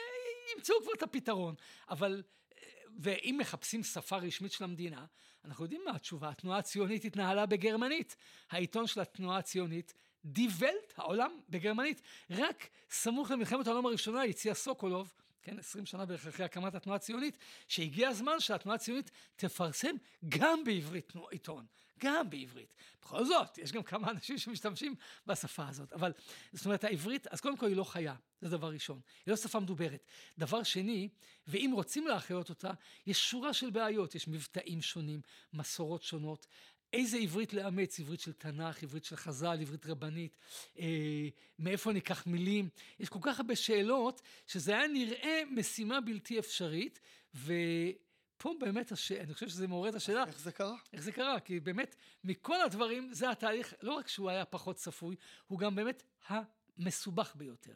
ימצאו 0.55 0.75
כבר 0.83 0.91
את 0.97 1.03
הפתרון. 1.03 1.55
אבל, 1.89 2.23
אה, 2.57 2.63
ואם 2.99 3.35
מחפשים 3.39 3.83
שפה 3.83 4.17
רשמית 4.17 4.51
של 4.51 4.63
המדינה, 4.63 5.05
אנחנו 5.45 5.65
יודעים 5.65 5.81
מה 5.85 5.91
התשובה. 5.95 6.29
התנועה 6.29 6.59
הציונית 6.59 7.05
התנהלה 7.05 7.45
בגרמנית. 7.45 8.15
העיתון 8.49 8.87
של 8.87 9.01
התנועה 9.01 9.37
הציונית 9.37 9.93
די 10.25 10.47
ולט, 10.59 10.93
העולם 10.97 11.39
בגרמנית. 11.49 12.01
רק 12.29 12.69
סמוך 12.89 13.31
למלחמת 13.31 13.67
העולם 13.67 13.85
הראשונה 13.85 14.23
הציע 14.23 14.53
סוקולוב, 14.53 15.13
כן, 15.41 15.59
עשרים 15.59 15.85
שנה 15.85 16.05
בערך 16.05 16.27
אחרי 16.27 16.45
הקמת 16.45 16.75
התנועה 16.75 16.95
הציונית, 16.95 17.37
שהגיע 17.67 18.09
הזמן 18.09 18.39
שהתנועה 18.39 18.75
הציונית 18.75 19.11
תפרסם 19.35 19.95
גם 20.29 20.63
בעברית 20.63 21.13
עיתון, 21.31 21.65
גם 21.99 22.29
בעברית. 22.29 22.73
בכל 23.01 23.25
זאת, 23.25 23.57
יש 23.57 23.71
גם 23.71 23.83
כמה 23.83 24.11
אנשים 24.11 24.37
שמשתמשים 24.37 24.95
בשפה 25.27 25.67
הזאת, 25.67 25.93
אבל 25.93 26.13
זאת 26.53 26.65
אומרת 26.65 26.83
העברית, 26.83 27.27
אז 27.27 27.41
קודם 27.41 27.57
כל 27.57 27.67
היא 27.67 27.75
לא 27.75 27.83
חיה, 27.83 28.15
זה 28.41 28.49
דבר 28.49 28.71
ראשון, 28.71 28.99
היא 29.25 29.31
לא 29.31 29.37
שפה 29.37 29.59
מדוברת. 29.59 30.05
דבר 30.37 30.63
שני, 30.63 31.09
ואם 31.47 31.71
רוצים 31.73 32.07
להחיות 32.07 32.49
אותה, 32.49 32.71
יש 33.05 33.29
שורה 33.29 33.53
של 33.53 33.69
בעיות, 33.69 34.15
יש 34.15 34.27
מבטאים 34.27 34.81
שונים, 34.81 35.21
מסורות 35.53 36.03
שונות, 36.03 36.47
איזה 36.93 37.17
עברית 37.17 37.53
לאמץ, 37.53 37.99
עברית 37.99 38.19
של 38.19 38.33
תנ"ך, 38.33 38.83
עברית 38.83 39.03
של 39.05 39.15
חז"ל, 39.15 39.57
עברית 39.61 39.85
רבנית, 39.85 40.37
אה, 40.79 41.27
מאיפה 41.59 41.93
ניקח 41.93 42.27
מילים, 42.27 42.69
יש 42.99 43.09
כל 43.09 43.19
כך 43.21 43.39
הרבה 43.39 43.55
שאלות, 43.55 44.21
שזה 44.47 44.71
היה 44.77 44.87
נראה 44.87 45.41
משימה 45.51 46.01
בלתי 46.01 46.39
אפשרית, 46.39 46.99
ופה 47.35 48.53
באמת, 48.59 48.91
הש... 48.91 49.11
אני 49.11 49.33
חושב 49.33 49.49
שזה 49.49 49.67
מעורר 49.67 49.89
את 49.89 49.95
השאלה. 49.95 50.23
איך 50.27 50.39
זה 50.39 50.51
קרה? 50.51 50.75
איך 50.93 51.01
זה 51.01 51.11
קרה, 51.11 51.39
כי 51.39 51.59
באמת, 51.59 51.95
מכל 52.23 52.61
הדברים, 52.61 53.13
זה 53.13 53.29
התהליך, 53.31 53.73
לא 53.81 53.93
רק 53.93 54.07
שהוא 54.07 54.29
היה 54.29 54.45
פחות 54.45 54.75
צפוי, 54.75 55.15
הוא 55.47 55.59
גם 55.59 55.75
באמת 55.75 56.03
המסובך 56.27 57.35
ביותר. 57.35 57.75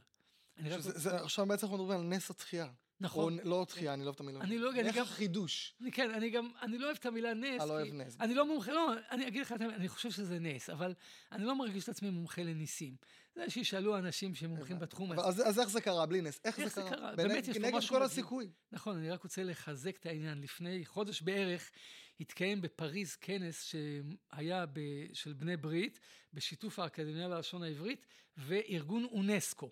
שזה, 0.60 0.76
רק... 0.76 0.82
זה, 0.82 1.16
עכשיו 1.16 1.46
בעצם 1.46 1.66
אנחנו 1.66 1.78
מדברים 1.78 2.00
על 2.00 2.06
נס 2.06 2.30
התחייה. 2.30 2.68
נכון. 3.00 3.40
או 3.40 3.46
לא 3.46 3.66
תחייה, 3.70 3.94
אני 3.94 4.02
לא 4.02 4.06
אוהב 4.06 4.16
את 4.16 4.20
המילה. 4.20 4.42
אני 4.42 4.58
לא, 4.58 4.72
אני 4.72 4.92
גם... 4.92 5.06
חידוש. 5.06 5.74
כן, 5.92 6.12
אני 6.12 6.30
גם, 6.30 6.50
אני 6.62 6.78
לא 6.78 6.86
אוהב 6.86 6.98
את 7.00 7.06
המילה 7.06 7.34
נס. 7.34 7.62
אני 7.62 7.70
לא 7.70 7.74
אוהב 7.74 7.94
נס. 7.94 8.18
אני 8.20 8.34
לא 8.34 8.48
מומחה, 8.48 8.72
לא, 8.72 8.94
אני 9.12 9.28
אגיד 9.28 9.42
לך 9.42 9.52
את 9.52 9.62
האמת, 9.62 9.74
אני 9.74 9.88
חושב 9.88 10.12
שזה 10.12 10.40
נס, 10.40 10.70
אבל 10.70 10.94
אני 11.32 11.44
לא 11.44 11.56
מרגיש 11.56 11.84
את 11.84 11.90
עצמי 11.90 12.10
מומחה 12.10 12.44
לניסים. 12.44 12.96
זה 13.36 13.50
שישאלו 13.50 13.98
אנשים 13.98 14.36
שמומחים 14.36 14.80
בתחום 14.80 15.12
הזה. 15.12 15.22
אז, 15.22 15.60
איך 15.60 15.70
זה 15.70 15.82
קרה 15.82 16.06
בלי 16.06 16.22
נס? 16.22 16.42
איך, 16.46 16.68
זה, 16.68 16.82
קרה? 16.90 17.16
באמת, 17.16 17.48
יש 17.48 17.58
פה 17.58 17.68
משהו... 17.68 17.78
נגד 17.78 17.90
כל 17.90 18.04
הסיכוי. 18.04 18.50
נכון, 18.72 18.98
אני 18.98 19.10
רק 19.10 19.24
רוצה 19.24 19.44
לחזק 19.44 19.98
את 19.98 20.06
העניין. 20.06 20.42
לפני 20.42 20.86
חודש 20.86 21.22
בערך 21.22 21.72
התקיים 22.20 22.62
בפריז 22.62 23.16
כנס 23.16 23.64
שהיה 23.64 24.66
של 25.14 25.34
בני 25.34 25.58
ברית, 25.58 26.00
בשיתוף 26.34 26.80
האקדמיה 26.80 27.28
ללשון 27.28 27.64
העברית, 27.64 28.06
וארגון 28.38 29.04
אונסקו. 29.04 29.72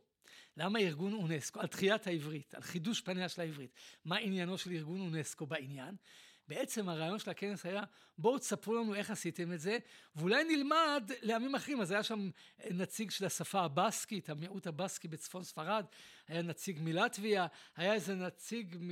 למה 0.57 0.79
ארגון 0.79 1.13
אונסקו, 1.13 1.59
על 1.59 1.67
תחיית 1.67 2.07
העברית, 2.07 2.55
על 2.55 2.61
חידוש 2.61 3.01
פניה 3.01 3.29
של 3.29 3.41
העברית, 3.41 3.71
מה 4.05 4.17
עניינו 4.17 4.57
של 4.57 4.71
ארגון 4.71 5.01
אונסקו 5.01 5.45
בעניין? 5.45 5.95
בעצם 6.47 6.89
הרעיון 6.89 7.19
של 7.19 7.29
הכנס 7.29 7.65
היה, 7.65 7.83
בואו 8.17 8.39
תספרו 8.39 8.75
לנו 8.75 8.95
איך 8.95 9.11
עשיתם 9.11 9.53
את 9.53 9.59
זה, 9.59 9.77
ואולי 10.15 10.43
נלמד 10.43 11.11
לעמים 11.21 11.55
אחרים. 11.55 11.81
אז 11.81 11.91
היה 11.91 12.03
שם 12.03 12.29
נציג 12.71 13.11
של 13.11 13.25
השפה 13.25 13.61
הבסקית, 13.61 14.29
המיעוט 14.29 14.67
הבסקי 14.67 15.07
בצפון 15.07 15.43
ספרד, 15.43 15.85
היה 16.27 16.41
נציג 16.41 16.79
מלטביה, 16.81 17.47
היה 17.75 17.93
איזה 17.93 18.15
נציג 18.15 18.77
מ... 18.79 18.89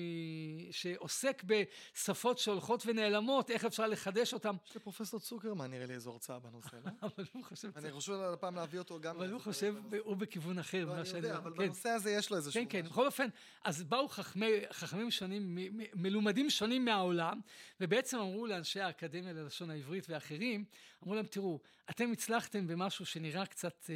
שעוסק 0.72 1.44
בשפות 1.46 2.38
שהולכות 2.38 2.84
ונעלמות, 2.86 3.52
איך 3.52 3.66
אפשר 3.66 3.88
לחדש 3.88 4.34
אותם. 4.34 4.56
יש 4.70 4.76
לפרופסור 4.76 5.20
צוקרמן 5.20 5.72
נראה 5.72 5.86
לי 5.86 5.94
איזו 5.94 6.12
הרצאה 6.12 6.40
בנושא, 6.40 6.76
לא? 6.76 6.92
אבל 7.08 7.26
הוא 7.34 7.44
חושב... 7.44 7.72
אני 7.76 7.92
חושב 7.92 8.14
על 8.14 8.34
הפעם 8.34 8.56
להביא 8.56 8.80
אותו 8.80 9.00
גם... 9.00 9.16
אבל 9.16 9.32
הוא 9.32 9.42
חושב, 9.42 9.76
הוא 10.00 10.16
בכיוון 10.16 10.60
אחר. 10.60 10.86
לא, 10.86 10.94
אני 10.94 11.10
יודע, 11.16 11.38
אבל 11.38 11.52
כן. 11.52 11.58
בנושא 11.58 11.90
הזה 11.90 12.12
יש 12.12 12.30
לו 12.30 12.38
איזשהו... 12.38 12.64
כן, 12.64 12.70
כן, 12.70 12.86
בכל 12.90 13.06
אופן, 13.06 13.28
אז 13.64 13.84
באו 13.84 14.08
חכמי, 14.08 14.52
חכמים 14.72 15.12
שונים, 15.12 15.58
מלומדים 15.94 16.50
שונים 16.50 16.86
מהעולם, 16.86 17.40
ובעצם 17.82 18.20
אמרו 18.20 18.48
לאנשי 18.48 18.80
האקדמיה 18.80 19.34
ללשון 19.34 19.70
העברית 19.70 20.10
ואחרים, 20.10 20.66
אמרו 21.04 21.16
להם, 21.16 21.26
תראו, 21.26 21.60
אתם 21.90 22.12
הצלחתם 22.12 22.68
במשהו 22.68 23.06
שנראה 23.06 23.46
קצת 23.46 23.90
אה, 23.90 23.96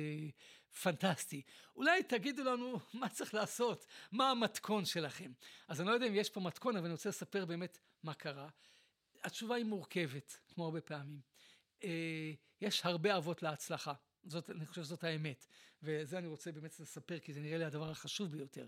פנטסטי, 0.81 1.41
אולי 1.75 2.03
תגידו 2.03 2.43
לנו 2.43 2.79
מה 2.93 3.09
צריך 3.09 3.33
לעשות, 3.33 3.85
מה 4.11 4.31
המתכון 4.31 4.85
שלכם. 4.85 5.31
אז 5.67 5.81
אני 5.81 5.87
לא 5.87 5.93
יודע 5.93 6.07
אם 6.07 6.15
יש 6.15 6.29
פה 6.29 6.39
מתכון, 6.39 6.77
אבל 6.77 6.85
אני 6.85 6.91
רוצה 6.91 7.09
לספר 7.09 7.45
באמת 7.45 7.77
מה 8.03 8.13
קרה. 8.13 8.49
התשובה 9.23 9.55
היא 9.55 9.65
מורכבת, 9.65 10.37
כמו 10.53 10.65
הרבה 10.65 10.81
פעמים. 10.81 11.21
אה, 11.83 12.31
יש 12.61 12.85
הרבה 12.85 13.17
אבות 13.17 13.43
להצלחה. 13.43 13.93
זאת, 14.23 14.49
אני 14.49 14.65
חושב 14.65 14.83
שזאת 14.83 15.03
האמת. 15.03 15.47
וזה 15.83 16.17
אני 16.17 16.27
רוצה 16.27 16.51
באמת 16.51 16.79
לספר, 16.79 17.19
כי 17.19 17.33
זה 17.33 17.41
נראה 17.41 17.57
לי 17.57 17.65
הדבר 17.65 17.89
החשוב 17.91 18.31
ביותר. 18.31 18.65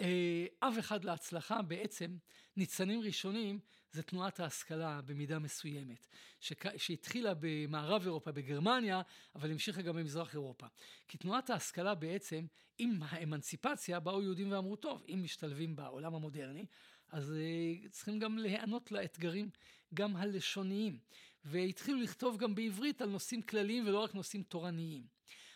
אה, 0.00 0.46
אב 0.62 0.74
אחד 0.78 1.04
להצלחה 1.04 1.62
בעצם, 1.62 2.16
ניצנים 2.56 3.00
ראשונים, 3.00 3.60
זה 3.92 4.02
תנועת 4.02 4.40
ההשכלה 4.40 5.00
במידה 5.00 5.38
מסוימת, 5.38 6.06
שכ- 6.40 6.76
שהתחילה 6.78 7.32
במערב 7.40 8.02
אירופה, 8.02 8.32
בגרמניה, 8.32 9.02
אבל 9.34 9.50
המשיכה 9.50 9.82
גם 9.82 9.96
במזרח 9.96 10.34
אירופה. 10.34 10.66
כי 11.08 11.18
תנועת 11.18 11.50
ההשכלה 11.50 11.94
בעצם, 11.94 12.46
עם 12.78 13.02
האמנציפציה, 13.02 14.00
באו 14.00 14.22
יהודים 14.22 14.52
ואמרו, 14.52 14.76
טוב, 14.76 15.02
אם 15.08 15.20
משתלבים 15.22 15.76
בעולם 15.76 16.14
המודרני, 16.14 16.66
אז 17.08 17.34
uh, 17.84 17.88
צריכים 17.88 18.18
גם 18.18 18.38
להיענות 18.38 18.92
לאתגרים, 18.92 19.50
גם 19.94 20.16
הלשוניים. 20.16 20.98
והתחילו 21.44 22.00
לכתוב 22.00 22.36
גם 22.36 22.54
בעברית 22.54 23.02
על 23.02 23.08
נושאים 23.08 23.42
כלליים 23.42 23.86
ולא 23.86 23.98
רק 23.98 24.14
נושאים 24.14 24.42
תורניים. 24.42 25.06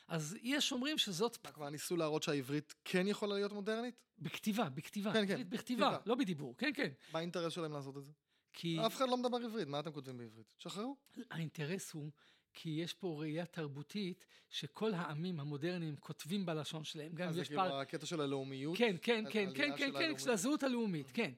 אז 0.08 0.36
יש 0.42 0.72
אומרים 0.72 0.98
שזאת 0.98 1.36
כבר 1.36 1.70
ניסו 1.70 1.96
להראות 1.96 2.22
שהעברית 2.22 2.74
כן 2.84 3.08
יכולה 3.08 3.34
להיות 3.34 3.52
מודרנית? 3.52 3.94
בכתיבה, 4.18 4.68
בכתיבה, 4.68 5.12
כן, 5.12 5.26
כן, 5.26 5.34
בכתיבה, 5.34 5.56
בכתיבה. 5.56 5.98
לא 6.06 6.14
בדיבור, 6.14 6.56
כן, 6.58 6.70
כן. 6.74 6.88
מה 7.12 7.18
האינטרס 7.18 7.52
שלהם 7.52 7.72
לעשות 7.72 7.96
את 7.96 8.04
זה? 8.04 8.12
כי 8.54 8.86
אף 8.86 8.96
אחד 8.96 9.08
לא 9.08 9.16
מדבר 9.16 9.36
עברית, 9.36 9.68
מה 9.68 9.80
אתם 9.80 9.92
כותבים 9.92 10.18
בעברית? 10.18 10.46
תשחררו. 10.58 10.96
האינטרס 11.30 11.92
הוא 11.92 12.10
כי 12.54 12.70
יש 12.70 12.94
פה 12.94 13.16
ראייה 13.20 13.46
תרבותית 13.46 14.26
שכל 14.50 14.94
העמים 14.94 15.40
המודרניים 15.40 15.96
כותבים 15.96 16.46
בלשון 16.46 16.84
שלהם, 16.84 17.12
גם 17.14 17.28
אז 17.28 17.34
זה 17.34 17.40
יש 17.40 17.48
כאילו 17.48 17.62
פער... 17.62 17.76
הקטע 17.76 18.06
של 18.06 18.20
הלאומיות? 18.20 18.78
כן, 18.78 18.96
כן, 19.02 19.24
כן, 19.30 19.50
כן, 19.54 19.70
כן, 19.76 19.92
כן. 19.92 20.18
של 20.18 20.30
הזהות 20.30 20.62
הלאומית, 20.62 21.10
כן. 21.10 21.32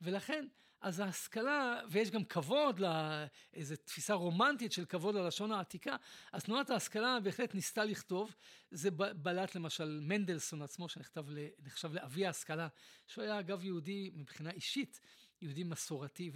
ולכן, 0.00 0.46
אז 0.80 1.00
ההשכלה, 1.00 1.80
ויש 1.90 2.10
גם 2.10 2.24
כבוד, 2.24 2.80
לאיזו 2.80 3.76
תפיסה 3.84 4.14
רומנטית 4.14 4.72
של 4.72 4.84
כבוד 4.84 5.14
ללשון 5.14 5.52
העתיקה, 5.52 5.96
אז 6.32 6.44
תנועת 6.44 6.70
ההשכלה 6.70 7.20
בהחלט 7.20 7.54
ניסתה 7.54 7.84
לכתוב, 7.84 8.34
זה 8.70 8.90
בלט 8.90 9.54
למשל 9.54 10.00
מנדלסון 10.02 10.62
עצמו, 10.62 10.88
שנחשב 10.88 11.92
לאבי 11.92 12.26
ההשכלה, 12.26 12.68
שהוא 13.06 13.24
היה 13.24 13.40
אגב 13.40 13.64
יהודי 13.64 14.10
מבחינה 14.14 14.50
אישית, 14.50 15.00
יהודי 15.42 15.64
מסורתי 15.64 16.30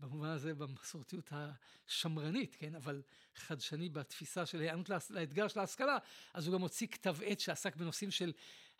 ובמובן 0.00 0.28
הזה 0.28 0.54
במסורתיות 0.54 1.32
השמרנית, 1.32 2.56
כן, 2.58 2.74
אבל 2.74 3.02
חדשני 3.34 3.88
בתפיסה 3.88 4.46
של 4.46 4.60
היענות 4.60 4.90
לאתגר 5.10 5.48
של 5.48 5.60
ההשכלה, 5.60 5.98
אז 6.34 6.46
הוא 6.46 6.54
גם 6.54 6.62
הוציא 6.62 6.86
כתב 6.86 7.16
עת 7.24 7.40
שעסק 7.40 7.76
בנושאים 7.76 8.10
של 8.10 8.32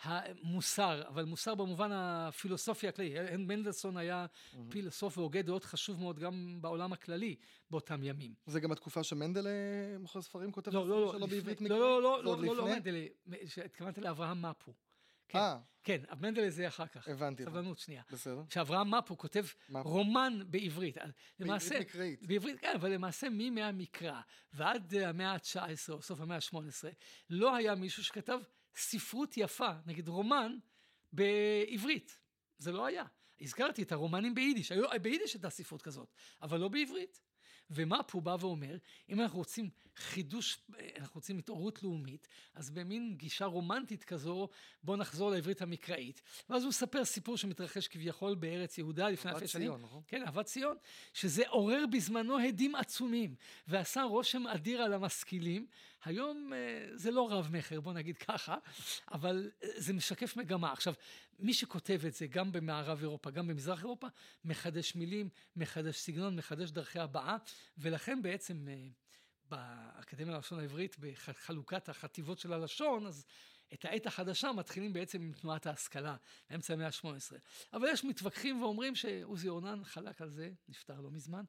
המוסר, 0.02 1.02
אבל 1.08 1.24
מוסר 1.24 1.54
במובן 1.54 1.90
הפילוסופי 1.92 2.88
הכללי. 2.88 3.36
מנדלסון 3.38 3.96
היה 3.96 4.26
פילוסוף 4.68 5.18
והוגה 5.18 5.42
דעות 5.42 5.64
חשוב 5.64 6.00
מאוד 6.00 6.18
גם 6.18 6.58
בעולם 6.60 6.92
הכללי 6.92 7.36
באותם 7.70 8.02
ימים. 8.02 8.34
זה 8.46 8.60
גם 8.60 8.72
התקופה 8.72 9.02
שמנדל 9.02 9.46
אה, 9.46 9.98
מוכר 9.98 10.22
ספרים 10.22 10.52
כותב 10.52 10.74
לא, 10.74 10.88
לא, 10.88 11.00
לא, 11.00 11.12
שלו 11.12 11.26
בעברית 11.26 11.60
לא? 11.60 11.68
לא, 11.68 12.02
לא, 12.02 12.24
לא, 12.24 12.42
לא, 12.42 12.56
לא, 12.56 12.68
לפני? 12.68 12.74
מנדלה, 12.74 13.06
התכוונתי 13.64 14.00
לאברהם 14.00 14.42
מפו. 14.42 14.72
כן, 15.28 15.38
אה, 15.38 15.58
כן, 15.84 16.02
מנדלה 16.20 16.50
זה 16.50 16.68
אחר 16.68 16.86
כך. 16.86 17.08
הבנתי. 17.08 17.44
סבלנות 17.44 17.78
שנייה. 17.78 18.02
בסדר. 18.10 18.42
שאברהם 18.50 18.94
מפו 18.94 19.18
כותב 19.18 19.44
מפו. 19.68 19.88
רומן 19.88 20.38
בעברית. 20.46 20.96
למעשה, 21.40 21.68
בעברית 21.68 21.88
מקראית. 21.88 22.26
בעברית, 22.26 22.60
כן, 22.60 22.72
אבל 22.74 22.90
למעשה 22.92 23.28
מימי 23.28 23.62
המקרא 23.62 24.20
ועד 24.52 24.94
אה, 24.94 25.08
המאה 25.08 25.32
ה-19 25.32 25.92
או 25.92 26.02
סוף 26.02 26.20
המאה 26.20 26.36
ה-18, 26.36 26.56
לא 27.30 27.56
היה 27.56 27.74
מישהו 27.74 28.04
שכתב 28.04 28.40
ספרות 28.76 29.36
יפה, 29.36 29.70
נגיד 29.86 30.08
רומן, 30.08 30.58
בעברית. 31.12 32.20
זה 32.58 32.72
לא 32.72 32.86
היה. 32.86 33.04
הזכרתי 33.40 33.82
את 33.82 33.92
הרומנים 33.92 34.34
ביידיש, 34.34 34.72
היו, 34.72 34.84
ביידיש 35.02 35.34
הייתה 35.34 35.50
ספרות 35.50 35.82
כזאת, 35.82 36.14
אבל 36.42 36.60
לא 36.60 36.68
בעברית. 36.68 37.20
ומפו 37.70 38.20
בא 38.20 38.36
ואומר, 38.40 38.76
אם 39.08 39.20
אנחנו 39.20 39.38
רוצים 39.38 39.70
חידוש, 39.96 40.58
אנחנו 40.98 41.14
רוצים 41.14 41.38
התעוררות 41.38 41.82
לאומית, 41.82 42.28
אז 42.54 42.70
במין 42.70 43.14
גישה 43.16 43.44
רומנטית 43.44 44.04
כזו, 44.04 44.48
בואו 44.82 44.96
נחזור 44.96 45.30
לעברית 45.30 45.62
המקראית. 45.62 46.22
ואז 46.50 46.62
הוא 46.62 46.68
מספר 46.68 47.04
סיפור 47.04 47.36
שמתרחש 47.36 47.88
כביכול 47.88 48.34
בארץ 48.34 48.78
יהודה 48.78 49.08
לפני 49.08 49.30
אהבת 49.30 49.42
אלפי 49.42 49.52
שנים. 49.52 49.68
ציון, 49.68 49.82
נכון? 49.82 50.02
כן, 50.06 50.22
אהבת 50.22 50.46
ציון, 50.46 50.76
שזה 51.12 51.48
עורר 51.48 51.84
בזמנו 51.92 52.38
הדים 52.38 52.74
עצומים, 52.74 53.34
ועשה 53.68 54.02
רושם 54.02 54.46
אדיר 54.46 54.82
על 54.82 54.92
המשכילים. 54.92 55.66
היום 56.04 56.52
אה, 56.52 56.58
זה 56.94 57.10
לא 57.10 57.32
רב-מכר, 57.32 57.80
בוא 57.80 57.92
נגיד 57.92 58.16
ככה, 58.16 58.56
אבל 59.12 59.50
אה, 59.62 59.68
זה 59.76 59.92
משקף 59.92 60.36
מגמה. 60.36 60.72
עכשיו, 60.72 60.94
מי 61.38 61.54
שכותב 61.54 62.00
את 62.06 62.14
זה, 62.14 62.26
גם 62.26 62.52
במערב 62.52 62.98
אירופה, 63.00 63.30
גם 63.30 63.46
במזרח 63.46 63.82
אירופה, 63.82 64.06
מחדש 64.44 64.94
מילים, 64.94 65.28
מחדש 65.56 65.96
סגנון, 65.96 66.36
מחדש 66.36 66.70
דרכי 66.70 66.98
הבעה, 66.98 67.36
ולכן 67.78 68.22
בעצם 68.22 68.68
אה, 68.68 68.88
באקדמיה 69.48 70.34
ללשון 70.34 70.58
העברית, 70.58 70.96
בחלוקת 70.98 71.88
החטיבות 71.88 72.38
של 72.38 72.52
הלשון, 72.52 73.06
אז 73.06 73.26
את 73.74 73.84
העת 73.84 74.06
החדשה 74.06 74.52
מתחילים 74.52 74.92
בעצם 74.92 75.22
עם 75.22 75.32
תנועת 75.32 75.66
ההשכלה, 75.66 76.16
באמצע 76.50 76.72
המאה 76.72 76.86
ה-18. 76.86 77.32
אבל 77.72 77.88
יש 77.92 78.04
מתווכחים 78.04 78.62
ואומרים 78.62 78.94
שעוזי 78.94 79.48
אורנן 79.48 79.84
חלק 79.84 80.20
על 80.20 80.30
זה, 80.30 80.50
נפטר 80.68 81.00
לא 81.00 81.10
מזמן, 81.10 81.44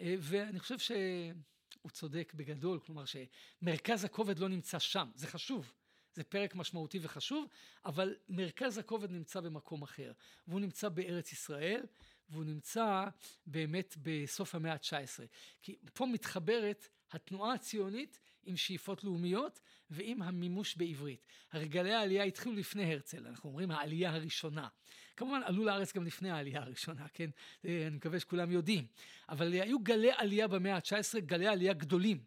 אה, 0.00 0.14
ואני 0.18 0.58
חושב 0.60 0.78
שהוא 0.78 1.90
צודק 1.90 2.32
בגדול, 2.36 2.80
כלומר 2.80 3.04
שמרכז 3.04 4.04
הכובד 4.04 4.38
לא 4.38 4.48
נמצא 4.48 4.78
שם, 4.78 5.10
זה 5.14 5.26
חשוב. 5.26 5.72
זה 6.14 6.24
פרק 6.24 6.54
משמעותי 6.54 6.98
וחשוב, 7.02 7.48
אבל 7.84 8.14
מרכז 8.28 8.78
הכובד 8.78 9.10
נמצא 9.10 9.40
במקום 9.40 9.82
אחר, 9.82 10.12
והוא 10.48 10.60
נמצא 10.60 10.88
בארץ 10.88 11.32
ישראל, 11.32 11.82
והוא 12.28 12.44
נמצא 12.44 13.04
באמת 13.46 13.96
בסוף 14.02 14.54
המאה 14.54 14.72
ה-19. 14.72 15.26
כי 15.62 15.76
פה 15.94 16.06
מתחברת 16.06 16.88
התנועה 17.10 17.54
הציונית 17.54 18.18
עם 18.44 18.56
שאיפות 18.56 19.04
לאומיות 19.04 19.60
ועם 19.90 20.22
המימוש 20.22 20.76
בעברית. 20.76 21.26
הרי 21.52 21.68
גלי 21.68 21.92
העלייה 21.92 22.24
התחילו 22.24 22.54
לפני 22.54 22.92
הרצל, 22.92 23.26
אנחנו 23.26 23.48
אומרים 23.48 23.70
העלייה 23.70 24.14
הראשונה. 24.14 24.68
כמובן 25.16 25.40
עלו 25.44 25.64
לארץ 25.64 25.92
גם 25.92 26.06
לפני 26.06 26.30
העלייה 26.30 26.62
הראשונה, 26.62 27.08
כן? 27.08 27.30
אני 27.64 27.90
מקווה 27.90 28.20
שכולם 28.20 28.50
יודעים. 28.50 28.86
אבל 29.28 29.52
היו 29.52 29.78
גלי 29.78 30.10
עלייה 30.16 30.48
במאה 30.48 30.74
ה-19, 30.76 31.20
גלי 31.20 31.46
עלייה 31.46 31.72
גדולים. 31.72 32.24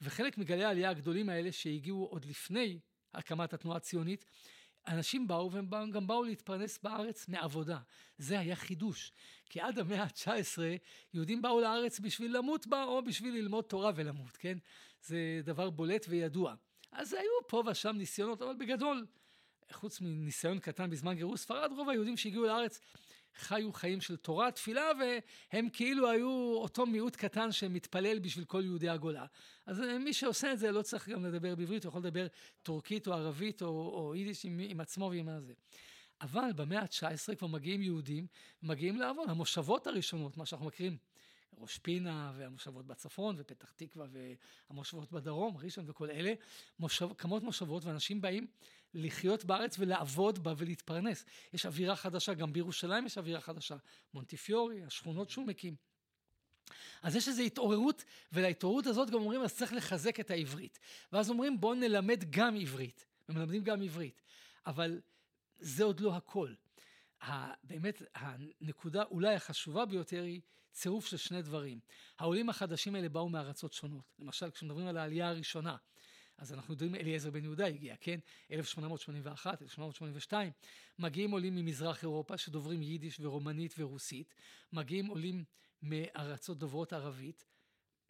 וחלק 0.00 0.38
מגלי 0.38 0.64
העלייה 0.64 0.90
הגדולים 0.90 1.28
האלה 1.28 1.52
שהגיעו 1.52 2.04
עוד 2.04 2.24
לפני 2.24 2.78
הקמת 3.14 3.52
התנועה 3.52 3.76
הציונית, 3.76 4.24
אנשים 4.88 5.26
באו 5.26 5.52
והם 5.52 5.90
גם 5.90 6.06
באו 6.06 6.24
להתפרנס 6.24 6.78
בארץ 6.82 7.28
מעבודה. 7.28 7.78
זה 8.18 8.38
היה 8.38 8.56
חידוש. 8.56 9.12
כי 9.50 9.60
עד 9.60 9.78
המאה 9.78 10.02
ה-19 10.02 10.58
יהודים 11.14 11.42
באו 11.42 11.60
לארץ 11.60 12.00
בשביל 12.00 12.36
למות 12.36 12.66
בה 12.66 12.84
או 12.84 13.04
בשביל 13.04 13.34
ללמוד 13.34 13.64
תורה 13.64 13.92
ולמות, 13.94 14.36
כן? 14.36 14.58
זה 15.02 15.40
דבר 15.44 15.70
בולט 15.70 16.06
וידוע. 16.08 16.54
אז 16.92 17.12
היו 17.12 17.48
פה 17.48 17.62
ושם 17.66 17.96
ניסיונות, 17.96 18.42
אבל 18.42 18.54
בגדול, 18.58 19.06
חוץ 19.72 20.00
מניסיון 20.00 20.58
קטן 20.58 20.90
בזמן 20.90 21.14
גירוש 21.14 21.40
ספרד, 21.40 21.70
רוב 21.72 21.88
היהודים 21.88 22.16
שהגיעו 22.16 22.44
לארץ 22.44 22.80
חיו 23.34 23.72
חיים 23.72 24.00
של 24.00 24.16
תורה, 24.16 24.50
תפילה, 24.50 24.90
והם 25.52 25.68
כאילו 25.72 26.10
היו 26.10 26.52
אותו 26.54 26.86
מיעוט 26.86 27.16
קטן 27.16 27.52
שמתפלל 27.52 28.18
בשביל 28.18 28.44
כל 28.44 28.62
יהודי 28.64 28.88
הגולה. 28.88 29.26
אז 29.66 29.80
אה, 29.80 29.98
מי 29.98 30.12
שעושה 30.12 30.52
את 30.52 30.58
זה 30.58 30.72
לא 30.72 30.82
צריך 30.82 31.08
גם 31.08 31.24
לדבר 31.24 31.54
בעברית, 31.54 31.84
הוא 31.84 31.90
יכול 31.90 32.00
לדבר 32.00 32.26
טורקית 32.62 33.06
או 33.06 33.12
ערבית 33.12 33.62
או, 33.62 33.68
או 33.68 34.14
יידיש 34.14 34.44
עם, 34.44 34.60
עם 34.62 34.80
עצמו 34.80 35.10
ועם 35.10 35.28
הזה. 35.28 35.52
אבל 36.20 36.52
במאה 36.56 36.80
ה-19 36.80 37.34
כבר 37.34 37.48
מגיעים 37.48 37.82
יהודים, 37.82 38.26
מגיעים 38.62 38.96
לעבוד. 38.96 39.30
המושבות 39.30 39.86
הראשונות, 39.86 40.36
מה 40.36 40.46
שאנחנו 40.46 40.66
מכירים, 40.66 40.96
ראש 41.58 41.78
פינה 41.78 42.32
והמושבות 42.36 42.86
בצפון 42.86 43.34
ופתח 43.38 43.72
תקווה 43.76 44.06
והמושבות 44.70 45.12
בדרום, 45.12 45.56
ראשון 45.56 45.84
וכל 45.88 46.10
אלה, 46.10 46.34
מושב, 46.78 47.08
כמות 47.18 47.42
מושבות 47.42 47.84
ואנשים 47.84 48.20
באים 48.20 48.46
לחיות 48.94 49.44
בארץ 49.44 49.76
ולעבוד 49.78 50.38
בה 50.44 50.54
ולהתפרנס. 50.56 51.24
יש 51.52 51.66
אווירה 51.66 51.96
חדשה, 51.96 52.34
גם 52.34 52.52
בירושלים 52.52 53.06
יש 53.06 53.18
אווירה 53.18 53.40
חדשה. 53.40 53.76
מונטיפיורי, 54.14 54.82
השכונות 54.82 55.30
שהוא 55.30 55.46
מקים. 55.46 55.76
אז 57.02 57.16
יש 57.16 57.28
איזו 57.28 57.42
התעוררות, 57.42 58.04
ולהתעוררות 58.32 58.86
הזאת 58.86 59.10
גם 59.10 59.14
אומרים, 59.14 59.42
אז 59.42 59.56
צריך 59.56 59.72
לחזק 59.72 60.20
את 60.20 60.30
העברית. 60.30 60.78
ואז 61.12 61.30
אומרים, 61.30 61.60
בואו 61.60 61.74
נלמד 61.74 62.24
גם 62.30 62.56
עברית. 62.56 63.06
ומלמדים 63.28 63.64
גם 63.64 63.82
עברית. 63.82 64.22
אבל 64.66 65.00
זה 65.58 65.84
עוד 65.84 66.00
לא 66.00 66.16
הכל. 66.16 66.54
באמת, 67.64 68.02
הנקודה 68.14 69.02
אולי 69.02 69.34
החשובה 69.34 69.84
ביותר 69.84 70.22
היא 70.22 70.40
צירוף 70.72 71.06
של 71.06 71.16
שני 71.16 71.42
דברים. 71.42 71.80
העולים 72.18 72.48
החדשים 72.48 72.94
האלה 72.94 73.08
באו 73.08 73.28
מארצות 73.28 73.72
שונות. 73.72 74.14
למשל, 74.18 74.50
כשמדברים 74.50 74.86
על 74.86 74.96
העלייה 74.96 75.28
הראשונה, 75.28 75.76
אז 76.38 76.52
אנחנו 76.52 76.74
יודעים 76.74 76.94
אליעזר 76.94 77.30
בן 77.30 77.44
יהודה 77.44 77.66
הגיע, 77.66 77.96
כן? 78.00 78.18
1881, 78.52 79.62
1882. 79.62 80.52
מגיעים 80.98 81.30
עולים 81.30 81.54
ממזרח 81.54 82.02
אירופה 82.02 82.36
שדוברים 82.38 82.82
יידיש 82.82 83.20
ורומנית 83.20 83.74
ורוסית. 83.78 84.34
מגיעים 84.72 85.06
עולים 85.06 85.44
מארצות 85.82 86.58
דוברות 86.58 86.92
ערבית. 86.92 87.44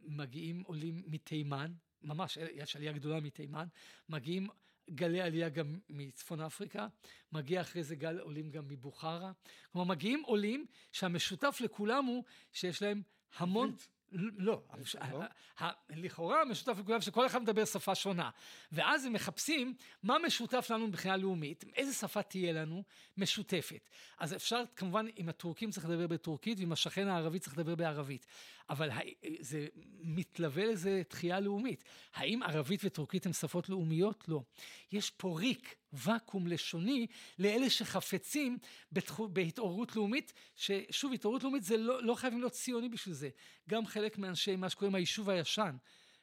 מגיעים 0.01 0.63
עולים 0.67 1.03
מתימן, 1.07 1.73
ממש, 2.03 2.37
יש 2.37 2.77
עלייה 2.77 2.93
גדולה 2.93 3.21
מתימן. 3.21 3.67
מגיעים 4.09 4.49
גלי 4.91 5.21
עלייה 5.21 5.49
גם 5.49 5.79
מצפון 5.89 6.41
אפריקה, 6.41 6.89
מגיע 7.33 7.61
אחרי 7.61 7.83
זה 7.83 7.97
גל 7.97 8.19
עולים 8.19 8.51
גם 8.51 8.69
מבוכרה. 8.69 9.33
כלומר, 9.73 9.89
מגיעים 9.89 10.23
עולים 10.27 10.67
שהמשותף 10.93 11.59
לכולם 11.61 12.05
הוא 12.05 12.25
שיש 12.53 12.83
להם 12.83 13.03
המון... 13.37 13.77
לא, 14.13 14.61
לא? 15.01 15.21
לכאורה 15.91 16.45
משותף 16.45 16.79
לכולם 16.79 17.01
שכל 17.01 17.27
אחד 17.27 17.43
מדבר 17.43 17.65
שפה 17.65 17.95
שונה. 17.95 18.31
ואז 18.73 19.05
הם 19.05 19.13
מחפשים 19.13 19.75
מה 20.03 20.17
משותף 20.27 20.71
לנו 20.71 20.87
מבחינה 20.87 21.17
לאומית, 21.17 21.65
איזה 21.77 21.95
שפה 21.95 22.23
תהיה 22.23 22.53
לנו 22.53 22.83
משותפת. 23.17 23.91
אז 24.19 24.35
אפשר, 24.35 24.63
כמובן, 24.77 25.07
עם 25.17 25.29
הטורקים 25.29 25.71
צריך 25.71 25.87
לדבר 25.89 26.07
בטורקית, 26.07 26.59
ועם 26.59 26.73
השכן 26.73 27.09
הערבי 27.09 27.39
צריך 27.39 27.59
לדבר 27.59 27.75
בערבית. 27.75 28.27
אבל 28.71 28.91
זה 29.41 29.67
מתלווה 30.01 30.67
לזה 30.67 31.03
תחייה 31.09 31.41
לאומית. 31.41 31.85
האם 32.15 32.43
ערבית 32.43 32.81
וטורקית 32.85 33.27
הן 33.27 33.33
שפות 33.33 33.69
לאומיות? 33.69 34.25
לא. 34.29 34.43
יש 34.93 35.11
פה 35.11 35.37
ריק, 35.39 35.75
ואקום 35.93 36.47
לשוני, 36.47 37.07
לאלה 37.39 37.71
שחפצים 37.71 38.59
בתחו, 38.93 39.29
בהתעוררות 39.29 39.97
לאומית, 39.97 40.33
ששוב, 40.57 41.13
התעוררות 41.13 41.43
לאומית 41.43 41.63
זה 41.63 41.77
לא, 41.77 42.03
לא 42.03 42.15
חייבים 42.15 42.41
להיות 42.41 42.53
ציוני 42.53 42.89
בשביל 42.89 43.15
זה. 43.15 43.29
גם 43.69 43.87
חלק 43.87 44.19
מאנשי 44.19 44.57
מה 44.57 44.71
שקוראים 44.71 44.95
היישוב 44.95 45.31
הישן. 45.31 45.77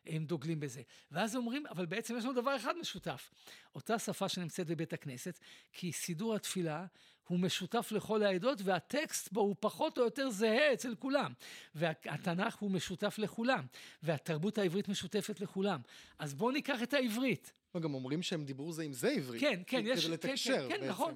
הם 0.06 0.26
דוגלים 0.26 0.60
בזה. 0.60 0.82
ואז 1.12 1.36
אומרים, 1.36 1.68
אבל 1.68 1.86
בעצם 1.86 2.18
יש 2.18 2.24
לנו 2.24 2.34
דבר 2.34 2.56
אחד 2.56 2.78
משותף. 2.78 3.32
אותה 3.76 4.00
שפה 4.00 4.30
שנמצאת 4.30 4.68
בבית 4.68 4.94
הכנסת, 4.94 5.40
כי 5.74 5.92
סידור 5.92 6.36
התפילה 6.36 6.86
הוא 7.28 7.40
משותף 7.40 7.92
לכל 7.92 8.24
העדות, 8.24 8.60
והטקסט 8.64 9.32
בו 9.32 9.42
הוא 9.42 9.56
פחות 9.60 9.98
או 9.98 10.04
יותר 10.04 10.30
זהה 10.30 10.74
אצל 10.74 10.96
כולם. 10.96 11.34
והתנ"ך 11.76 12.56
הוא 12.56 12.72
משותף 12.72 13.16
לכולם, 13.18 13.66
והתרבות 14.04 14.58
העברית 14.58 14.88
משותפת 14.88 15.40
לכולם. 15.42 15.82
אז 16.20 16.34
בואו 16.34 16.52
ניקח 16.52 16.84
את 16.84 16.94
העברית. 16.94 17.54
גם 17.80 17.94
אומרים 17.94 18.22
שהם 18.22 18.46
דיברו 18.46 18.74
זה 18.74 18.84
עם 18.84 18.94
זה 18.94 19.10
עברית. 19.10 19.42
כן, 19.42 19.62
כן, 19.68 19.84
יש... 19.86 20.06
כדי 20.06 20.14
לתקשר 20.14 20.70
כן, 20.70 20.76
כן, 20.76 20.82
כן, 20.82 20.90
נכון. 20.90 21.16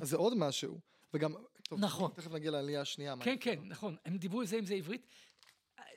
אז 0.00 0.08
זה 0.08 0.16
עוד 0.16 0.36
משהו. 0.36 0.78
וגם, 1.14 1.34
טוב, 1.62 1.80
נכון. 1.80 2.10
תכף 2.14 2.32
נגיע 2.32 2.50
לעלייה 2.50 2.80
השנייה. 2.80 3.14
כן, 3.20 3.36
כן, 3.40 3.58
נכון. 3.64 3.96
הם 4.04 4.16
דיברו 4.16 4.44
זה 4.44 4.56
עם 4.56 4.64
זה 4.64 4.74
עברית. 4.74 5.06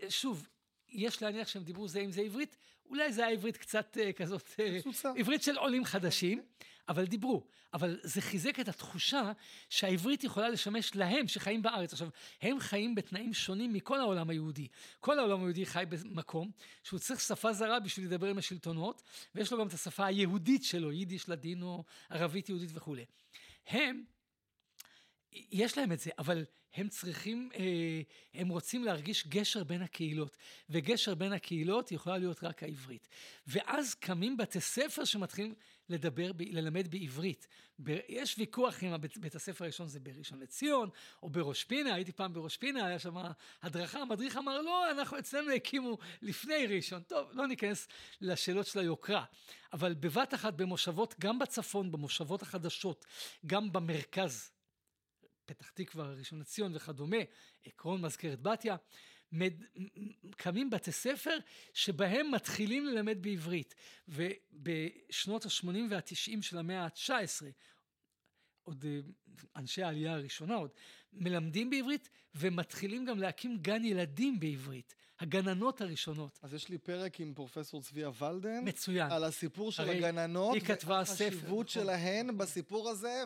שוב, 0.09 0.47
יש 0.89 1.21
להניח 1.23 1.47
שהם 1.47 1.63
דיברו 1.63 1.87
זה 1.87 1.99
עם 1.99 2.11
זה 2.11 2.21
עברית, 2.21 2.57
אולי 2.89 3.13
זה 3.13 3.25
היה 3.25 3.33
עברית 3.33 3.57
קצת 3.57 3.97
uh, 3.97 4.13
כזאת, 4.13 4.41
uh, 4.41 5.07
עברית 5.17 5.43
של 5.43 5.57
עולים 5.57 5.85
חדשים, 5.85 6.41
אבל 6.89 7.05
דיברו. 7.05 7.47
אבל 7.73 7.99
זה 8.03 8.21
חיזק 8.21 8.59
את 8.59 8.67
התחושה 8.67 9.31
שהעברית 9.69 10.23
יכולה 10.23 10.49
לשמש 10.49 10.95
להם 10.95 11.27
שחיים 11.27 11.61
בארץ. 11.61 11.93
עכשיו, 11.93 12.09
הם 12.41 12.59
חיים 12.59 12.95
בתנאים 12.95 13.33
שונים 13.33 13.73
מכל 13.73 13.99
העולם 13.99 14.29
היהודי. 14.29 14.67
כל 14.99 15.19
העולם 15.19 15.39
היהודי 15.39 15.65
חי 15.65 15.83
במקום 15.89 16.51
שהוא 16.83 16.99
צריך 16.99 17.19
שפה 17.19 17.53
זרה 17.53 17.79
בשביל 17.79 18.05
לדבר 18.05 18.27
עם 18.27 18.37
השלטונות, 18.37 19.01
ויש 19.35 19.51
לו 19.51 19.59
גם 19.59 19.67
את 19.67 19.73
השפה 19.73 20.05
היהודית 20.05 20.63
שלו, 20.63 20.91
יידיש, 20.91 21.29
לדינו, 21.29 21.83
ערבית 22.09 22.49
יהודית 22.49 22.69
וכולי. 22.73 23.05
הם 23.67 24.03
יש 25.31 25.77
להם 25.77 25.91
את 25.91 25.99
זה, 25.99 26.11
אבל 26.17 26.45
הם 26.75 26.89
צריכים, 26.89 27.49
אה, 27.55 28.01
הם 28.33 28.49
רוצים 28.49 28.83
להרגיש 28.83 29.27
גשר 29.27 29.63
בין 29.63 29.81
הקהילות, 29.81 30.37
וגשר 30.69 31.15
בין 31.15 31.33
הקהילות 31.33 31.91
יכולה 31.91 32.17
להיות 32.17 32.43
רק 32.43 32.63
העברית. 32.63 33.07
ואז 33.47 33.93
קמים 33.93 34.37
בתי 34.37 34.61
ספר 34.61 35.05
שמתחילים 35.05 35.53
לדבר, 35.89 36.31
ללמד 36.39 36.87
בעברית. 36.87 37.47
יש 38.09 38.35
ויכוח 38.37 38.83
אם 38.83 38.93
הבית, 38.93 39.17
בית 39.17 39.35
הספר 39.35 39.63
הראשון 39.63 39.87
זה 39.87 39.99
בראשון 39.99 40.39
לציון, 40.39 40.89
או 41.23 41.29
בראש 41.29 41.63
פינה, 41.63 41.93
הייתי 41.93 42.11
פעם 42.11 42.33
בראש 42.33 42.57
פינה, 42.57 42.85
היה 42.85 42.99
שם 42.99 43.15
הדרכה, 43.61 43.99
המדריך 43.99 44.37
אמר, 44.37 44.61
לא, 44.61 44.91
אנחנו 44.91 45.19
אצלנו 45.19 45.51
הקימו 45.51 45.97
לפני 46.21 46.67
ראשון. 46.67 47.01
טוב, 47.01 47.29
לא 47.33 47.47
ניכנס 47.47 47.87
לשאלות 48.21 48.67
של 48.67 48.79
היוקרה, 48.79 49.25
אבל 49.73 49.93
בבת 49.93 50.33
אחת 50.33 50.53
במושבות, 50.53 51.15
גם 51.19 51.39
בצפון, 51.39 51.91
במושבות 51.91 52.41
החדשות, 52.41 53.05
גם 53.45 53.71
במרכז, 53.71 54.51
פתח 55.45 55.69
תקווה, 55.69 56.13
ראשון 56.13 56.39
לציון 56.39 56.75
וכדומה, 56.75 57.17
עקרון 57.65 58.01
מזכרת 58.01 58.41
בתיה, 58.41 58.75
מד... 59.31 59.53
קמים 60.37 60.69
בתי 60.69 60.91
ספר 60.91 61.37
שבהם 61.73 62.31
מתחילים 62.31 62.85
ללמד 62.85 63.17
בעברית. 63.21 63.75
ובשנות 64.07 65.45
ה-80 65.45 65.67
וה-90 65.89 66.41
של 66.41 66.57
המאה 66.57 66.83
ה-19, 66.83 67.43
עוד 68.65 68.85
אה, 68.87 68.99
אנשי 69.55 69.83
העלייה 69.83 70.13
הראשונה 70.13 70.55
עוד, 70.55 70.69
מלמדים 71.13 71.69
בעברית 71.69 72.09
ומתחילים 72.35 73.05
גם 73.05 73.19
להקים 73.19 73.57
גן 73.61 73.85
ילדים 73.85 74.39
בעברית. 74.39 74.95
הגננות 75.19 75.81
הראשונות. 75.81 76.39
אז 76.41 76.53
יש 76.53 76.69
לי 76.69 76.77
פרק 76.77 77.19
עם 77.19 77.33
פרופסור 77.33 77.81
צביה 77.81 78.09
ולדן. 78.19 78.61
מצוין. 78.63 79.11
על 79.11 79.23
הסיפור 79.23 79.71
של 79.71 79.89
הגננות. 79.89 80.53
היא 80.53 80.61
כתבה 80.61 81.05
ספר. 81.05 81.23
והחשיבות 81.25 81.67
נכון. 81.67 81.83
שלהן 81.83 82.37
בסיפור 82.37 82.89
הזה, 82.89 83.23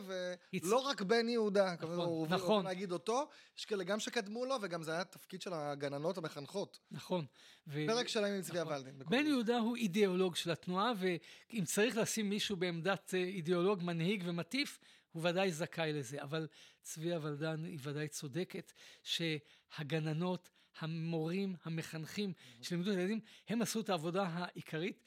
ולא 0.63 0.77
רק 0.77 1.01
בן 1.01 1.29
יהודה. 1.29 1.75
נכון, 1.81 1.99
הוא 1.99 2.27
נכון. 2.27 2.65
להגיד 2.65 2.91
אותו, 2.91 3.29
יש 3.57 3.65
כאלה 3.65 3.83
גם 3.83 3.99
שקדמו 3.99 4.45
לו, 4.45 4.55
וגם 4.61 4.83
זה 4.83 4.91
היה 4.91 5.03
תפקיד 5.03 5.41
של 5.41 5.53
הגננות 5.53 6.17
המחנכות. 6.17 6.79
נכון. 6.91 7.25
ו... 7.67 7.83
פרק 7.87 8.07
שלהם 8.07 8.33
עם 8.33 8.41
צביה 8.41 8.63
נכון. 8.63 8.75
ולדן. 8.75 8.99
בן 9.09 9.25
יהודה 9.25 9.57
הוא 9.57 9.75
אידיאולוג 9.75 10.35
של 10.35 10.51
התנועה, 10.51 10.91
ואם 10.97 11.63
צריך 11.65 11.97
לשים 11.97 12.29
מישהו 12.29 12.57
בעמדת 12.57 13.13
אה, 13.13 13.19
אידיאולוג, 13.19 13.83
מנהיג 13.83 14.23
ומטיף, 14.25 14.79
הוא 15.11 15.27
ודאי 15.27 15.51
זכאי 15.51 15.93
לזה, 15.93 16.21
אבל 16.21 16.47
צביה 16.81 17.19
ולדן 17.21 17.65
היא 17.65 17.79
ודאי 17.81 18.07
צודקת 18.07 18.71
שהגננות, 19.03 20.49
המורים, 20.79 21.55
המחנכים 21.63 22.33
שלימדו 22.61 22.91
את 22.91 22.95
הילדים, 22.97 23.19
הם 23.47 23.61
עשו 23.61 23.79
את 23.79 23.89
העבודה 23.89 24.23
העיקרית. 24.23 25.03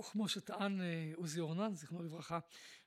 וכמו 0.00 0.28
שטען 0.28 0.80
אה, 0.80 1.12
עוזי 1.14 1.40
אורנן, 1.40 1.74
זיכרונו 1.74 2.04
לברכה, 2.04 2.38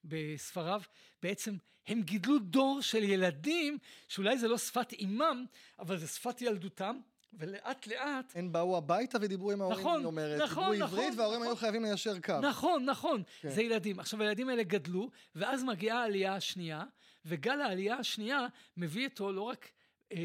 בספריו, 0.03 0.81
בעצם 1.21 1.57
הם 1.87 2.01
גידלו 2.01 2.39
דור 2.39 2.81
של 2.81 3.03
ילדים, 3.03 3.77
שאולי 4.07 4.37
זה 4.37 4.47
לא 4.47 4.57
שפת 4.57 4.91
אימם, 4.91 5.45
אבל 5.79 5.97
זה 5.97 6.07
שפת 6.07 6.41
ילדותם, 6.41 6.99
ולאט 7.33 7.87
לאט... 7.87 8.31
הם 8.35 8.51
באו 8.51 8.77
הביתה 8.77 9.17
ודיברו 9.21 9.51
עם 9.51 9.61
ההורים, 9.61 9.79
נכון, 9.79 9.99
היא 9.99 10.05
אומרת. 10.05 10.41
נכון, 10.41 10.71
דיברו 10.71 10.87
נכון. 10.87 10.99
עברית, 10.99 11.19
וההורים 11.19 11.39
נכון, 11.39 11.51
היו 11.51 11.55
חייבים 11.55 11.83
ליישר 11.83 12.19
קו. 12.19 12.39
נכון, 12.41 12.85
נכון. 12.85 13.23
כן. 13.41 13.49
זה 13.49 13.61
ילדים. 13.61 13.99
עכשיו, 13.99 14.21
הילדים 14.21 14.49
האלה 14.49 14.63
גדלו, 14.63 15.09
ואז 15.35 15.63
מגיעה 15.63 16.01
העלייה 16.01 16.35
השנייה, 16.35 16.83
וגל 17.25 17.61
העלייה 17.61 17.95
השנייה 17.95 18.47
מביא 18.77 19.03
איתו 19.03 19.31
לא 19.31 19.41
רק 19.41 19.71
אה, 20.11 20.17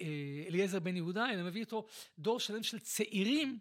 אה, 0.00 0.06
אליעזר 0.48 0.80
בן 0.80 0.96
יהודה, 0.96 1.30
אלא 1.30 1.42
מביא 1.42 1.60
איתו 1.60 1.86
דור 2.18 2.40
שלם 2.40 2.62
של 2.62 2.78
צעירים. 2.78 3.58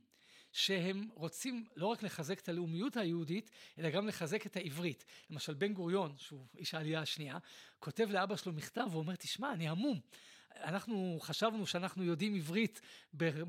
שהם 0.54 1.08
רוצים 1.14 1.66
לא 1.76 1.88
רק 1.88 2.04
לחזק 2.04 2.40
את 2.40 2.50
הלאומיות 2.50 2.98
היהודית, 2.98 3.52
אלא 3.80 3.90
גם 3.90 4.08
לחזק 4.08 4.46
את 4.46 4.56
העברית. 4.56 5.06
למשל, 5.30 5.54
בן 5.54 5.74
גוריון, 5.74 6.14
שהוא 6.18 6.46
איש 6.58 6.74
העלייה 6.74 7.02
השנייה, 7.02 7.38
כותב 7.80 8.08
לאבא 8.12 8.36
שלו 8.36 8.54
מכתב 8.54 8.88
ואומר, 8.92 9.16
תשמע, 9.16 9.54
אני 9.54 9.70
המום. 9.70 10.00
אנחנו 10.64 11.18
חשבנו 11.22 11.68
שאנחנו 11.68 12.04
יודעים 12.04 12.36
עברית 12.36 12.82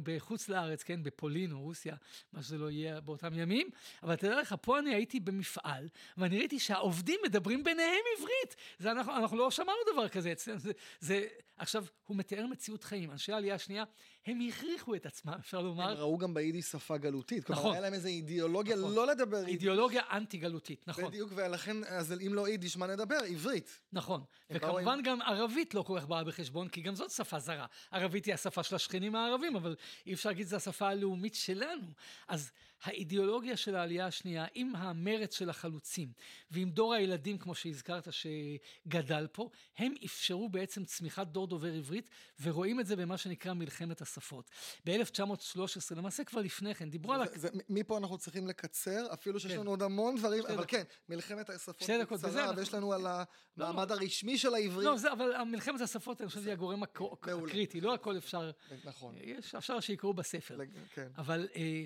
בחוץ 0.02 0.48
לארץ, 0.48 0.82
כן, 0.82 1.02
בפולין 1.02 1.52
או 1.52 1.60
רוסיה, 1.60 1.96
מה 2.32 2.42
שזה 2.42 2.58
לא 2.58 2.70
יהיה 2.70 3.00
באותם 3.00 3.38
ימים, 3.38 3.70
אבל 4.02 4.16
תדע 4.16 4.40
לך, 4.40 4.54
פה 4.60 4.78
אני 4.78 4.94
הייתי 4.94 5.20
במפעל, 5.20 5.88
ואני 6.16 6.38
ראיתי 6.38 6.58
שהעובדים 6.58 7.20
מדברים 7.24 7.64
ביניהם 7.64 8.04
עברית. 8.18 8.56
זה 8.78 8.90
אנחנו, 8.90 9.16
אנחנו 9.16 9.36
לא 9.36 9.50
שמענו 9.50 9.78
דבר 9.92 10.08
כזה 10.08 10.32
אצלנו. 10.32 10.58
זה, 10.58 10.72
זה, 11.00 11.26
עכשיו, 11.56 11.84
הוא 12.06 12.16
מתאר 12.16 12.46
מציאות 12.46 12.84
חיים. 12.84 13.10
אנשי 13.10 13.32
העלייה 13.32 13.54
השנייה, 13.54 13.84
הם 14.26 14.40
הכריחו 14.48 14.94
את 14.94 15.06
עצמם, 15.06 15.32
אפשר 15.40 15.60
לומר. 15.60 15.90
הם 15.90 15.96
ראו 15.96 16.18
גם 16.18 16.34
ביידיש 16.34 16.64
שפה 16.64 16.96
גלותית. 16.96 17.50
נכון. 17.50 17.62
כלומר, 17.62 17.72
היה 17.72 17.80
להם 17.80 17.94
איזו 17.94 18.08
אידיאולוגיה 18.08 18.76
נכון. 18.76 18.94
לא 18.94 19.06
לדבר 19.06 19.36
יידיש. 19.36 19.52
אידיאולוגיה 19.52 20.02
אנטי 20.12 20.38
גלותית, 20.38 20.84
נכון. 20.88 21.04
בדיוק, 21.04 21.32
ולכן, 21.34 21.84
אז 21.84 22.14
אם 22.26 22.34
לא 22.34 22.48
יידיש, 22.48 22.76
מה 22.76 22.86
נדבר? 22.86 23.18
עברית. 23.28 23.80
נכון. 23.92 24.24
וכמובן 24.50 24.98
עם... 24.98 25.02
גם 25.02 25.22
ערבית 25.22 25.74
לא 25.74 25.82
כל 25.82 25.98
כך 26.00 26.06
באה 26.06 26.24
בחשבון, 26.24 26.68
כי 26.68 26.80
גם 26.80 26.94
זאת 26.94 27.10
שפה 27.10 27.38
זרה. 27.38 27.66
ערבית 27.90 28.24
היא 28.24 28.34
השפה 28.34 28.62
של 28.62 28.74
השכנים 28.74 29.14
הערבים, 29.14 29.51
אבל 29.56 29.76
אי 30.06 30.14
אפשר 30.14 30.28
להגיד 30.28 30.46
שזו 30.46 30.56
השפה 30.56 30.88
הלאומית 30.88 31.34
שלנו. 31.34 31.86
אז 32.28 32.50
האידיאולוגיה 32.82 33.56
של 33.56 33.76
העלייה 33.76 34.06
השנייה, 34.06 34.46
עם 34.54 34.76
המרץ 34.76 35.34
של 35.34 35.50
החלוצים, 35.50 36.12
ועם 36.50 36.70
דור 36.70 36.94
הילדים, 36.94 37.38
כמו 37.38 37.54
שהזכרת, 37.54 38.08
שגדל 38.12 39.26
פה, 39.32 39.50
הם 39.78 39.94
אפשרו 40.04 40.48
בעצם 40.48 40.84
צמיחת 40.84 41.26
דור 41.26 41.46
דובר 41.46 41.72
עברית, 41.72 42.08
ורואים 42.42 42.80
את 42.80 42.86
זה 42.86 42.96
במה 42.96 43.16
שנקרא 43.16 43.52
מלחמת 43.52 44.02
השפות. 44.02 44.50
ב-1913, 44.86 45.94
למעשה 45.96 46.24
כבר 46.24 46.40
לפני 46.40 46.74
כן, 46.74 46.90
דיברו 46.90 47.12
על... 47.12 47.28
זה, 47.34 47.48
מפה 47.68 47.98
אנחנו 47.98 48.18
צריכים 48.18 48.46
לקצר, 48.46 49.12
אפילו 49.12 49.40
שיש 49.40 49.52
כן. 49.52 49.60
לנו 49.60 49.70
עוד 49.70 49.82
המון 49.82 50.16
דברים, 50.16 50.46
אבל 50.46 50.64
כן, 50.68 50.82
מלחמת 51.08 51.50
השפות 51.50 51.76
קצרה, 52.08 52.52
ויש 52.56 52.74
לנו 52.74 52.92
על 52.92 53.06
המעמד 53.06 53.90
לא, 53.90 53.96
לא. 53.96 54.02
הרשמי 54.02 54.38
של 54.38 54.54
העברית. 54.54 54.86
לא, 54.86 54.96
זה, 54.96 55.12
אבל 55.12 55.42
מלחמת 55.44 55.80
השפות, 55.80 56.20
אני 56.20 56.28
חושב 56.28 56.40
שזה 56.40 56.52
הגורם 56.52 56.82
הקריטי, 56.82 57.80
לא 57.80 57.94
הכל 57.94 58.18
אפשר... 58.18 58.50
נכון. 58.84 59.14
יש, 59.20 59.54
אפשר 59.54 59.80
שיקראו 59.80 60.14
בספר. 60.14 60.58
כן. 60.94 61.08
אבל 61.16 61.48
אה, 61.56 61.84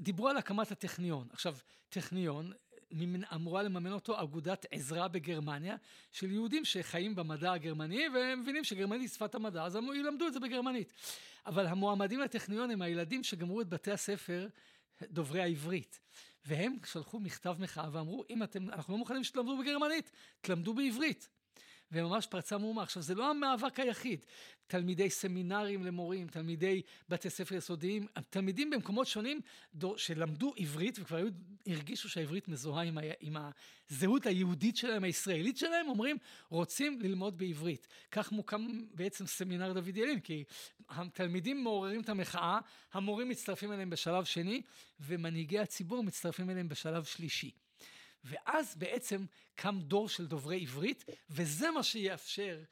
דיברו 0.00 0.28
על 0.28 0.36
הקמת 0.36 0.70
הטכניון. 0.70 1.28
עכשיו, 1.32 1.56
טכניון, 1.88 2.52
אמורה 3.34 3.62
לממן 3.62 3.92
אותו 3.92 4.22
אגודת 4.22 4.66
עזרה 4.70 5.08
בגרמניה 5.08 5.76
של 6.12 6.30
יהודים 6.30 6.64
שחיים 6.64 7.14
במדע 7.14 7.52
הגרמני 7.52 8.08
והם 8.14 8.40
מבינים 8.40 8.64
שגרמנית 8.64 9.00
היא 9.00 9.08
שפת 9.08 9.34
המדע 9.34 9.64
אז 9.64 9.76
הם 9.76 9.84
ילמדו 9.94 10.26
את 10.26 10.32
זה 10.32 10.40
בגרמנית. 10.40 10.92
אבל 11.46 11.66
המועמדים 11.66 12.20
לטכניון 12.20 12.70
הם 12.70 12.82
הילדים 12.82 13.24
שגמרו 13.24 13.60
את 13.60 13.68
בתי 13.68 13.92
הספר 13.92 14.48
דוברי 15.02 15.42
העברית. 15.42 16.00
והם 16.44 16.76
שלחו 16.86 17.20
מכתב 17.20 17.56
מחאה 17.58 17.88
ואמרו 17.92 18.24
אם 18.30 18.42
אתם, 18.42 18.70
אנחנו 18.70 18.92
לא 18.92 18.98
מוכנים 18.98 19.24
שתלמדו 19.24 19.58
בגרמנית, 19.58 20.10
תלמדו 20.40 20.74
בעברית. 20.74 21.28
וממש 21.92 22.26
פרצה 22.26 22.58
מהומה. 22.58 22.82
עכשיו, 22.82 23.02
זה 23.02 23.14
לא 23.14 23.30
המאבק 23.30 23.80
היחיד. 23.80 24.20
תלמידי 24.66 25.10
סמינרים 25.10 25.84
למורים, 25.84 26.28
תלמידי 26.28 26.82
בתי 27.08 27.30
ספר 27.30 27.54
יסודיים, 27.54 28.06
תלמידים 28.30 28.70
במקומות 28.70 29.06
שונים 29.06 29.40
שלמדו 29.96 30.52
עברית 30.56 30.98
וכבר 30.98 31.16
היו, 31.16 31.28
הרגישו 31.66 32.08
שהעברית 32.08 32.48
מזוהה 32.48 32.84
עם, 32.84 32.98
ה, 32.98 33.00
עם 33.20 33.36
הזהות 33.90 34.26
היהודית 34.26 34.76
שלהם, 34.76 35.04
הישראלית 35.04 35.56
שלהם, 35.56 35.88
אומרים, 35.88 36.16
רוצים 36.48 37.00
ללמוד 37.00 37.38
בעברית. 37.38 37.88
כך 38.10 38.32
מוקם 38.32 38.66
בעצם 38.94 39.26
סמינר 39.26 39.72
דוד 39.72 39.96
ילין, 39.96 40.20
כי 40.20 40.44
התלמידים 40.88 41.64
מעוררים 41.64 42.00
את 42.00 42.08
המחאה, 42.08 42.58
המורים 42.92 43.28
מצטרפים 43.28 43.72
אליהם 43.72 43.90
בשלב 43.90 44.24
שני, 44.24 44.62
ומנהיגי 45.00 45.58
הציבור 45.58 46.02
מצטרפים 46.02 46.50
אליהם 46.50 46.68
בשלב 46.68 47.04
שלישי. 47.04 47.50
ואז 48.24 48.76
בעצם 48.76 49.24
קם 49.54 49.80
דור 49.80 50.08
של 50.08 50.26
דוברי 50.26 50.60
עברית, 50.60 51.04
וזה 51.30 51.70
מה 51.70 51.82
שיאפשר 51.82 52.62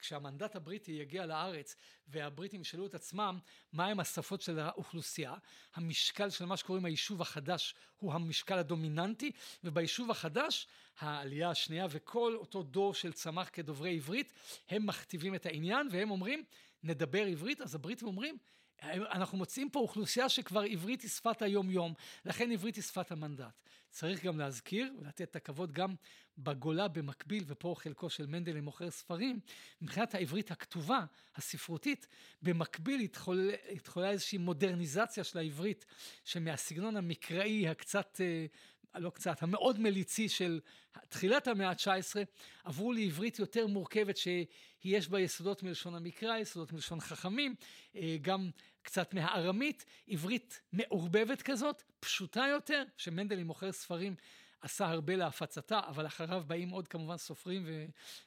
כשהמנדט 0.00 0.56
הבריטי 0.56 0.92
יגיע 0.92 1.26
לארץ 1.26 1.76
והבריטים 2.08 2.60
ישאלו 2.60 2.86
את 2.86 2.94
עצמם 2.94 3.38
מהם 3.72 4.00
השפות 4.00 4.42
של 4.42 4.58
האוכלוסייה, 4.58 5.34
המשקל 5.74 6.30
של 6.30 6.44
מה 6.44 6.56
שקוראים 6.56 6.84
היישוב 6.84 7.22
החדש 7.22 7.74
הוא 7.96 8.12
המשקל 8.12 8.58
הדומיננטי, 8.58 9.32
וביישוב 9.64 10.10
החדש 10.10 10.66
העלייה 10.98 11.50
השנייה 11.50 11.86
וכל 11.90 12.36
אותו 12.36 12.62
דור 12.62 12.94
של 12.94 13.12
צמח 13.12 13.50
כדוברי 13.52 13.94
עברית, 13.94 14.32
הם 14.68 14.86
מכתיבים 14.86 15.34
את 15.34 15.46
העניין 15.46 15.88
והם 15.90 16.10
אומרים 16.10 16.44
נדבר 16.82 17.26
עברית, 17.26 17.60
אז 17.60 17.74
הבריטים 17.74 18.08
אומרים 18.08 18.38
אנחנו 18.82 19.38
מוצאים 19.38 19.70
פה 19.70 19.80
אוכלוסייה 19.80 20.28
שכבר 20.28 20.60
עברית 20.60 21.02
היא 21.02 21.10
שפת 21.10 21.42
היום 21.42 21.70
יום, 21.70 21.94
לכן 22.24 22.52
עברית 22.52 22.76
היא 22.76 22.84
שפת 22.84 23.12
המנדט. 23.12 23.62
צריך 23.90 24.24
גם 24.24 24.38
להזכיר 24.38 24.92
ולתת 25.00 25.22
את 25.22 25.36
הכבוד 25.36 25.72
גם 25.72 25.94
בגולה 26.38 26.88
במקביל, 26.88 27.44
ופה 27.46 27.74
חלקו 27.78 28.10
של 28.10 28.26
מנדל 28.26 28.56
למוכר 28.56 28.90
ספרים, 28.90 29.40
מבחינת 29.80 30.14
העברית 30.14 30.50
הכתובה, 30.50 31.04
הספרותית, 31.36 32.06
במקביל 32.42 33.00
התחוללה 33.00 33.54
התחול, 33.72 34.04
איזושהי 34.04 34.38
מודרניזציה 34.38 35.24
של 35.24 35.38
העברית, 35.38 35.86
שמהסגנון 36.24 36.96
המקראי 36.96 37.68
הקצת 37.68 38.20
אה, 38.20 38.46
לא 38.94 39.10
קצת, 39.10 39.42
המאוד 39.42 39.80
מליצי 39.80 40.28
של 40.28 40.60
תחילת 41.08 41.48
המאה 41.48 41.68
ה-19, 41.68 42.16
עברו 42.64 42.92
לעברית 42.92 43.38
יותר 43.38 43.66
מורכבת 43.66 44.16
שיש 44.16 45.08
בה 45.08 45.20
יסודות 45.20 45.62
מלשון 45.62 45.94
המקרא, 45.94 46.36
יסודות 46.36 46.72
מלשון 46.72 47.00
חכמים, 47.00 47.54
אה, 47.96 48.16
גם 48.22 48.50
קצת 48.82 49.14
מהארמית, 49.14 49.84
עברית 50.08 50.60
מעורבבת 50.72 51.42
כזאת, 51.42 51.82
פשוטה 52.00 52.46
יותר, 52.50 52.82
שמנדלי 52.96 53.44
מוכר 53.44 53.72
ספרים 53.72 54.14
עשה 54.60 54.86
הרבה 54.86 55.16
להפצתה, 55.16 55.80
אבל 55.88 56.06
אחריו 56.06 56.44
באים 56.46 56.70
עוד 56.70 56.88
כמובן 56.88 57.16
סופרים 57.16 57.66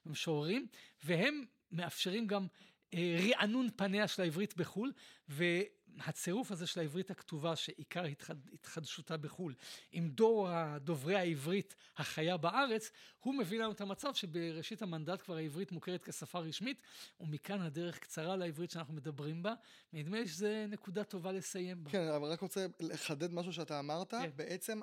ומשוררים, 0.05 0.67
והם 1.03 1.45
מאפשרים 1.71 2.27
גם 2.27 2.47
רענון 2.95 3.69
פניה 3.75 4.07
של 4.07 4.21
העברית 4.21 4.57
בחו"ל, 4.57 4.91
והצירוף 5.27 6.51
הזה 6.51 6.67
של 6.67 6.79
העברית 6.79 7.11
הכתובה, 7.11 7.55
שעיקר 7.55 8.03
התחד, 8.03 8.35
התחדשותה 8.53 9.17
בחו"ל, 9.17 9.55
עם 9.91 10.09
דור 10.09 10.49
דוברי 10.77 11.15
העברית 11.15 11.75
החיה 11.97 12.37
בארץ, 12.37 12.91
הוא 13.19 13.35
מביא 13.35 13.59
לנו 13.59 13.71
את 13.71 13.81
המצב 13.81 14.13
שבראשית 14.13 14.81
המנדט 14.81 15.21
כבר 15.21 15.35
העברית 15.35 15.71
מוכרת 15.71 16.03
כשפה 16.03 16.39
רשמית, 16.39 16.81
ומכאן 17.19 17.61
הדרך 17.61 17.99
קצרה 17.99 18.35
לעברית 18.35 18.71
שאנחנו 18.71 18.93
מדברים 18.93 19.43
בה, 19.43 19.53
ונדמה 19.93 20.19
לי 20.19 20.27
שזו 20.27 20.47
נקודה 20.69 21.03
טובה 21.03 21.31
לסיים 21.31 21.83
בה. 21.83 21.91
כן, 21.91 22.07
אבל 22.07 22.27
רק 22.27 22.41
רוצה 22.41 22.65
לחדד 22.79 23.33
משהו 23.33 23.53
שאתה 23.53 23.79
אמרת, 23.79 24.11
כן. 24.11 24.29
בעצם 24.35 24.79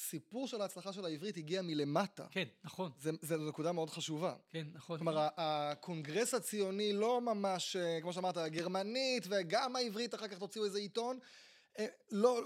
הסיפור 0.00 0.46
של 0.46 0.60
ההצלחה 0.60 0.92
של 0.92 1.04
העברית 1.04 1.36
הגיע 1.36 1.62
מלמטה. 1.62 2.26
כן, 2.30 2.44
נכון. 2.64 2.90
זו 3.22 3.36
נקודה 3.36 3.72
מאוד 3.72 3.90
חשובה. 3.90 4.34
כן, 4.50 4.66
נכון. 4.72 4.98
כלומר, 4.98 5.28
הקונגרס 5.36 6.34
הציוני 6.34 6.92
לא 6.92 7.20
ממש, 7.20 7.76
אה, 7.76 7.98
כמו 8.02 8.12
שאמרת, 8.12 8.38
גרמנית, 8.38 9.26
וגם 9.30 9.76
העברית, 9.76 10.14
אחר 10.14 10.28
כך 10.28 10.38
תוציאו 10.38 10.64
איזה 10.64 10.78
עיתון. 10.78 11.18
אה, 11.78 11.86
לא, 12.10 12.40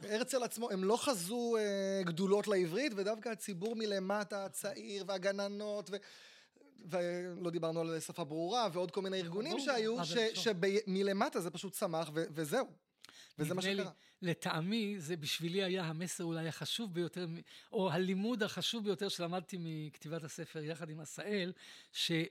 והרצל 0.00 0.42
עצמו, 0.42 0.70
הם 0.70 0.84
לא 0.84 0.96
חזו 0.96 1.56
אה, 1.56 2.02
גדולות 2.04 2.48
לעברית, 2.48 2.92
ודווקא 2.96 3.28
הציבור 3.28 3.76
מלמטה, 3.76 4.44
הצעיר, 4.44 5.04
והגננות, 5.08 5.90
ו... 5.90 5.96
ולא 6.90 7.50
דיברנו 7.50 7.80
על 7.80 8.00
שפה 8.00 8.24
ברורה, 8.24 8.68
ועוד 8.72 8.90
כל 8.90 9.02
מיני 9.02 9.16
ארגונים 9.16 9.58
שהיו, 9.60 9.96
שמלמטה 10.34 11.40
זה 11.40 11.50
פשוט 11.50 11.72
צמח, 11.72 12.10
וזהו. 12.14 12.85
וזה 13.38 13.54
מה 13.54 13.62
שקרה. 13.62 13.90
לטעמי, 14.22 14.94
זה 14.98 15.16
בשבילי 15.16 15.64
היה 15.64 15.84
המסר 15.84 16.24
אולי 16.24 16.48
החשוב 16.48 16.94
ביותר, 16.94 17.26
או 17.72 17.92
הלימוד 17.92 18.42
החשוב 18.42 18.84
ביותר 18.84 19.08
שלמדתי 19.08 19.56
מכתיבת 19.60 20.24
הספר 20.24 20.62
יחד 20.62 20.90
עם 20.90 21.00
עשאל, 21.00 21.52
שה... 21.92 22.22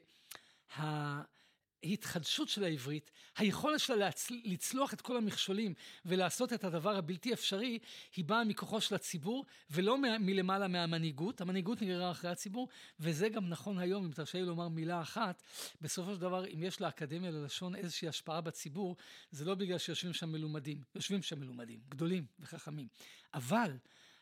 ההתחדשות 1.86 2.50
של 2.50 2.64
העברית, 2.64 3.12
היכולת 3.38 3.80
שלה 3.80 3.96
להצ... 3.96 4.32
לצלוח 4.44 4.94
את 4.94 5.02
כל 5.02 5.18
המכשולים 5.18 5.74
ולעשות 6.06 6.54
את 6.54 6.64
הדבר 6.64 6.96
הבלתי 6.96 7.34
אפשרי, 7.34 7.80
היא 8.16 8.26
באה 8.26 8.44
מכוחו 8.44 8.82
של 8.82 8.96
הציבור 8.96 9.46
ולא 9.70 9.98
מ... 9.98 10.02
מלמעלה 10.20 10.68
מהמנהיגות. 10.68 11.42
המנהיגות 11.42 11.82
נגררה 11.82 12.12
אחרי 12.12 12.32
הציבור, 12.32 12.70
וזה 13.00 13.30
גם 13.30 13.50
נכון 13.50 13.80
היום, 13.80 14.06
אם 14.06 14.12
תרשה 14.12 14.40
לי 14.40 14.46
לומר 14.46 14.68
מילה 14.68 15.02
אחת, 15.02 15.44
בסופו 15.82 16.14
של 16.14 16.22
דבר, 16.22 16.46
אם 16.46 16.64
יש 16.64 16.82
לאקדמיה 16.82 17.32
ללשון 17.32 17.76
איזושהי 17.76 18.08
השפעה 18.08 18.42
בציבור, 18.42 18.96
זה 19.32 19.46
לא 19.46 19.56
בגלל 19.56 19.78
שיושבים 19.78 20.14
שם 20.14 20.32
מלומדים, 20.32 20.82
יושבים 20.96 21.22
שם 21.22 21.40
מלומדים, 21.40 21.80
גדולים 21.90 22.26
וחכמים. 22.40 22.88
אבל 23.34 23.78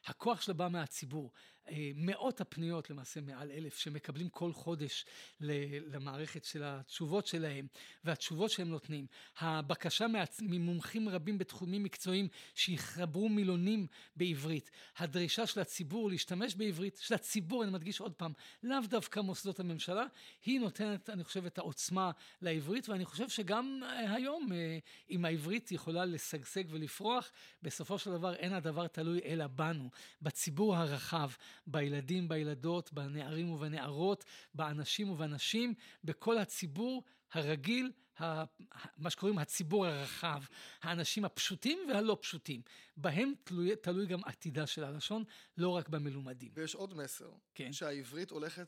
הכוח 0.05 0.41
שלה 0.41 0.53
בא 0.53 0.67
מהציבור. 0.67 1.31
אה, 1.69 1.91
מאות 1.95 2.41
הפניות, 2.41 2.89
למעשה 2.89 3.21
מעל 3.21 3.51
אלף, 3.51 3.77
שמקבלים 3.77 4.29
כל 4.29 4.53
חודש 4.53 5.05
למערכת 5.39 6.43
של 6.43 6.63
התשובות 6.63 7.27
שלהם, 7.27 7.67
והתשובות 8.03 8.51
שהם 8.51 8.69
נותנים. 8.69 9.05
הבקשה 9.39 10.05
ממומחים 10.41 11.09
רבים 11.09 11.37
בתחומים 11.37 11.83
מקצועיים 11.83 12.27
שיחברו 12.55 13.29
מילונים 13.29 13.87
בעברית. 14.15 14.71
הדרישה 14.97 15.47
של 15.47 15.59
הציבור 15.59 16.09
להשתמש 16.09 16.55
בעברית, 16.55 16.97
של 17.01 17.15
הציבור, 17.15 17.63
אני 17.63 17.71
מדגיש 17.71 17.99
עוד 17.99 18.13
פעם, 18.13 18.33
לאו 18.63 18.79
דווקא 18.89 19.19
מוסדות 19.19 19.59
הממשלה, 19.59 20.05
היא 20.45 20.59
נותנת, 20.59 21.09
אני 21.09 21.23
חושב, 21.23 21.45
את 21.45 21.57
העוצמה 21.57 22.11
לעברית, 22.41 22.89
ואני 22.89 23.05
חושב 23.05 23.29
שגם 23.29 23.79
אה, 23.83 24.13
היום, 24.13 24.53
אה, 24.53 24.77
אם 25.09 25.25
העברית 25.25 25.71
יכולה 25.71 26.05
לשגשג 26.05 26.63
ולפרוח, 26.69 27.31
בסופו 27.61 27.99
של 27.99 28.11
דבר 28.11 28.35
אין 28.35 28.53
הדבר 28.53 28.87
תלוי 28.87 29.19
אלא 29.25 29.47
בנו, 29.47 29.89
בציבור 30.21 30.75
הרחב. 30.75 31.31
בילדים, 31.67 32.27
בילדות, 32.27 32.93
בנערים 32.93 33.51
ובנערות, 33.51 34.25
באנשים 34.53 35.09
ובנשים, 35.09 35.73
בכל 36.03 36.37
הציבור 36.37 37.03
הרגיל, 37.31 37.91
מה 38.97 39.09
שקוראים 39.09 39.37
הציבור 39.37 39.85
הרחב, 39.85 40.43
האנשים 40.81 41.25
הפשוטים 41.25 41.79
והלא 41.89 42.17
פשוטים. 42.21 42.61
בהם 42.97 43.33
תלוי, 43.43 43.75
תלוי 43.75 44.05
גם 44.05 44.19
עתידה 44.25 44.67
של 44.67 44.83
הלשון, 44.83 45.23
לא 45.57 45.69
רק 45.69 45.89
במלומדים. 45.89 46.51
ויש 46.53 46.75
עוד 46.75 46.93
מסר, 46.93 47.31
כן. 47.55 47.73
שהעברית 47.73 48.31
הולכת 48.31 48.67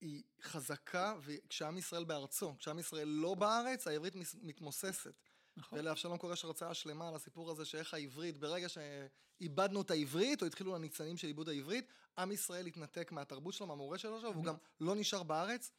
היא 0.00 0.22
חזקה, 0.42 1.14
וכשעם 1.22 1.78
ישראל 1.78 2.04
בארצו, 2.04 2.58
כשעם 2.58 2.78
ישראל 2.78 3.08
לא 3.08 3.34
בארץ, 3.34 3.86
העברית 3.86 4.14
מתמוססת. 4.42 5.27
נכון. 5.58 5.78
ולאבשלום 5.78 6.18
קורש 6.18 6.44
הרצאה 6.44 6.74
שלמה 6.74 7.08
על 7.08 7.14
הסיפור 7.14 7.50
הזה 7.50 7.64
שאיך 7.64 7.94
העברית, 7.94 8.38
ברגע 8.38 8.66
שאיבדנו 8.68 9.82
את 9.82 9.90
העברית, 9.90 10.42
או 10.42 10.46
התחילו 10.46 10.76
הניצנים 10.76 11.16
של 11.16 11.28
איבוד 11.28 11.48
העברית, 11.48 11.86
עם 12.18 12.32
ישראל 12.32 12.66
התנתק 12.66 13.12
מהתרבות 13.12 13.54
שלו, 13.54 13.66
מהמורה 13.66 13.98
שלו, 13.98 14.22
והוא 14.22 14.44
גם 14.44 14.54
לא 14.80 14.94
נשאר 14.94 15.22
בארץ. 15.22 15.70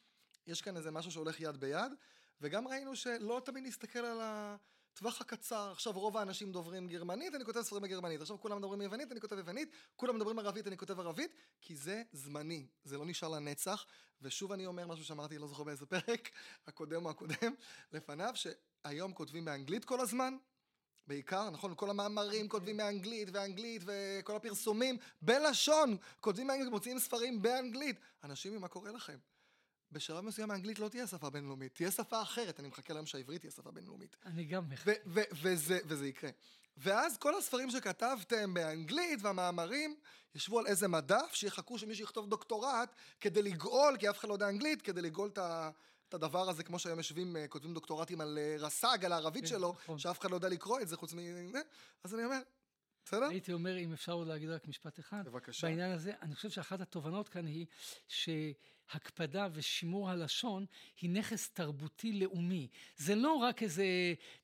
יש 0.47 0.61
כאן 0.61 0.77
איזה 0.77 0.91
משהו 0.91 1.11
שהולך 1.11 1.39
יד 1.39 1.57
ביד, 1.57 1.91
וגם 2.41 2.67
ראינו 2.67 2.95
שלא 2.95 3.41
תמיד 3.45 3.63
נסתכל 3.63 3.99
על 3.99 4.17
טווח 4.99 5.21
הקצר, 5.21 5.71
עכשיו 5.71 5.93
רוב 5.93 6.17
האנשים 6.17 6.51
דוברים 6.51 6.87
גרמנית, 6.87 7.35
אני 7.35 7.45
כותב 7.45 7.61
ספרים 7.61 7.81
בגרמנית, 7.83 8.21
עכשיו 8.21 8.39
כולם 8.39 8.57
מדברים 8.57 8.81
יוונית, 8.81 9.11
אני 9.11 9.21
כותב 9.21 9.37
יוונית, 9.37 9.71
כולם 9.95 10.15
מדברים 10.15 10.39
ערבית, 10.39 10.67
אני 10.67 10.77
כותב 10.77 10.99
ערבית, 10.99 11.31
כי 11.61 11.75
זה 11.75 12.03
זמני, 12.11 12.67
זה 12.83 12.97
לא 12.97 13.05
נשאר 13.05 13.29
לנצח, 13.29 13.85
ושוב 14.21 14.51
אני 14.51 14.65
אומר 14.65 14.87
משהו 14.87 15.05
שאמרתי, 15.05 15.37
לא 15.37 15.47
זוכר 15.47 15.63
באיזה 15.63 15.85
פרק, 15.85 16.29
הקודם 16.67 17.05
או 17.05 17.09
הקודם, 17.09 17.53
לפניו, 17.93 18.33
שהיום 18.35 19.13
כותבים 19.13 19.45
באנגלית 19.45 19.85
כל 19.85 19.99
הזמן, 19.99 20.37
בעיקר, 21.07 21.49
נכון? 21.49 21.73
כל 21.75 21.89
המאמרים 21.89 22.41
כן. 22.41 22.49
כותבים 22.49 22.77
באנגלית, 22.77 23.29
ואנגלית, 23.33 23.81
וכל 23.85 24.35
הפרסומים, 24.35 24.97
בלשון, 25.21 25.97
כותבים 26.19 26.47
באנגלית, 26.47 26.71
מוציאים 26.71 26.99
ספרים 26.99 27.41
באנגלית. 27.41 27.99
אנשים, 28.23 28.61
מה 28.61 28.67
קורה 28.67 28.91
לכם? 28.91 29.17
בשלב 29.91 30.23
מסוים 30.23 30.51
האנגלית 30.51 30.79
לא 30.79 30.89
תהיה 30.89 31.07
שפה 31.07 31.29
בינלאומית, 31.29 31.75
תהיה 31.75 31.91
שפה 31.91 32.21
אחרת, 32.21 32.59
אני 32.59 32.67
מחכה 32.67 32.93
ליום 32.93 33.05
שהעברית 33.05 33.41
תהיה 33.41 33.51
שפה 33.51 33.71
בינלאומית. 33.71 34.15
אני 34.25 34.45
גם 34.45 34.69
מחכה. 34.69 34.91
וזה, 35.05 35.79
וזה 35.85 36.07
יקרה. 36.07 36.29
ואז 36.77 37.17
כל 37.17 37.37
הספרים 37.37 37.69
שכתבתם 37.69 38.53
באנגלית 38.53 39.19
והמאמרים 39.21 39.95
ישבו 40.35 40.59
על 40.59 40.67
איזה 40.67 40.87
מדף, 40.87 41.33
שיחכו 41.33 41.77
שמישהו 41.77 42.03
יכתוב 42.03 42.29
דוקטורט 42.29 42.95
כדי 43.21 43.41
לגאול, 43.41 43.97
כי 43.97 44.09
אף 44.09 44.19
אחד 44.19 44.27
לא 44.27 44.33
יודע 44.33 44.49
אנגלית, 44.49 44.81
כדי 44.81 45.01
לגאול 45.01 45.29
את 46.09 46.13
הדבר 46.13 46.49
הזה, 46.49 46.63
כמו 46.63 46.79
שהיום 46.79 46.97
יושבים, 46.97 47.37
אה, 47.37 47.47
כותבים 47.47 47.73
דוקטורטים 47.73 48.21
על 48.21 48.37
אה, 48.37 48.55
רס"ג, 48.59 49.05
על 49.05 49.11
הערבית 49.11 49.43
כן, 49.43 49.49
שלו, 49.49 49.75
נכון. 49.83 49.99
שאף 49.99 50.19
אחד 50.19 50.31
לא 50.31 50.35
יודע 50.35 50.49
לקרוא 50.49 50.81
את 50.81 50.87
זה 50.87 50.97
חוץ 50.97 51.13
מ... 51.13 51.17
אז 52.03 52.15
אני 52.15 52.25
אומר, 52.25 52.39
בסדר? 53.05 53.25
הייתי 53.25 53.53
אומר, 53.53 53.77
אם 53.77 53.93
אפשר 53.93 54.11
עוד 54.11 54.27
להגיד 54.27 54.49
רק 54.49 54.67
משפט 54.67 54.99
אחד. 54.99 55.25
בבקשה. 55.25 55.67
בעניין 55.67 55.91
הזה, 55.91 56.13
אני 56.21 56.35
חושב 56.35 56.49
שאחת 56.49 56.81
התובנות 56.81 57.29
כאן 57.29 57.45
היא 57.45 57.65
שהקפדה 58.91 59.47
ושימור 59.53 60.09
הלשון 60.09 60.65
היא 61.01 61.09
נכס 61.09 61.49
תרבותי 61.49 62.13
לאומי. 62.13 62.67
זה 62.97 63.15
לא 63.15 63.33
רק 63.33 63.63
איזה, 63.63 63.85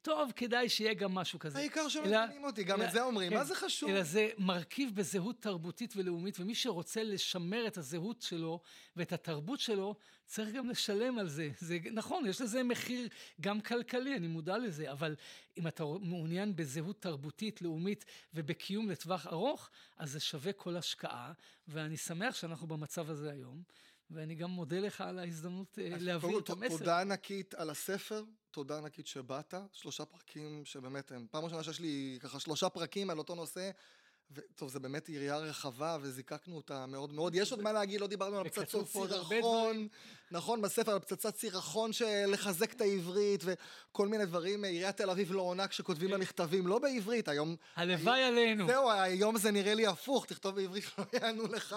טוב, 0.02 0.32
כדאי 0.36 0.70
שיהיה 0.70 0.93
גם 0.93 1.14
משהו 1.14 1.39
כזה. 1.39 1.60
העיקר 1.60 1.89
שמבינים 1.89 2.43
אותי, 2.43 2.64
גם 2.64 2.82
אלא, 2.82 2.88
את 2.88 2.91
זה 2.91 3.04
אומרים, 3.04 3.30
כן, 3.30 3.38
מה 3.38 3.43
זה 3.43 3.56
חשוב? 3.56 3.89
אלא 3.89 4.04
זה 4.04 4.30
מרכיב 4.38 4.96
בזהות 4.96 5.41
תרבותית 5.41 5.93
ולאומית, 5.98 6.39
ומי 6.39 6.56
שרוצה 6.56 7.04
לשמר 7.04 7.68
את 7.68 7.78
הזהות 7.78 8.22
שלו 8.22 8.60
ואת 8.96 9.14
התרבות 9.14 9.60
שלו, 9.60 9.96
צריך 10.26 10.56
גם 10.56 10.70
לשלם 10.70 11.20
על 11.20 11.28
זה. 11.28 11.50
זה 11.60 11.78
נכון, 11.91 12.26
יש 12.28 12.41
לזה 12.41 12.64
מחיר 12.64 13.08
גם 13.41 13.62
כלכלי, 13.62 14.16
אני 14.16 14.28
מודע 14.28 14.58
לזה, 14.58 14.91
אבל 14.91 15.16
אם 15.58 15.68
אתה 15.68 15.84
מעוניין 16.02 16.56
בזהות 16.56 17.02
תרבותית, 17.02 17.62
לאומית 17.62 18.06
ובקיום 18.34 18.89
לטווח 18.89 19.28
ארוך, 19.28 19.70
אז 19.98 20.12
זה 20.12 20.20
שווה 20.20 20.54
כל 20.54 20.78
השקעה, 20.78 21.34
ואני 21.68 21.98
שמח 21.98 22.36
שאנחנו 22.36 22.68
במצב 22.68 23.10
הזה 23.10 23.32
היום. 23.32 23.64
ואני 24.12 24.36
גם 24.36 24.49
מודה 24.49 24.80
לך 24.80 25.01
על 25.01 25.20
ההזדמנות 25.20 25.80
אה, 25.82 25.89
להביא 25.99 26.38
את 26.38 26.49
המסר. 26.49 26.78
תודה 26.78 27.01
ענקית 27.01 27.53
על 27.53 27.70
הספר, 27.70 28.24
תודה 28.51 28.78
ענקית 28.78 29.08
שבאת. 29.08 29.53
שלושה 29.72 30.06
פרקים 30.06 30.66
שבאמת 30.66 31.12
הם, 31.12 31.28
פעם 31.32 31.43
ראשונה 31.43 31.64
שיש 31.64 31.80
לי 31.80 32.18
ככה 32.22 32.39
שלושה 32.39 32.70
פרקים 32.70 33.10
על 33.10 33.18
אותו 33.18 33.36
נושא. 33.36 33.72
וטוב, 34.32 34.69
זה 34.69 34.80
באמת 34.80 35.09
יריעה 35.09 35.38
רחבה, 35.38 35.97
וזיקקנו 36.01 36.55
אותה 36.55 36.86
מאוד 36.86 37.13
מאוד. 37.13 37.36
יש 37.36 37.51
עוד 37.51 37.61
מה 37.61 37.73
להגיד, 37.73 38.01
לא 38.01 38.07
דיברנו 38.07 38.39
על 38.39 38.49
פצצות 38.49 38.88
סירחון, 38.88 39.88
נכון, 40.32 40.61
בספר 40.61 40.91
על 40.91 40.99
פצצת 40.99 41.36
סירחון 41.36 41.93
של 41.93 42.26
לחזק 42.28 42.73
את 42.73 42.82
העברית, 42.82 43.43
וכל 43.45 44.07
מיני 44.07 44.26
דברים. 44.26 44.63
עיריית 44.63 44.97
תל 44.97 45.09
אביב 45.09 45.32
לא 45.32 45.41
עונה 45.41 45.67
כשכותבים 45.67 46.09
לה 46.11 46.17
מכתבים, 46.17 46.67
לא 46.67 46.80
בעברית, 46.80 47.28
היום... 47.28 47.55
הלוואי 47.76 48.23
עלינו. 48.23 48.67
זהו, 48.67 48.91
היום 48.91 49.38
זה 49.38 49.51
נראה 49.51 49.73
לי 49.73 49.88
הפוך, 49.88 50.26
תכתוב 50.26 50.55
בעברית, 50.55 50.86
לא 50.97 51.03
יענו 51.13 51.47
לך. 51.47 51.76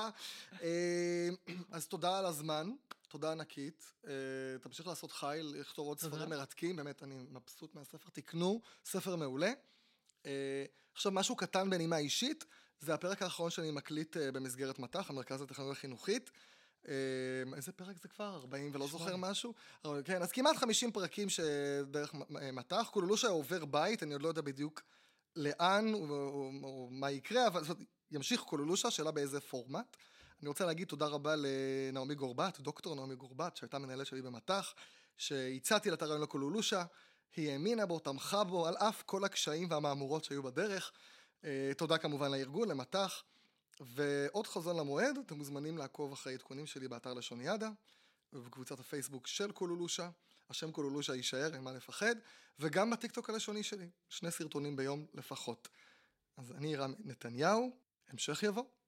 אה, 0.63 1.29
אז 1.71 1.87
תודה 1.87 2.19
על 2.19 2.27
הזמן. 2.27 2.71
תודה 3.09 3.33
ענקית, 3.33 3.93
uh, 4.03 4.09
תמשיך 4.63 4.87
לעשות 4.87 5.13
חייל, 5.13 5.55
לכתוב 5.61 5.87
עוד 5.87 5.99
ספרים 5.99 6.29
מרתקים, 6.29 6.77
באמת 6.77 7.03
אני 7.03 7.15
מבסוט 7.31 7.75
מהספר, 7.75 8.09
תקנו, 8.13 8.61
ספר 8.85 9.17
מעולה. 9.17 9.53
Uh, 10.23 10.27
עכשיו, 10.99 11.13
משהו 11.13 11.37
קטן 11.37 11.71
בנימה 11.71 11.99
אישית, 11.99 12.45
זה 12.81 12.95
הפרק 12.95 13.23
האחרון 13.23 13.51
שאני 13.51 13.71
מקליט 13.71 14.17
uh, 14.17 14.21
במסגרת 14.33 14.79
מט"ח, 14.79 15.11
המרכז 15.11 15.43
לטכנולוגיה 15.43 15.81
חינוכית. 15.81 16.31
Uh, 16.85 16.89
איזה 17.57 17.73
פרק 17.73 17.97
זה 18.03 18.09
כבר? 18.09 18.35
40 18.35 18.71
ולא 18.75 18.87
זוכר 18.87 19.17
משהו? 19.17 19.55
כן, 20.05 20.23
אז 20.23 20.33
כמעט 20.33 20.57
50 20.57 20.93
פרקים 20.93 21.29
שדרך 21.29 22.15
מט"ח, 22.53 22.89
קולולושה 22.93 23.29
עובר 23.29 23.65
בית, 23.65 24.03
אני 24.03 24.13
עוד 24.13 24.23
לא 24.23 24.29
יודע 24.29 24.43
בדיוק 24.43 24.83
לאן 25.37 25.95
או, 25.95 26.01
או, 26.11 26.51
או 26.63 26.89
מה 26.91 27.11
יקרה, 27.11 27.47
אבל 27.47 27.65
זאת 27.65 27.79
ימשיך 28.11 28.41
קולולושה, 28.41 28.91
שאלה 28.91 29.11
באיזה 29.11 29.41
פורמט. 29.41 29.97
אני 30.41 30.49
רוצה 30.49 30.67
להגיד 30.67 30.89
תודה 30.89 31.07
רבה 31.07 31.35
לנעמי 31.37 32.15
גורבת, 32.15 32.61
דוקטור 32.61 32.95
נעמי 32.95 33.17
גורבת, 33.17 33.57
שהייתה 33.57 33.79
מנהלת 33.79 34.07
שלי 34.07 34.23
במט"ח, 34.23 34.75
שהצעתי 35.17 35.91
לה 35.91 35.95
את 35.95 36.03
הרעיון 36.03 36.23
לקולולושה. 36.23 36.85
היא 37.37 37.51
האמינה 37.51 37.87
בו, 37.87 37.99
תמכה 37.99 38.45
בו, 38.45 38.67
על 38.67 38.77
אף 38.77 39.03
כל 39.03 39.25
הקשיים 39.25 39.71
והמהמורות 39.71 40.25
שהיו 40.25 40.43
בדרך. 40.43 40.93
אה, 41.45 41.73
תודה 41.77 41.99
כמובן 41.99 42.31
לארגון, 42.31 42.69
למט"ח. 42.69 43.23
ועוד 43.81 44.47
חזון 44.47 44.77
למועד, 44.77 45.19
אתם 45.27 45.35
מוזמנים 45.35 45.79
לעקוב 45.79 46.13
אחרי 46.13 46.35
עדכונים 46.35 46.67
שלי 46.67 46.89
באתר 46.89 47.15
לשון 47.15 47.41
ידה, 47.41 47.71
ובקבוצת 48.33 48.81
הפייסבוק 48.81 49.27
של 49.27 49.53
קולולושה. 49.53 50.11
השם 50.51 50.73
קולולושה 50.73 51.15
יישאר, 51.15 51.55
אין 51.55 51.63
מה 51.63 51.73
לפחד, 51.73 52.15
וגם 52.59 52.91
בטיקטוק 52.91 53.31
הלשוני 53.31 53.63
שלי, 53.63 53.89
שני 54.09 54.31
סרטונים 54.31 54.77
ביום 54.77 55.07
לפחות. 55.15 55.69
אז 56.37 56.53
אני 56.53 56.77
רם 56.77 56.95
נתניהו, 57.05 57.77
המשך 58.09 58.43
יבוא. 58.43 58.65